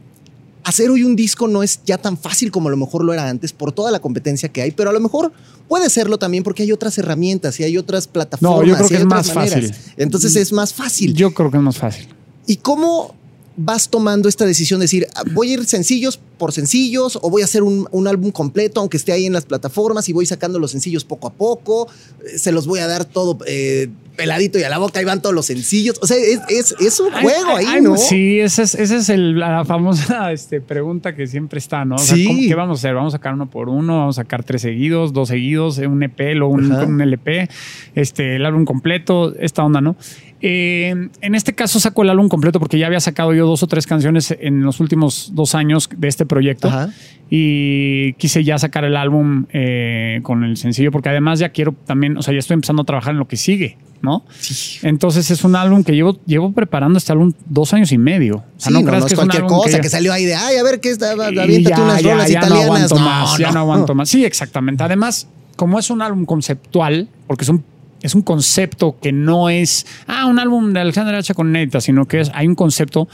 Hacer 0.68 0.90
hoy 0.90 1.02
un 1.02 1.16
disco 1.16 1.48
no 1.48 1.62
es 1.62 1.80
ya 1.84 1.98
tan 1.98 2.18
fácil 2.18 2.50
como 2.50 2.68
a 2.68 2.70
lo 2.70 2.76
mejor 2.76 3.02
lo 3.04 3.12
era 3.12 3.28
antes 3.28 3.52
por 3.52 3.72
toda 3.72 3.90
la 3.90 4.00
competencia 4.00 4.50
que 4.50 4.60
hay, 4.60 4.70
pero 4.70 4.90
a 4.90 4.92
lo 4.92 5.00
mejor 5.00 5.32
puede 5.66 5.88
serlo 5.88 6.18
también 6.18 6.44
porque 6.44 6.62
hay 6.62 6.72
otras 6.72 6.98
herramientas 6.98 7.58
y 7.60 7.64
hay 7.64 7.78
otras 7.78 8.06
plataformas. 8.06 8.60
No, 8.60 8.64
yo 8.64 8.76
creo 8.76 8.88
que 8.88 8.96
es 8.96 9.04
más 9.04 9.34
maneras. 9.34 9.70
fácil. 9.70 9.94
Entonces 9.96 10.36
es 10.36 10.52
más 10.52 10.74
fácil. 10.74 11.14
Yo 11.14 11.32
creo 11.32 11.50
que 11.50 11.56
es 11.56 11.62
más 11.62 11.78
fácil. 11.78 12.08
¿Y 12.46 12.56
cómo 12.56 13.14
vas 13.60 13.88
tomando 13.90 14.28
esta 14.28 14.46
decisión 14.46 14.78
de 14.80 14.84
decir, 14.84 15.06
ah, 15.16 15.24
voy 15.32 15.50
a 15.50 15.54
ir 15.54 15.66
sencillos 15.66 16.18
por 16.38 16.52
sencillos 16.52 17.18
o 17.20 17.28
voy 17.30 17.42
a 17.42 17.46
hacer 17.46 17.64
un, 17.64 17.88
un 17.90 18.06
álbum 18.06 18.30
completo 18.30 18.78
aunque 18.80 18.96
esté 18.96 19.10
ahí 19.10 19.26
en 19.26 19.32
las 19.32 19.44
plataformas 19.44 20.08
y 20.08 20.12
voy 20.12 20.24
sacando 20.24 20.60
los 20.60 20.70
sencillos 20.70 21.04
poco 21.04 21.26
a 21.26 21.32
poco? 21.32 21.88
Eh, 22.24 22.38
Se 22.38 22.52
los 22.52 22.66
voy 22.68 22.78
a 22.78 22.86
dar 22.86 23.04
todo 23.04 23.38
eh, 23.46 23.88
peladito 24.14 24.58
y 24.58 24.62
a 24.62 24.68
la 24.68 24.78
boca, 24.78 24.98
ahí 25.00 25.04
van 25.04 25.20
todos 25.22 25.34
los 25.34 25.46
sencillos. 25.46 25.96
O 26.02 26.06
sea, 26.06 26.16
es, 26.16 26.40
es- 26.48 26.74
es 26.80 27.00
un 27.00 27.10
juego 27.12 27.56
ay, 27.56 27.64
ahí, 27.66 27.74
ay, 27.76 27.80
¿no? 27.82 27.96
Sí, 27.96 28.40
esa 28.40 28.62
es, 28.62 28.74
esa 28.76 28.96
es 28.96 29.08
el- 29.08 29.38
la 29.38 29.64
famosa 29.64 30.32
este, 30.32 30.60
pregunta 30.60 31.14
que 31.16 31.26
siempre 31.26 31.58
está, 31.58 31.84
¿no? 31.84 31.96
O 31.96 31.98
sea, 31.98 32.14
Sí. 32.16 32.26
¿cómo- 32.26 32.38
¿qué 32.40 32.54
vamos 32.54 32.78
a 32.78 32.80
hacer? 32.80 32.94
¿Vamos 32.94 33.14
a 33.14 33.18
sacar 33.18 33.34
uno 33.34 33.50
por 33.50 33.68
uno? 33.68 33.98
¿Vamos 33.98 34.18
a 34.18 34.22
sacar 34.22 34.44
tres 34.44 34.62
seguidos, 34.62 35.12
dos 35.12 35.28
seguidos, 35.28 35.78
un 35.78 36.02
EP, 36.02 36.34
luego 36.34 36.52
un, 36.54 36.70
un 36.72 37.00
LP, 37.00 37.48
este, 37.94 38.36
el 38.36 38.44
álbum 38.46 38.64
completo, 38.64 39.34
esta 39.38 39.64
onda, 39.64 39.80
¿no? 39.80 39.96
Eh, 40.40 41.08
en 41.20 41.34
este 41.34 41.52
caso 41.54 41.80
saco 41.80 42.02
el 42.02 42.10
álbum 42.10 42.28
completo 42.28 42.60
porque 42.60 42.78
ya 42.78 42.86
había 42.86 43.00
sacado 43.00 43.34
yo 43.34 43.44
dos 43.46 43.62
o 43.62 43.66
tres 43.66 43.86
canciones 43.88 44.32
en 44.38 44.62
los 44.62 44.78
últimos 44.78 45.32
dos 45.34 45.54
años 45.56 45.88
de 45.96 46.06
este 46.06 46.26
proyecto 46.26 46.68
Ajá. 46.68 46.90
y 47.28 48.12
quise 48.14 48.44
ya 48.44 48.56
sacar 48.58 48.84
el 48.84 48.96
álbum 48.96 49.46
eh, 49.52 50.20
con 50.22 50.44
el 50.44 50.56
sencillo 50.56 50.92
porque 50.92 51.08
además 51.08 51.38
ya 51.40 51.48
quiero 51.50 51.74
también, 51.86 52.16
o 52.16 52.22
sea, 52.22 52.32
ya 52.32 52.38
estoy 52.40 52.54
empezando 52.54 52.82
a 52.82 52.84
trabajar 52.84 53.12
en 53.14 53.18
lo 53.18 53.26
que 53.26 53.36
sigue, 53.36 53.78
¿no? 54.00 54.24
Sí. 54.38 54.78
Entonces 54.86 55.30
es 55.30 55.42
un 55.44 55.56
álbum 55.56 55.82
que 55.82 55.92
llevo, 55.94 56.18
llevo 56.24 56.52
preparando 56.52 56.98
este 56.98 57.10
álbum 57.12 57.32
dos 57.46 57.72
años 57.74 57.90
y 57.92 57.98
medio. 57.98 58.36
O 58.36 58.42
sea, 58.58 58.68
Sí, 58.68 58.72
no, 58.74 58.80
no, 58.80 58.86
creas 58.86 59.04
es 59.04 59.08
que 59.08 59.14
un 59.20 59.26
cualquier 59.26 59.42
cosa 59.44 59.78
que, 59.78 59.84
ya- 59.84 59.90
salió 59.90 60.12
ahí 60.12 60.24
de, 60.24 60.34
ay, 60.36 60.56
a 60.56 60.62
ver 60.62 60.78
qué 60.80 60.90
está, 60.90 61.12
aviéntate 61.12 61.80
unas 61.82 62.02
ya, 62.02 62.10
rolas 62.12 62.30
ya 62.30 62.38
italianas. 62.38 62.50
No 62.50 62.62
aguanto 62.62 62.96
más, 62.98 63.38
ya 63.38 63.50
no 63.50 63.58
aguanto 63.60 63.94
más. 63.94 64.08
Sí, 64.08 64.24
exactamente. 64.24 64.82
Además, 64.84 65.26
como 65.56 65.78
es 65.80 65.90
un 65.90 66.00
álbum 66.00 66.24
conceptual, 66.24 67.08
porque 67.26 67.42
es 67.42 67.48
un, 67.48 67.64
es 68.02 68.14
un 68.14 68.22
concepto 68.22 68.98
que 69.00 69.12
no 69.12 69.48
es, 69.48 69.86
ah, 70.06 70.26
un 70.26 70.38
álbum 70.38 70.72
de 70.72 70.80
Alexander 70.80 71.14
Hacha 71.14 71.34
con 71.34 71.52
neta, 71.52 71.80
sino 71.80 72.06
que 72.06 72.20
es, 72.20 72.30
hay 72.34 72.46
un 72.46 72.54
concepto. 72.54 73.08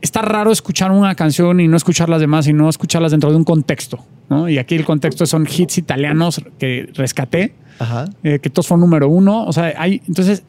Está 0.00 0.22
raro 0.22 0.52
escuchar 0.52 0.90
una 0.90 1.14
canción 1.14 1.60
y 1.60 1.68
no 1.68 1.76
escuchar 1.76 2.08
las 2.08 2.20
demás 2.20 2.46
y 2.46 2.52
no 2.52 2.68
escucharlas 2.68 3.12
dentro 3.12 3.30
de 3.30 3.36
un 3.36 3.44
contexto. 3.44 4.04
¿no? 4.28 4.48
Y 4.48 4.58
aquí 4.58 4.74
el 4.74 4.84
contexto 4.84 5.26
son 5.26 5.46
hits 5.46 5.78
italianos 5.78 6.42
que 6.58 6.90
rescaté 6.94 7.54
Ajá. 7.78 8.04
eh, 8.22 8.38
que 8.40 8.50
todos 8.50 8.66
fueron 8.66 8.80
número 8.82 9.08
uno. 9.08 9.44
O 9.46 9.52
sea, 9.52 9.74
hay, 9.78 10.00
entonces, 10.06 10.42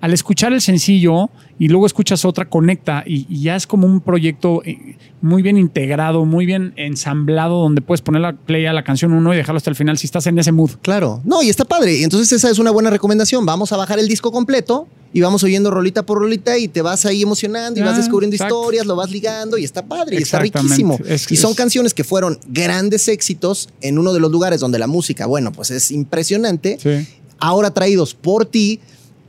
al 0.00 0.12
escuchar 0.12 0.52
el 0.52 0.60
sencillo 0.60 1.30
y 1.58 1.68
luego 1.68 1.86
escuchas 1.86 2.24
otra, 2.24 2.48
conecta 2.48 3.02
y, 3.06 3.26
y 3.34 3.42
ya 3.42 3.56
es 3.56 3.66
como 3.66 3.86
un 3.86 4.00
proyecto 4.00 4.62
eh, 4.64 4.96
muy 5.22 5.42
bien 5.42 5.56
integrado, 5.56 6.24
muy 6.24 6.44
bien 6.46 6.74
ensamblado, 6.76 7.60
donde 7.60 7.80
puedes 7.80 8.02
poner 8.02 8.20
la 8.20 8.34
play 8.34 8.66
a 8.66 8.72
la 8.72 8.84
canción 8.84 9.12
uno 9.12 9.32
y 9.32 9.36
dejarlo 9.36 9.56
hasta 9.58 9.70
el 9.70 9.76
final 9.76 9.96
si 9.98 10.06
estás 10.06 10.26
en 10.26 10.38
ese 10.38 10.52
mood. 10.52 10.72
Claro, 10.82 11.20
no, 11.24 11.42
y 11.42 11.48
está 11.48 11.64
padre. 11.64 11.96
Y 11.98 12.04
entonces 12.04 12.30
esa 12.32 12.50
es 12.50 12.58
una 12.58 12.70
buena 12.70 12.90
recomendación. 12.90 13.46
Vamos 13.46 13.72
a 13.72 13.76
bajar 13.76 13.98
el 13.98 14.08
disco 14.08 14.30
completo 14.32 14.86
y 15.12 15.20
vamos 15.22 15.42
oyendo 15.44 15.70
rolita 15.70 16.04
por 16.04 16.18
rolita 16.18 16.58
y 16.58 16.68
te 16.68 16.82
vas 16.82 17.06
ahí 17.06 17.22
emocionando 17.22 17.80
y 17.80 17.82
vas 17.82 17.94
Ah, 17.94 17.98
descubriendo 17.98 18.34
historias, 18.36 18.84
lo 18.84 18.96
vas 18.96 19.10
ligando 19.10 19.56
y 19.56 19.64
está 19.64 19.86
padre 19.86 20.16
y 20.18 20.22
está 20.22 20.40
riquísimo. 20.40 20.98
Es- 21.06 21.30
y 21.32 21.36
son 21.36 21.52
es- 21.52 21.56
canciones 21.56 21.94
que 21.94 22.04
fueron 22.04 22.38
grandes 22.48 23.08
éxitos 23.08 23.70
en 23.80 23.96
uno 23.98 24.12
de 24.12 24.20
los 24.20 24.30
lugares 24.30 24.60
donde 24.60 24.78
la 24.78 24.86
música, 24.88 25.24
bueno, 25.24 25.52
pues 25.52 25.70
es 25.70 25.90
impresionante. 25.90 26.55
Sí. 26.78 27.06
Ahora 27.38 27.70
traídos 27.70 28.14
por 28.14 28.46
ti, 28.46 28.80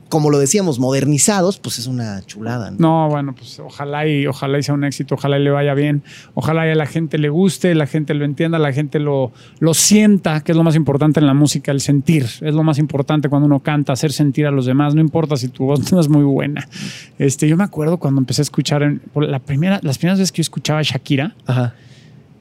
como 0.08 0.30
lo 0.30 0.38
decíamos, 0.38 0.78
modernizados, 0.78 1.58
pues 1.58 1.78
es 1.78 1.86
una 1.86 2.22
chulada. 2.24 2.70
¿no? 2.70 2.76
No, 2.78 3.08
bueno, 3.10 3.34
pues 3.34 3.58
ojalá 3.60 4.06
y 4.06 4.26
ojalá 4.26 4.58
y 4.58 4.62
sea 4.62 4.72
un 4.74 4.84
éxito, 4.84 5.16
ojalá 5.16 5.38
y 5.38 5.44
le 5.44 5.50
vaya 5.50 5.74
bien, 5.74 6.02
ojalá 6.32 6.66
y 6.66 6.70
a 6.70 6.74
la 6.74 6.86
gente 6.86 7.18
le 7.18 7.28
guste, 7.28 7.74
la 7.74 7.86
gente 7.86 8.14
lo 8.14 8.24
entienda, 8.24 8.58
la 8.58 8.72
gente 8.72 9.00
lo, 9.00 9.32
lo 9.60 9.74
sienta, 9.74 10.40
que 10.40 10.52
es 10.52 10.56
lo 10.56 10.64
más 10.64 10.76
importante 10.76 11.20
en 11.20 11.26
la 11.26 11.34
música, 11.34 11.72
el 11.72 11.82
sentir, 11.82 12.24
es 12.24 12.54
lo 12.54 12.62
más 12.62 12.78
importante 12.78 13.28
cuando 13.28 13.44
uno 13.44 13.60
canta, 13.60 13.92
hacer 13.92 14.10
sentir 14.10 14.46
a 14.46 14.50
los 14.50 14.64
demás, 14.64 14.94
no 14.94 15.02
importa 15.02 15.36
si 15.36 15.48
tu 15.48 15.64
voz 15.66 15.92
no 15.92 16.00
es 16.00 16.08
muy 16.08 16.24
buena. 16.24 16.66
Este, 17.18 17.46
yo 17.46 17.58
me 17.58 17.64
acuerdo 17.64 17.98
cuando 17.98 18.18
empecé 18.22 18.40
a 18.40 18.44
escuchar, 18.44 18.82
en- 18.82 19.00
por 19.12 19.28
la 19.28 19.40
primera, 19.40 19.78
las 19.82 19.98
primeras 19.98 20.18
veces 20.20 20.32
que 20.32 20.38
yo 20.38 20.42
escuchaba 20.42 20.78
a 20.78 20.82
Shakira, 20.84 21.34
Ajá. 21.46 21.74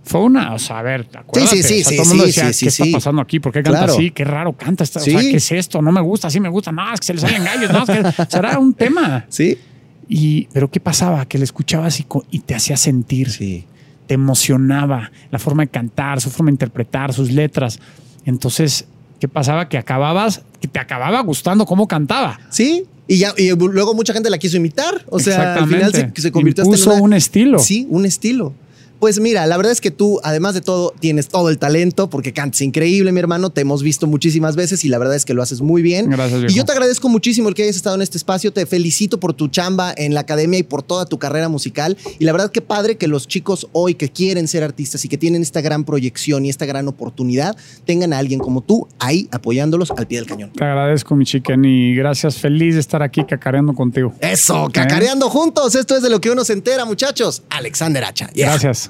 Fue 0.08 0.22
una, 0.22 0.53
o 0.53 0.60
sea, 0.60 0.80
a 0.80 0.82
ver, 0.82 1.08
acuérdate, 1.14 1.58
sí, 1.58 1.64
sí, 1.64 1.82
o 1.82 1.84
sea, 1.84 1.89
sí, 1.91 1.95
todo 1.97 2.03
el 2.03 2.10
mundo 2.10 2.24
sí, 2.24 2.28
decía, 2.30 2.43
sí, 2.53 2.66
¿qué 2.66 2.72
sí, 2.72 2.82
está 2.82 2.84
sí. 2.86 2.91
pasando 2.93 3.22
aquí? 3.22 3.39
¿Por 3.39 3.51
qué 3.51 3.62
canta 3.62 3.80
Claro. 3.80 3.93
así? 3.93 4.12
Qué 4.12 4.24
raro 4.24 4.53
canta, 4.53 4.84
esta, 4.84 4.99
Sí. 4.99 5.16
o 5.16 5.20
sea, 5.20 5.30
¿qué 5.30 5.38
es 5.38 5.51
esto? 5.51 5.82
No 5.82 5.91
me 5.91 6.01
gusta, 6.01 6.30
sí 6.30 6.39
me 6.39 6.49
gusta, 6.49 6.72
no, 6.72 6.91
es 6.93 6.99
que 6.99 7.05
se 7.08 7.14
le 7.14 7.20
salen 7.22 7.43
gallos, 7.43 7.72
no, 7.72 7.84
es 7.84 7.89
que 8.16 8.26
será 8.30 8.58
un 8.58 8.74
tema. 8.74 9.26
Sí. 9.30 9.58
Y, 10.10 10.47
pero 10.53 10.72
¿qué 10.72 10.80
pasaba? 10.80 11.26
Que 11.26 11.38
le 11.38 11.43
escuchabas 11.43 11.99
y, 11.99 12.05
y 12.32 12.39
te 12.39 12.55
hacía 12.55 12.78
sentir, 12.78 13.30
Sí. 13.30 13.66
te 14.08 14.14
emocionaba 14.14 15.12
la 15.32 15.39
forma 15.39 15.64
de 15.64 15.70
cantar, 15.70 16.22
su 16.22 16.30
forma 16.30 16.47
de 16.49 16.53
interpretar, 16.53 17.14
sus 17.14 17.32
letras. 17.32 17.80
Entonces, 18.26 18.86
¿qué 19.20 19.28
pasaba? 19.28 19.68
Que 19.70 19.78
acababas, 19.78 20.43
que 20.62 20.68
te 20.68 20.80
acababa 20.80 21.20
gustando 21.22 21.66
cómo 21.66 21.88
cantaba. 21.88 22.39
Sí. 22.49 22.86
Y, 23.10 23.20
ya, 23.20 23.34
y 23.38 23.49
luego 23.51 23.93
mucha 23.93 24.14
gente 24.14 24.30
la 24.30 24.38
quiso 24.38 24.58
imitar. 24.58 25.05
O 25.10 25.20
sea, 25.20 25.55
al 25.55 25.68
final 25.68 25.93
se, 25.93 26.12
se 26.22 26.32
convirtió 26.32 26.64
hasta 26.64 26.74
en 26.76 26.80
Impuso 26.80 26.93
una- 26.95 27.01
un 27.03 27.14
estilo. 27.14 27.60
Sí, 27.60 27.88
un 27.89 28.05
estilo. 28.05 28.53
Pues 28.99 29.19
mira, 29.19 29.45
la 29.45 29.57
verdad 29.57 29.71
es 29.71 29.79
que 29.81 29.91
tú, 29.91 30.19
además 30.23 30.53
de 30.55 30.61
todo, 30.61 30.93
tienes 30.99 31.27
todo 31.27 31.49
el 31.49 31.59
talento 31.59 32.09
porque 32.09 32.33
cantas 32.33 32.61
increíble, 32.61 33.11
mi 33.11 33.19
hermano. 33.19 33.51
Te 33.51 33.61
hemos 33.61 33.83
visto 33.83 34.07
muchísimas 34.07 34.55
veces 34.55 34.83
y 34.85 34.89
la 34.89 34.97
verdad 34.97 35.15
es 35.15 35.23
que 35.23 35.33
lo 35.35 35.43
haces 35.43 35.61
muy 35.61 35.81
bien. 35.81 36.09
Gracias, 36.09 36.39
Y 36.39 36.45
viejo. 36.45 36.55
yo 36.55 36.65
te 36.65 36.71
agradezco 36.71 37.07
muchísimo 37.07 37.47
el 37.49 37.53
que 37.55 37.63
hayas 37.63 37.75
estado 37.75 37.95
en 37.95 38.01
este 38.01 38.17
espacio. 38.17 38.51
Te 38.51 38.65
felicito 38.65 39.19
por 39.19 39.33
tu 39.33 39.49
chamba 39.49 39.93
en 39.95 40.13
la 40.13 40.21
academia 40.21 40.57
y 40.59 40.63
por 40.63 40.81
toda 40.81 41.05
tu 41.05 41.19
carrera 41.19 41.47
musical. 41.47 41.95
Y 42.17 42.25
la 42.25 42.31
verdad 42.31 42.51
que 42.51 42.61
padre 42.61 42.97
que 42.97 43.07
los 43.07 43.27
chicos 43.27 43.67
hoy 43.71 43.93
que 43.93 44.09
quieren 44.09 44.47
ser 44.47 44.63
artistas 44.63 45.05
y 45.05 45.09
que 45.09 45.17
tienen 45.17 45.41
esta 45.43 45.61
gran 45.61 45.83
proyección 45.83 46.45
y 46.45 46.49
esta 46.49 46.65
gran 46.65 46.87
oportunidad 46.87 47.55
tengan 47.85 48.13
a 48.13 48.17
alguien 48.17 48.39
como 48.39 48.61
tú 48.61 48.87
ahí 48.99 49.27
apoyándolos 49.31 49.91
al 49.91 50.07
pie 50.07 50.17
del 50.19 50.27
cañón. 50.27 50.51
Te 50.53 50.63
agradezco, 50.63 51.15
mi 51.15 51.25
chicken, 51.25 51.63
y 51.65 51.95
gracias. 51.95 52.37
Feliz 52.37 52.73
de 52.73 52.79
estar 52.81 53.03
aquí 53.03 53.23
cacareando 53.23 53.73
contigo. 53.73 54.13
Eso, 54.21 54.69
cacareando 54.73 55.29
juntos. 55.29 55.75
Esto 55.75 55.95
es 55.95 56.01
de 56.01 56.09
lo 56.09 56.19
que 56.19 56.31
uno 56.31 56.43
se 56.43 56.53
entera, 56.53 56.83
muchachos. 56.85 57.43
Alexander 57.49 58.03
Hacha. 58.03 58.29
Yeah. 58.31 58.49
Gracias. 58.49 58.89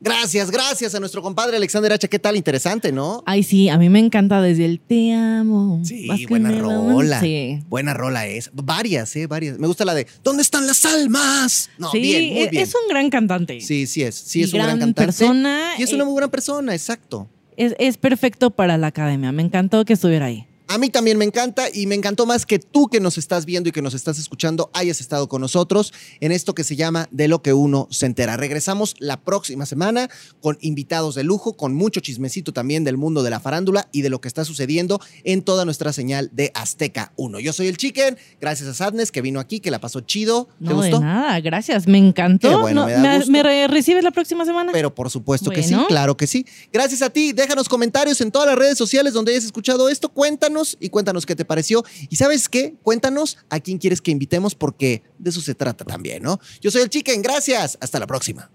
Gracias, 0.00 0.50
gracias 0.52 0.94
a 0.94 1.00
nuestro 1.00 1.22
compadre 1.22 1.56
Alexander 1.56 1.92
Hacha. 1.92 2.06
¿Qué 2.06 2.18
tal? 2.20 2.36
Interesante, 2.36 2.92
¿no? 2.92 3.22
Ay, 3.26 3.42
sí, 3.42 3.68
a 3.68 3.76
mí 3.78 3.88
me 3.88 3.98
encanta 3.98 4.40
desde 4.40 4.64
el 4.64 4.78
te 4.78 5.12
amo. 5.12 5.80
Sí, 5.84 6.06
buena 6.28 6.52
rola. 6.52 7.20
Sí. 7.20 7.60
Buena 7.68 7.94
rola 7.94 8.26
es. 8.26 8.50
Varias, 8.52 9.16
¿eh? 9.16 9.26
Varias. 9.26 9.58
Me 9.58 9.66
gusta 9.66 9.84
la 9.84 9.94
de 9.94 10.06
¿Dónde 10.22 10.42
están 10.42 10.66
las 10.68 10.84
almas? 10.84 11.70
No, 11.78 11.90
Sí, 11.90 11.98
bien, 11.98 12.32
muy 12.32 12.42
es- 12.44 12.50
bien. 12.50 12.62
es 12.62 12.74
un 12.74 12.88
gran 12.88 13.10
cantante. 13.10 13.60
Sí, 13.60 13.86
sí 13.86 14.02
es. 14.04 14.14
Sí 14.14 14.42
es 14.42 14.52
un 14.52 14.58
gran 14.60 14.66
gran 14.68 14.78
cantante. 14.78 15.04
persona, 15.04 15.72
Y 15.78 15.82
es 15.82 15.92
una 15.92 16.02
eh, 16.02 16.06
muy 16.06 16.12
buena 16.12 16.28
persona, 16.28 16.72
exacto. 16.74 17.28
Es, 17.56 17.74
es 17.80 17.96
perfecto 17.96 18.50
para 18.50 18.78
la 18.78 18.86
academia. 18.88 19.32
Me 19.32 19.42
encantó 19.42 19.84
que 19.84 19.94
estuviera 19.94 20.26
ahí. 20.26 20.46
A 20.70 20.76
mí 20.78 20.90
también 20.90 21.16
me 21.16 21.24
encanta 21.24 21.64
y 21.72 21.86
me 21.86 21.94
encantó 21.94 22.26
más 22.26 22.44
que 22.44 22.58
tú 22.58 22.88
que 22.88 23.00
nos 23.00 23.16
estás 23.16 23.46
viendo 23.46 23.70
y 23.70 23.72
que 23.72 23.80
nos 23.80 23.94
estás 23.94 24.18
escuchando 24.18 24.70
hayas 24.74 25.00
estado 25.00 25.26
con 25.28 25.40
nosotros 25.40 25.94
en 26.20 26.30
esto 26.30 26.54
que 26.54 26.62
se 26.62 26.76
llama 26.76 27.08
De 27.10 27.26
lo 27.26 27.40
que 27.42 27.54
uno 27.54 27.88
se 27.90 28.04
entera. 28.04 28.36
Regresamos 28.36 28.94
la 28.98 29.18
próxima 29.20 29.64
semana 29.64 30.10
con 30.40 30.58
invitados 30.60 31.14
de 31.14 31.24
lujo, 31.24 31.54
con 31.56 31.74
mucho 31.74 32.00
chismecito 32.00 32.52
también 32.52 32.84
del 32.84 32.98
mundo 32.98 33.22
de 33.22 33.30
la 33.30 33.40
farándula 33.40 33.88
y 33.92 34.02
de 34.02 34.10
lo 34.10 34.20
que 34.20 34.28
está 34.28 34.44
sucediendo 34.44 35.00
en 35.24 35.40
toda 35.42 35.64
nuestra 35.64 35.92
señal 35.94 36.28
de 36.34 36.52
Azteca 36.54 37.12
1. 37.16 37.40
Yo 37.40 37.54
soy 37.54 37.68
el 37.68 37.78
Chicken, 37.78 38.18
gracias 38.38 38.68
a 38.68 38.74
Sadness 38.74 39.10
que 39.10 39.22
vino 39.22 39.40
aquí, 39.40 39.60
que 39.60 39.70
la 39.70 39.80
pasó 39.80 40.00
chido. 40.02 40.48
¿Te 40.58 40.66
No, 40.66 40.82
de 40.82 40.90
gustó? 40.90 41.00
nada, 41.00 41.40
gracias. 41.40 41.86
Me 41.86 41.96
encantó. 41.96 42.50
Qué 42.50 42.54
bueno, 42.56 42.82
No, 42.82 42.86
me 42.88 42.92
da 42.92 43.16
gusto. 43.16 43.30
me 43.32 43.42
re- 43.42 43.68
recibes 43.68 44.04
la 44.04 44.10
próxima 44.10 44.44
semana? 44.44 44.72
Pero 44.72 44.94
por 44.94 45.08
supuesto 45.08 45.50
que 45.50 45.62
sí, 45.62 45.74
claro 45.88 46.14
que 46.16 46.26
sí. 46.26 46.44
Gracias 46.72 47.00
a 47.00 47.08
ti. 47.08 47.32
Déjanos 47.32 47.70
comentarios 47.70 48.20
en 48.20 48.30
todas 48.30 48.48
las 48.48 48.58
redes 48.58 48.76
sociales 48.76 49.14
donde 49.14 49.32
hayas 49.32 49.44
escuchado 49.44 49.88
esto. 49.88 50.10
Cuéntanos 50.10 50.57
y 50.80 50.88
cuéntanos 50.90 51.26
qué 51.26 51.36
te 51.36 51.44
pareció. 51.44 51.84
Y 52.08 52.16
sabes 52.16 52.48
qué, 52.48 52.74
cuéntanos 52.82 53.38
a 53.50 53.60
quién 53.60 53.78
quieres 53.78 54.00
que 54.00 54.10
invitemos 54.10 54.54
porque 54.54 55.02
de 55.18 55.30
eso 55.30 55.40
se 55.40 55.54
trata 55.54 55.84
también, 55.84 56.22
¿no? 56.22 56.40
Yo 56.60 56.70
soy 56.70 56.82
el 56.82 56.90
Chicken, 56.90 57.22
gracias, 57.22 57.78
hasta 57.80 57.98
la 57.98 58.06
próxima. 58.06 58.50